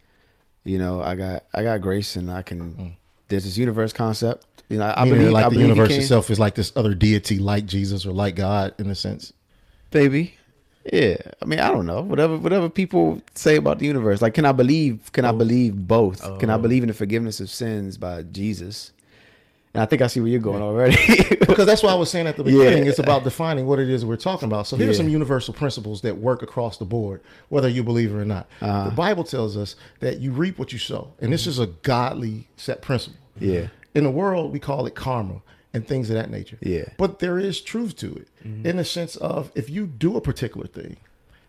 you 0.64 0.78
know 0.78 1.02
I 1.02 1.14
got 1.14 1.44
I 1.54 1.62
got 1.62 1.80
grace 1.80 2.16
and 2.16 2.30
I 2.30 2.42
can. 2.42 2.74
Mm. 2.74 2.92
There's 3.28 3.44
this 3.44 3.56
universe 3.56 3.92
concept. 3.92 4.46
You 4.68 4.78
know, 4.78 4.86
I, 4.86 5.02
I 5.02 5.08
believe 5.08 5.30
like 5.30 5.46
I 5.46 5.48
the 5.48 5.54
believe 5.56 5.68
universe 5.68 5.92
itself 5.92 6.30
is 6.30 6.38
like 6.38 6.54
this 6.54 6.72
other 6.76 6.94
deity, 6.94 7.38
like 7.38 7.66
Jesus 7.66 8.06
or 8.06 8.12
like 8.12 8.34
God, 8.36 8.74
in 8.78 8.90
a 8.90 8.94
sense. 8.94 9.32
baby. 9.90 10.36
Yeah, 10.92 11.16
I 11.40 11.44
mean, 11.46 11.60
I 11.60 11.70
don't 11.70 11.86
know. 11.86 12.02
Whatever, 12.02 12.36
whatever 12.36 12.68
people 12.68 13.22
say 13.34 13.56
about 13.56 13.78
the 13.78 13.86
universe. 13.86 14.20
Like, 14.20 14.34
can 14.34 14.44
I 14.44 14.52
believe? 14.52 15.10
Can 15.12 15.24
I 15.24 15.32
believe 15.32 15.88
both? 15.88 16.20
Can 16.38 16.50
I 16.50 16.56
believe 16.58 16.82
in 16.82 16.88
the 16.88 16.94
forgiveness 16.94 17.40
of 17.40 17.48
sins 17.48 17.96
by 17.96 18.22
Jesus? 18.24 18.92
And 19.72 19.82
I 19.82 19.86
think 19.86 20.02
I 20.02 20.06
see 20.06 20.20
where 20.20 20.28
you're 20.28 20.40
going 20.40 20.62
already. 20.62 20.96
because 21.40 21.66
that's 21.66 21.82
why 21.82 21.90
I 21.90 21.94
was 21.96 22.08
saying 22.10 22.26
at 22.28 22.36
the 22.36 22.44
Yeah. 22.44 22.58
beginning, 22.58 22.86
it's 22.86 23.00
about 23.00 23.24
defining 23.24 23.66
what 23.66 23.80
it 23.80 23.88
is 23.90 24.04
we're 24.04 24.14
talking 24.16 24.46
about. 24.46 24.68
So 24.68 24.76
here's 24.76 24.96
Yeah. 24.98 25.02
some 25.04 25.08
universal 25.10 25.52
principles 25.52 26.02
that 26.02 26.18
work 26.18 26.42
across 26.42 26.76
the 26.76 26.84
board, 26.84 27.22
whether 27.48 27.68
you 27.68 27.82
believe 27.82 28.12
it 28.12 28.16
or 28.16 28.24
not. 28.24 28.46
Uh-huh. 28.60 28.90
The 28.90 28.94
Bible 28.94 29.24
tells 29.24 29.56
us 29.56 29.74
that 29.98 30.20
you 30.20 30.30
reap 30.30 30.58
what 30.60 30.72
you 30.72 30.78
sow, 30.78 31.12
and 31.20 31.32
this 31.32 31.46
is 31.48 31.58
a 31.58 31.66
godly 31.66 32.46
set 32.56 32.82
principle. 32.82 33.18
Yeah. 33.40 33.66
In 33.96 34.04
the 34.04 34.10
world, 34.12 34.52
we 34.52 34.60
call 34.60 34.86
it 34.86 34.94
karma 34.94 35.40
and 35.74 35.86
things 35.86 36.08
of 36.08 36.16
that 36.16 36.30
nature. 36.30 36.56
Yeah. 36.62 36.88
But 36.96 37.18
there 37.18 37.38
is 37.38 37.60
truth 37.60 37.96
to 37.96 38.14
it, 38.14 38.28
mm-hmm. 38.46 38.66
in 38.66 38.76
the 38.76 38.84
sense 38.84 39.16
of 39.16 39.50
if 39.54 39.68
you 39.68 39.86
do 39.86 40.16
a 40.16 40.20
particular 40.20 40.66
thing, 40.66 40.96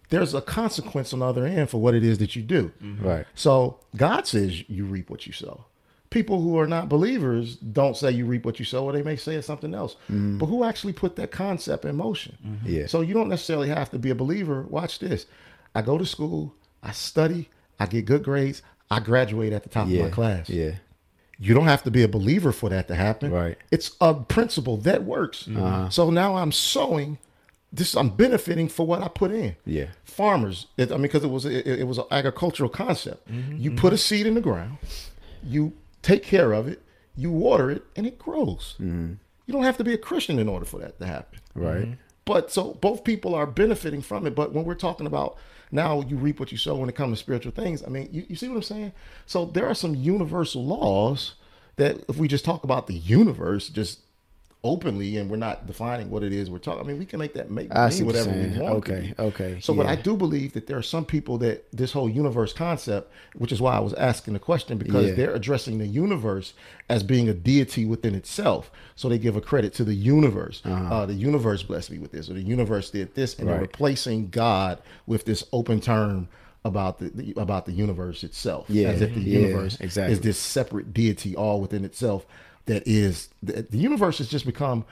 there's 0.10 0.34
a 0.34 0.42
consequence 0.42 1.14
on 1.14 1.20
the 1.20 1.26
other 1.26 1.46
end 1.46 1.70
for 1.70 1.80
what 1.80 1.94
it 1.96 2.04
is 2.04 2.18
that 2.18 2.36
you 2.36 2.42
do. 2.42 2.72
Mm-hmm. 2.84 3.08
right. 3.08 3.26
So 3.36 3.80
God 3.96 4.28
says 4.28 4.68
you 4.70 4.86
reap 4.86 5.10
what 5.10 5.26
you 5.26 5.34
sow. 5.34 5.66
People 6.10 6.42
who 6.42 6.58
are 6.58 6.68
not 6.68 6.88
believers 6.88 7.56
don't 7.56 7.98
say 7.98 8.12
you 8.12 8.26
reap 8.26 8.46
what 8.46 8.60
you 8.60 8.66
sow, 8.66 8.86
or 8.86 8.94
they 8.94 9.04
may 9.04 9.16
say 9.16 9.36
it's 9.36 9.48
something 9.48 9.74
else. 9.74 9.96
Mm-hmm. 10.06 10.38
But 10.38 10.46
who 10.46 10.64
actually 10.64 10.94
put 10.94 11.16
that 11.18 11.32
concept 11.32 11.84
in 11.86 11.96
motion? 11.96 12.60
Yeah. 12.64 12.88
So 12.88 13.02
you 13.02 13.14
don't 13.14 13.28
necessarily 13.30 13.70
have 13.70 13.90
to 13.92 14.00
be 14.00 14.12
a 14.12 14.16
believer. 14.16 14.62
Watch 14.64 15.00
this. 15.00 15.26
I 15.74 15.82
go 15.82 15.98
to 15.98 16.06
school, 16.06 16.54
I 16.82 16.92
study, 16.92 17.50
I 17.80 17.86
get 17.88 18.06
good 18.06 18.24
grades, 18.24 18.62
I 18.90 19.00
graduate 19.02 19.52
at 19.52 19.64
the 19.64 19.70
top 19.70 19.88
Yeah. 19.90 20.02
of 20.02 20.06
my 20.06 20.12
class. 20.12 20.50
Yeah. 20.50 20.76
You 21.38 21.54
don't 21.54 21.68
have 21.68 21.84
to 21.84 21.92
be 21.92 22.02
a 22.04 22.08
believer 22.08 22.52
for 22.52 22.70
that 22.70 22.88
to 22.88 22.96
happen. 22.96 23.32
Right. 23.32 23.58
It's 23.72 23.96
a 24.00 24.14
principle 24.14 24.78
that 24.78 25.04
works. 25.04 25.48
Uh-huh. 25.48 25.90
So 25.90 26.10
now 26.10 26.38
I'm 26.38 26.52
sowing 26.52 27.18
this 27.76 27.96
I'm 27.96 28.10
benefiting 28.10 28.70
for 28.70 28.86
what 28.86 29.02
I 29.02 29.08
put 29.08 29.32
in 29.32 29.56
Yeah. 29.66 29.88
farmers. 30.06 30.68
It, 30.78 30.92
I 30.92 30.96
mean, 30.96 31.04
because 31.04 31.24
it 31.24 31.30
was 31.30 31.46
it, 31.46 31.68
it 31.68 31.88
was 31.88 31.98
an 31.98 32.06
agricultural 32.12 32.70
concept. 32.70 33.30
Mm-hmm, 33.30 33.58
you 33.58 33.72
mm-hmm. 33.72 33.80
put 33.80 33.94
a 33.94 33.98
seed 33.98 34.26
in 34.26 34.36
the 34.36 34.42
ground, 34.42 34.78
you 35.44 35.74
take 36.02 36.24
care 36.24 36.54
of 36.54 36.68
it, 36.68 36.82
you 37.16 37.32
water 37.32 37.70
it, 37.70 37.84
and 37.96 38.06
it 38.06 38.18
grows. 38.18 38.76
Mm-hmm. 38.80 39.14
You 39.46 39.54
don't 39.54 39.64
have 39.64 39.78
to 39.78 39.84
be 39.84 39.94
a 39.94 39.98
Christian 39.98 40.40
in 40.40 40.48
order 40.48 40.66
for 40.66 40.80
that 40.80 41.00
to 41.00 41.06
happen. 41.06 41.40
Right. 41.54 41.98
But 42.24 42.52
so 42.52 42.74
both 42.74 43.04
people 43.04 43.36
are 43.36 43.46
benefiting 43.46 44.02
from 44.02 44.26
it. 44.26 44.34
But 44.34 44.54
when 44.54 44.66
we're 44.66 44.74
talking 44.74 45.06
about 45.06 45.38
now, 45.72 46.02
you 46.02 46.18
reap 46.18 46.40
what 46.40 46.52
you 46.52 46.58
sow 46.58 46.76
when 46.76 46.90
it 46.90 46.96
comes 46.96 47.18
to 47.18 47.24
spiritual 47.24 47.52
things. 47.52 47.84
I 47.84 47.90
mean, 47.90 48.10
you, 48.12 48.26
you 48.30 48.36
see 48.36 48.48
what 48.48 48.56
I'm 48.56 48.64
saying? 48.64 48.94
So 49.26 49.46
there 49.46 49.68
are 49.68 49.74
some 49.74 49.96
universal 49.96 50.66
laws 50.66 51.36
that 51.78 52.04
if 52.08 52.18
we 52.18 52.28
just 52.28 52.46
talk 52.46 52.64
about 52.64 52.88
the 52.88 52.94
universe, 52.94 53.70
just 53.70 54.00
openly, 54.66 55.16
and 55.18 55.30
we're 55.30 55.38
not 55.38 55.68
defining 55.68 56.10
what 56.10 56.24
it 56.24 56.34
is 56.34 56.50
we're 56.50 56.58
talking. 56.58 56.82
I 56.82 56.84
mean, 56.88 57.00
we 57.00 57.06
can 57.06 57.20
make 57.20 57.34
that 57.36 57.50
make 57.52 57.68
I 57.74 57.84
mean 57.84 57.92
see 57.92 58.04
what 58.04 58.16
you're 58.16 58.26
whatever 58.26 58.54
we 58.54 58.60
want. 58.60 58.76
Okay, 58.78 59.14
okay, 59.18 59.60
So, 59.62 59.74
but. 59.74 59.86
I 59.86 59.96
do 59.96 60.18
believe 60.18 60.54
that 60.54 60.66
there 60.68 60.78
are 60.78 60.82
some 60.82 61.06
people 61.06 61.38
that 61.38 61.66
this 61.72 61.92
whole 61.94 62.10
universe 62.10 62.52
concept, 62.52 63.12
which 63.36 63.52
is 63.52 63.62
why 63.62 63.74
I 63.76 63.80
was 63.80 63.94
asking 63.94 64.34
the 64.34 64.40
question, 64.40 64.78
because 64.78 65.08
Yeah. 65.08 65.14
they're 65.16 65.36
addressing 65.36 65.78
the 65.78 65.88
universe 65.88 66.54
as 66.90 67.04
being 67.04 67.30
a 67.30 67.34
deity 67.34 67.86
within 67.86 68.16
itself. 68.16 68.72
So 68.96 69.08
they 69.10 69.20
give 69.20 69.36
a 69.38 69.42
credit 69.42 69.74
to 69.76 69.84
the 69.84 69.94
universe. 69.96 70.62
uh 70.66 71.06
the 71.06 71.14
universe 71.14 71.62
blessed 71.64 71.92
me 71.92 72.00
with 72.00 72.12
this, 72.12 72.30
or 72.30 72.34
the 72.34 72.42
universe 72.42 72.90
did 72.90 73.14
this, 73.16 73.38
and 73.38 73.48
they're 73.48 73.56
Uh-huh. 73.56 73.62
Replacing 73.62 74.30
God 74.30 74.80
with 75.06 75.26
this 75.26 75.44
open 75.54 75.80
term 75.80 76.28
about 76.64 76.98
the, 77.00 77.10
the 77.10 77.34
about 77.40 77.66
the 77.68 77.72
universe 77.72 78.24
itself. 78.24 78.66
Yeah, 78.70 78.90
as 78.90 79.02
if 79.02 79.14
the 79.14 79.22
yeah, 79.22 79.40
universe 79.40 79.78
exactly. 79.80 80.14
is 80.14 80.22
this 80.22 80.38
separate 80.40 80.94
deity 80.94 81.36
all 81.36 81.62
within 81.62 81.86
itself. 81.86 82.26
That 82.66 82.84
is 82.88 83.30
the, 83.44 83.62
the 83.64 83.78
universe 83.78 84.18
has 84.18 84.28
just 84.30 84.46
become 84.46 84.86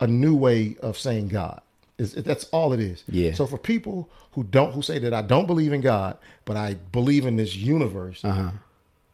a 0.00 0.06
new 0.06 0.34
way 0.34 0.76
of 0.80 0.98
saying 0.98 1.28
God. 1.28 1.60
Is 1.98 2.12
that's 2.14 2.44
all 2.46 2.72
it 2.72 2.80
is. 2.80 3.02
Yeah. 3.08 3.34
So 3.34 3.46
for 3.46 3.58
people 3.58 4.08
who 4.32 4.44
don't 4.44 4.72
who 4.72 4.82
say 4.82 4.98
that 5.00 5.12
I 5.12 5.22
don't 5.22 5.46
believe 5.46 5.72
in 5.72 5.80
God, 5.80 6.16
but 6.44 6.56
I 6.56 6.74
believe 6.92 7.26
in 7.26 7.36
this 7.36 7.56
universe, 7.56 8.24
Uh-huh. 8.24 8.50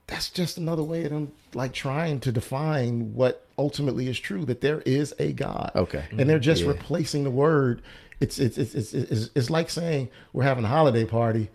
that's 0.07 0.29
just 0.31 0.59
another 0.59 0.83
way 0.83 1.05
of 1.05 1.11
them 1.11 1.33
like 1.55 1.73
trying 1.73 2.21
to 2.21 2.31
define 2.33 3.15
what 3.15 3.47
ultimately 3.59 4.07
is 4.09 4.19
true 4.21 4.45
that 4.45 4.61
there 4.61 4.81
is 4.85 5.15
a 5.19 5.33
God. 5.33 5.71
Okay. 5.75 6.05
And 6.11 6.29
they're 6.29 6.39
just 6.39 6.63
Yeah. 6.63 6.69
replacing 6.69 7.25
the 7.25 7.31
word. 7.31 7.81
It's 8.21 8.39
it's 8.39 8.59
it's 8.59 8.75
it's, 8.75 8.93
it's, 8.95 9.31
it's 9.35 9.51
like 9.51 9.71
saying 9.71 10.09
we're 10.35 10.45
having 10.45 10.65
a 10.65 10.69
holiday 10.69 11.05
party 11.07 11.49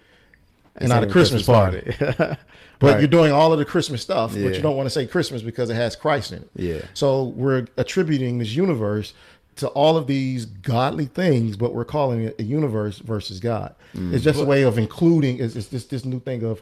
and 0.79 0.89
not 0.89 1.03
a 1.03 1.07
Christmas, 1.07 1.45
party. 1.45 1.95
But 2.79 2.91
Right. 2.93 2.99
you're 3.01 3.09
doing 3.09 3.33
all 3.33 3.51
of 3.51 3.59
the 3.59 3.65
Christmas 3.65 4.01
stuff, 4.01 4.31
but 4.31 4.55
you 4.55 4.61
don't 4.61 4.77
want 4.77 4.85
to 4.85 4.89
say 4.89 5.05
Christmas 5.05 5.41
because 5.41 5.69
it 5.69 5.73
has 5.75 5.97
Christ 5.97 6.31
in 6.31 6.43
it. 6.43 6.49
Yeah. 6.55 6.81
So 6.93 7.25
we're 7.25 7.67
attributing 7.75 8.37
this 8.39 8.55
universe 8.55 9.13
to 9.57 9.67
all 9.69 9.97
of 9.97 10.07
these 10.07 10.45
godly 10.45 11.07
things, 11.07 11.57
but 11.57 11.73
we're 11.75 11.83
calling 11.83 12.23
it 12.23 12.39
a 12.39 12.43
universe 12.43 12.99
versus 12.99 13.41
God. 13.41 13.75
Mm. 13.93 14.13
It's 14.13 14.23
just 14.23 14.39
a 14.39 14.45
way 14.45 14.61
of 14.63 14.77
including. 14.77 15.39
It's, 15.39 15.57
it's 15.57 15.67
this 15.67 15.85
this 15.87 16.05
new 16.05 16.21
thing 16.21 16.43
of. 16.43 16.61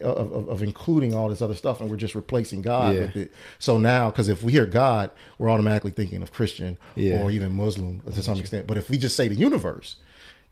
Of, 0.00 0.32
of, 0.32 0.48
of 0.48 0.62
including 0.64 1.14
all 1.14 1.28
this 1.28 1.42
other 1.42 1.54
stuff, 1.54 1.80
and 1.80 1.88
we're 1.88 1.96
just 1.96 2.16
replacing 2.16 2.62
God 2.62 2.94
Yeah. 2.94 3.00
with 3.02 3.16
it. 3.16 3.32
So 3.60 3.78
now, 3.78 4.10
because 4.10 4.28
if 4.28 4.42
we 4.42 4.50
hear 4.50 4.66
God, 4.66 5.10
we're 5.38 5.50
automatically 5.50 5.92
thinking 5.92 6.22
of 6.22 6.32
Christian 6.32 6.76
Yeah. 6.96 7.20
or 7.22 7.30
even 7.30 7.54
Muslim 7.54 8.00
to 8.00 8.22
some 8.22 8.38
extent. 8.38 8.66
But 8.66 8.78
if 8.78 8.90
we 8.90 8.98
just 8.98 9.14
say 9.14 9.28
the 9.28 9.36
universe, 9.36 9.96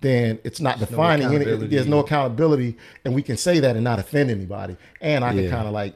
then 0.00 0.38
it's 0.44 0.60
not 0.60 0.78
defining 0.78 1.26
any. 1.26 1.36
accountability. 1.36 1.74
There's 1.74 1.86
no 1.86 1.98
accountability, 2.00 2.76
and 3.04 3.14
we 3.14 3.22
can 3.22 3.36
say 3.36 3.60
that 3.60 3.76
and 3.76 3.84
not 3.84 3.98
offend 3.98 4.30
anybody. 4.30 4.76
And 5.00 5.24
I 5.24 5.32
can 5.34 5.50
kind 5.50 5.66
of 5.66 5.72
like 5.72 5.94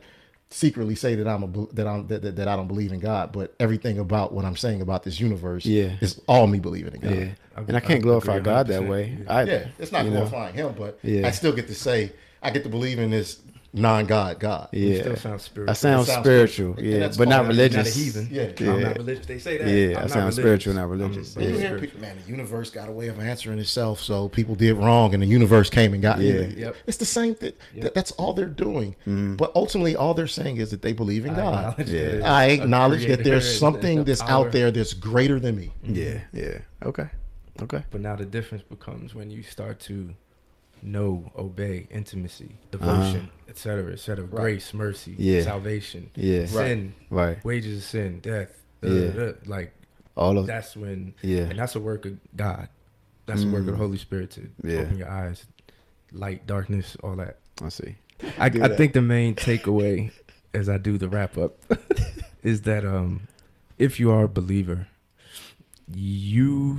secretly 0.51 0.95
say 0.95 1.17
that 1.17 1.27
I'm 1.27 1.43
a 1.43 1.67
that 1.75 1.87
I'm 1.87 2.07
that, 2.09 2.23
that, 2.23 2.37
that 2.37 2.49
I 2.49 2.55
don't 2.57 2.69
believe 2.69 2.93
in 2.93 3.01
God, 3.01 3.33
but 3.33 3.55
everything 3.59 3.99
about 3.99 4.33
what 4.33 4.45
I'm 4.45 4.57
saying 4.57 4.83
about 4.83 5.03
this 5.03 5.19
universe, 5.21 5.65
Yeah. 5.67 5.97
is 6.01 6.21
all 6.29 6.47
me 6.47 6.61
believing 6.61 6.95
in 6.95 7.01
God. 7.01 7.17
Yeah. 7.19 7.29
And 7.57 7.77
I 7.77 7.81
can't 7.81 8.03
glorify 8.03 8.37
agree 8.37 8.45
God 8.45 8.67
that 8.69 8.83
100%. 8.83 8.89
way. 8.89 9.19
I, 9.29 9.43
Yeah, 9.45 9.67
it's 9.79 9.91
not 9.93 10.05
you 10.05 10.11
know, 10.11 10.17
glorifying 10.19 10.55
Him, 10.55 10.75
but 10.79 10.99
Yeah. 11.03 11.27
I 11.27 11.31
still 11.31 11.53
get 11.53 11.67
to 11.69 11.75
say 11.75 12.13
I 12.43 12.51
get 12.51 12.63
to 12.65 12.69
believe 12.69 12.99
in 12.99 13.11
this 13.11 13.39
non-God 13.75 14.39
God. 14.39 14.69
Yeah. 14.73 15.01
Still 15.01 15.17
sounds 15.17 15.43
spiritual. 15.43 15.71
I 15.71 15.73
sound 15.75 16.03
It 16.03 16.07
sounds 16.07 16.25
spiritual, 16.25 16.73
spiritual. 16.75 17.01
Yeah, 17.01 17.09
but 17.09 17.09
not 17.09 17.19
fine. 17.19 17.29
You're 17.29 17.35
not 17.35 17.45
a 17.45 17.49
religious. 17.49 17.95
heathen. 17.97 18.29
Yeah. 18.31 18.73
I'm 18.73 18.81
not 18.83 18.97
religious. 18.97 19.27
They 19.27 19.39
say 19.39 19.59
that. 19.59 19.69
Yeah, 19.69 19.99
I'm 19.99 20.05
I 20.05 20.07
sound 20.07 20.15
religious. 20.17 20.37
spiritual, 20.37 20.75
not 20.75 20.81
I'm- 20.83 20.91
religious. 20.91 21.37
Yeah. 21.37 21.49
hear 21.51 21.79
people, 21.79 22.01
man, 22.01 22.17
the 22.25 22.31
universe 22.31 22.71
got 22.71 22.89
a 22.89 22.93
way 22.93 23.09
of 23.09 23.19
answering 23.21 23.59
itself, 23.59 24.01
so 24.01 24.29
people 24.29 24.55
did 24.55 24.75
wrong, 24.75 25.13
and 25.15 25.23
the 25.23 25.27
universe 25.27 25.71
came 25.71 25.93
and 25.93 26.01
got 26.03 26.21
Yeah. 26.21 26.33
you. 26.33 26.55
Yep. 26.57 26.77
It's 26.87 26.97
the 26.99 27.05
same 27.05 27.35
thing. 27.35 27.53
That, 27.79 27.95
that's 27.95 28.13
all 28.13 28.33
they're 28.33 28.47
doing. 28.47 28.93
Mm-hmm. 29.07 29.37
But 29.37 29.51
ultimately, 29.55 29.97
all 29.97 30.15
they're 30.15 30.27
saying 30.27 30.59
is 30.59 30.71
that 30.71 30.83
they 30.83 30.93
believe 30.93 31.25
in 31.27 31.33
I 31.33 31.37
God. 31.37 31.81
acknowledge 31.81 31.91
Yeah. 31.91 32.33
I 32.33 32.45
acknowledge 32.47 33.07
that 33.07 33.25
there's 33.25 33.59
something 33.59 34.01
a 34.01 34.05
that's 34.05 34.23
power. 34.23 34.47
out 34.47 34.53
there 34.53 34.71
that's 34.71 34.93
greater 34.95 35.41
than 35.41 35.57
me. 35.57 35.73
Yeah, 35.83 36.21
yeah. 36.33 36.59
Okay, 36.85 37.09
okay. 37.63 37.83
But 37.91 38.01
now 38.03 38.15
the 38.17 38.25
difference 38.25 38.63
becomes 38.63 39.15
when 39.15 39.31
you 39.31 39.43
start 39.43 39.81
to 39.81 40.15
know, 40.85 41.33
obey, 41.37 41.87
intimacy, 41.91 42.57
Uh-huh. 42.73 42.87
devotion, 42.93 43.31
etc., 43.49 43.93
etc., 43.93 44.25
grace, 44.27 44.73
mercy, 44.75 45.15
Yeah. 45.19 45.43
salvation, 45.43 46.11
Yeah. 46.15 46.47
sin, 46.47 46.95
Right. 47.11 47.43
wages 47.45 47.79
of 47.79 47.85
sin, 47.85 48.21
death. 48.21 48.61
da, 48.83 48.89
Yeah. 48.91 49.11
da, 49.13 49.27
da. 49.27 49.33
Like 49.47 49.73
All 50.17 50.39
of 50.39 50.47
that's 50.47 50.77
when, 50.77 51.15
Yeah. 51.23 51.45
and 51.51 51.59
that's 51.59 51.75
a 51.75 51.81
work 51.81 52.05
of 52.07 52.19
God. 52.37 52.69
That's 53.27 53.43
the 53.43 53.49
work 53.51 53.61
of 53.61 53.67
the 53.67 53.73
Mm. 53.73 53.77
Holy 53.79 53.97
Spirit 53.99 54.31
to 54.33 54.51
Yeah. 54.63 54.81
open 54.81 54.99
your 54.99 55.11
eyes, 55.11 55.47
light, 56.13 56.47
darkness, 56.47 56.97
all 57.03 57.17
that. 57.17 57.39
I 57.63 57.71
see. 57.71 57.97
I, 58.39 58.47
I 58.47 58.69
think 58.77 58.93
the 58.93 59.01
main 59.03 59.35
takeaway 59.35 60.11
as 60.53 60.69
I 60.69 60.77
do 60.79 60.99
the 60.99 61.09
wrap 61.09 61.37
up 61.39 61.59
is 62.43 62.63
that 62.63 62.85
um, 62.85 63.23
if 63.79 63.99
you 63.99 64.11
are 64.13 64.25
a 64.25 64.29
believer, 64.29 64.87
you 65.93 66.03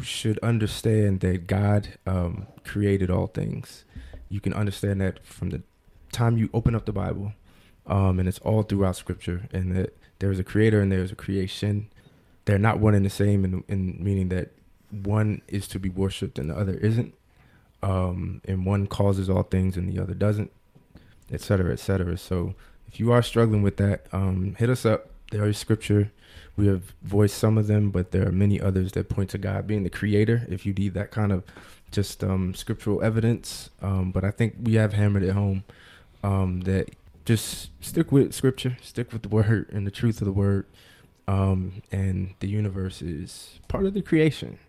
should 0.06 0.40
understand 0.40 1.20
that 1.20 1.48
God 1.48 1.90
um, 2.06 2.48
created 2.64 3.10
all 3.10 3.28
things. 3.28 3.84
You 4.30 4.40
can 4.40 4.54
understand 4.54 5.02
that 5.02 5.26
from 5.26 5.50
the 5.50 5.62
time 6.12 6.38
you 6.38 6.50
open 6.54 6.76
up 6.76 6.86
the 6.86 6.94
Bible, 6.94 7.34
um, 7.86 8.20
and 8.20 8.28
it's 8.28 8.40
all 8.40 8.64
throughout 8.64 8.96
Scripture, 8.96 9.48
and 9.52 9.76
that 9.76 9.96
there 10.20 10.32
is 10.32 10.40
a 10.40 10.44
creator 10.44 10.82
and 10.82 10.92
there 10.92 11.04
is 11.04 11.12
a 11.12 11.16
creation. 11.16 11.88
They're 12.46 12.58
not 12.58 12.80
one 12.80 12.96
and 12.96 13.06
the 13.06 13.10
same, 13.10 13.44
in, 13.44 13.64
in 13.68 14.04
meaning 14.04 14.30
that 14.30 14.52
one 14.90 15.42
is 15.48 15.68
to 15.70 15.80
be 15.80 15.90
worshipped 15.90 16.40
and 16.40 16.50
the 16.50 16.58
other 16.58 16.76
isn't, 16.76 17.14
um, 17.84 18.42
and 18.46 18.66
one 18.66 18.88
causes 18.88 19.30
all 19.30 19.44
things 19.44 19.78
and 19.78 19.92
the 19.92 20.02
other 20.02 20.14
doesn't 20.14 20.52
et 21.32 21.42
cetera, 21.42 21.72
et 21.74 21.80
cetera. 21.80 22.18
So 22.18 22.56
if 22.88 23.00
you 23.00 23.12
are 23.12 23.22
struggling 23.22 23.62
with 23.62 23.78
that, 23.78 24.06
um, 24.12 24.56
hit 24.58 24.70
us 24.70 24.86
up. 24.86 25.10
There 25.32 25.46
is 25.46 25.58
scripture. 25.58 26.12
We 26.58 26.68
have 26.68 26.94
voiced 27.02 27.38
some 27.38 27.58
of 27.58 27.68
them, 27.68 27.92
but 27.92 28.12
there 28.12 28.28
are 28.28 28.32
many 28.32 28.62
others 28.62 28.94
that 28.94 29.10
point 29.10 29.30
to 29.32 29.38
God 29.38 29.68
being 29.68 29.84
the 29.84 29.90
creator. 29.90 30.46
If 30.50 30.66
you 30.66 30.74
need 30.74 30.94
that 30.94 31.12
kind 31.12 31.32
of 31.32 31.44
just 31.92 32.24
um, 32.24 32.54
scriptural 32.54 33.02
evidence, 33.04 33.70
um, 33.82 34.12
but 34.12 34.24
I 34.24 34.32
think 34.32 34.56
we 34.62 34.76
have 34.76 34.94
hammered 34.94 35.24
it 35.24 35.32
home 35.32 35.64
um, 36.24 36.62
that 36.62 36.96
just 37.26 37.70
stick 37.84 38.12
with 38.12 38.34
scripture, 38.34 38.78
stick 38.82 39.12
with 39.12 39.24
the 39.24 39.30
word 39.30 39.70
and 39.72 39.86
the 39.86 39.92
truth 39.92 40.22
of 40.22 40.26
the 40.26 40.34
word. 40.34 40.66
Um, 41.28 41.82
and 41.92 42.36
the 42.40 42.48
universe 42.48 43.02
is 43.02 43.60
part 43.68 43.86
of 43.86 43.94
the 43.96 44.02
creation, 44.02 44.60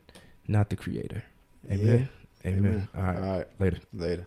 not 0.49 0.71
the 0.71 0.77
creator. 0.77 1.23
Amen. 1.71 2.09
Amen. 2.47 2.89
All 2.97 3.03
right. 3.03 3.17
All 3.17 3.39
right. 3.39 3.47
Later. 3.59 3.79
Later. 3.93 4.27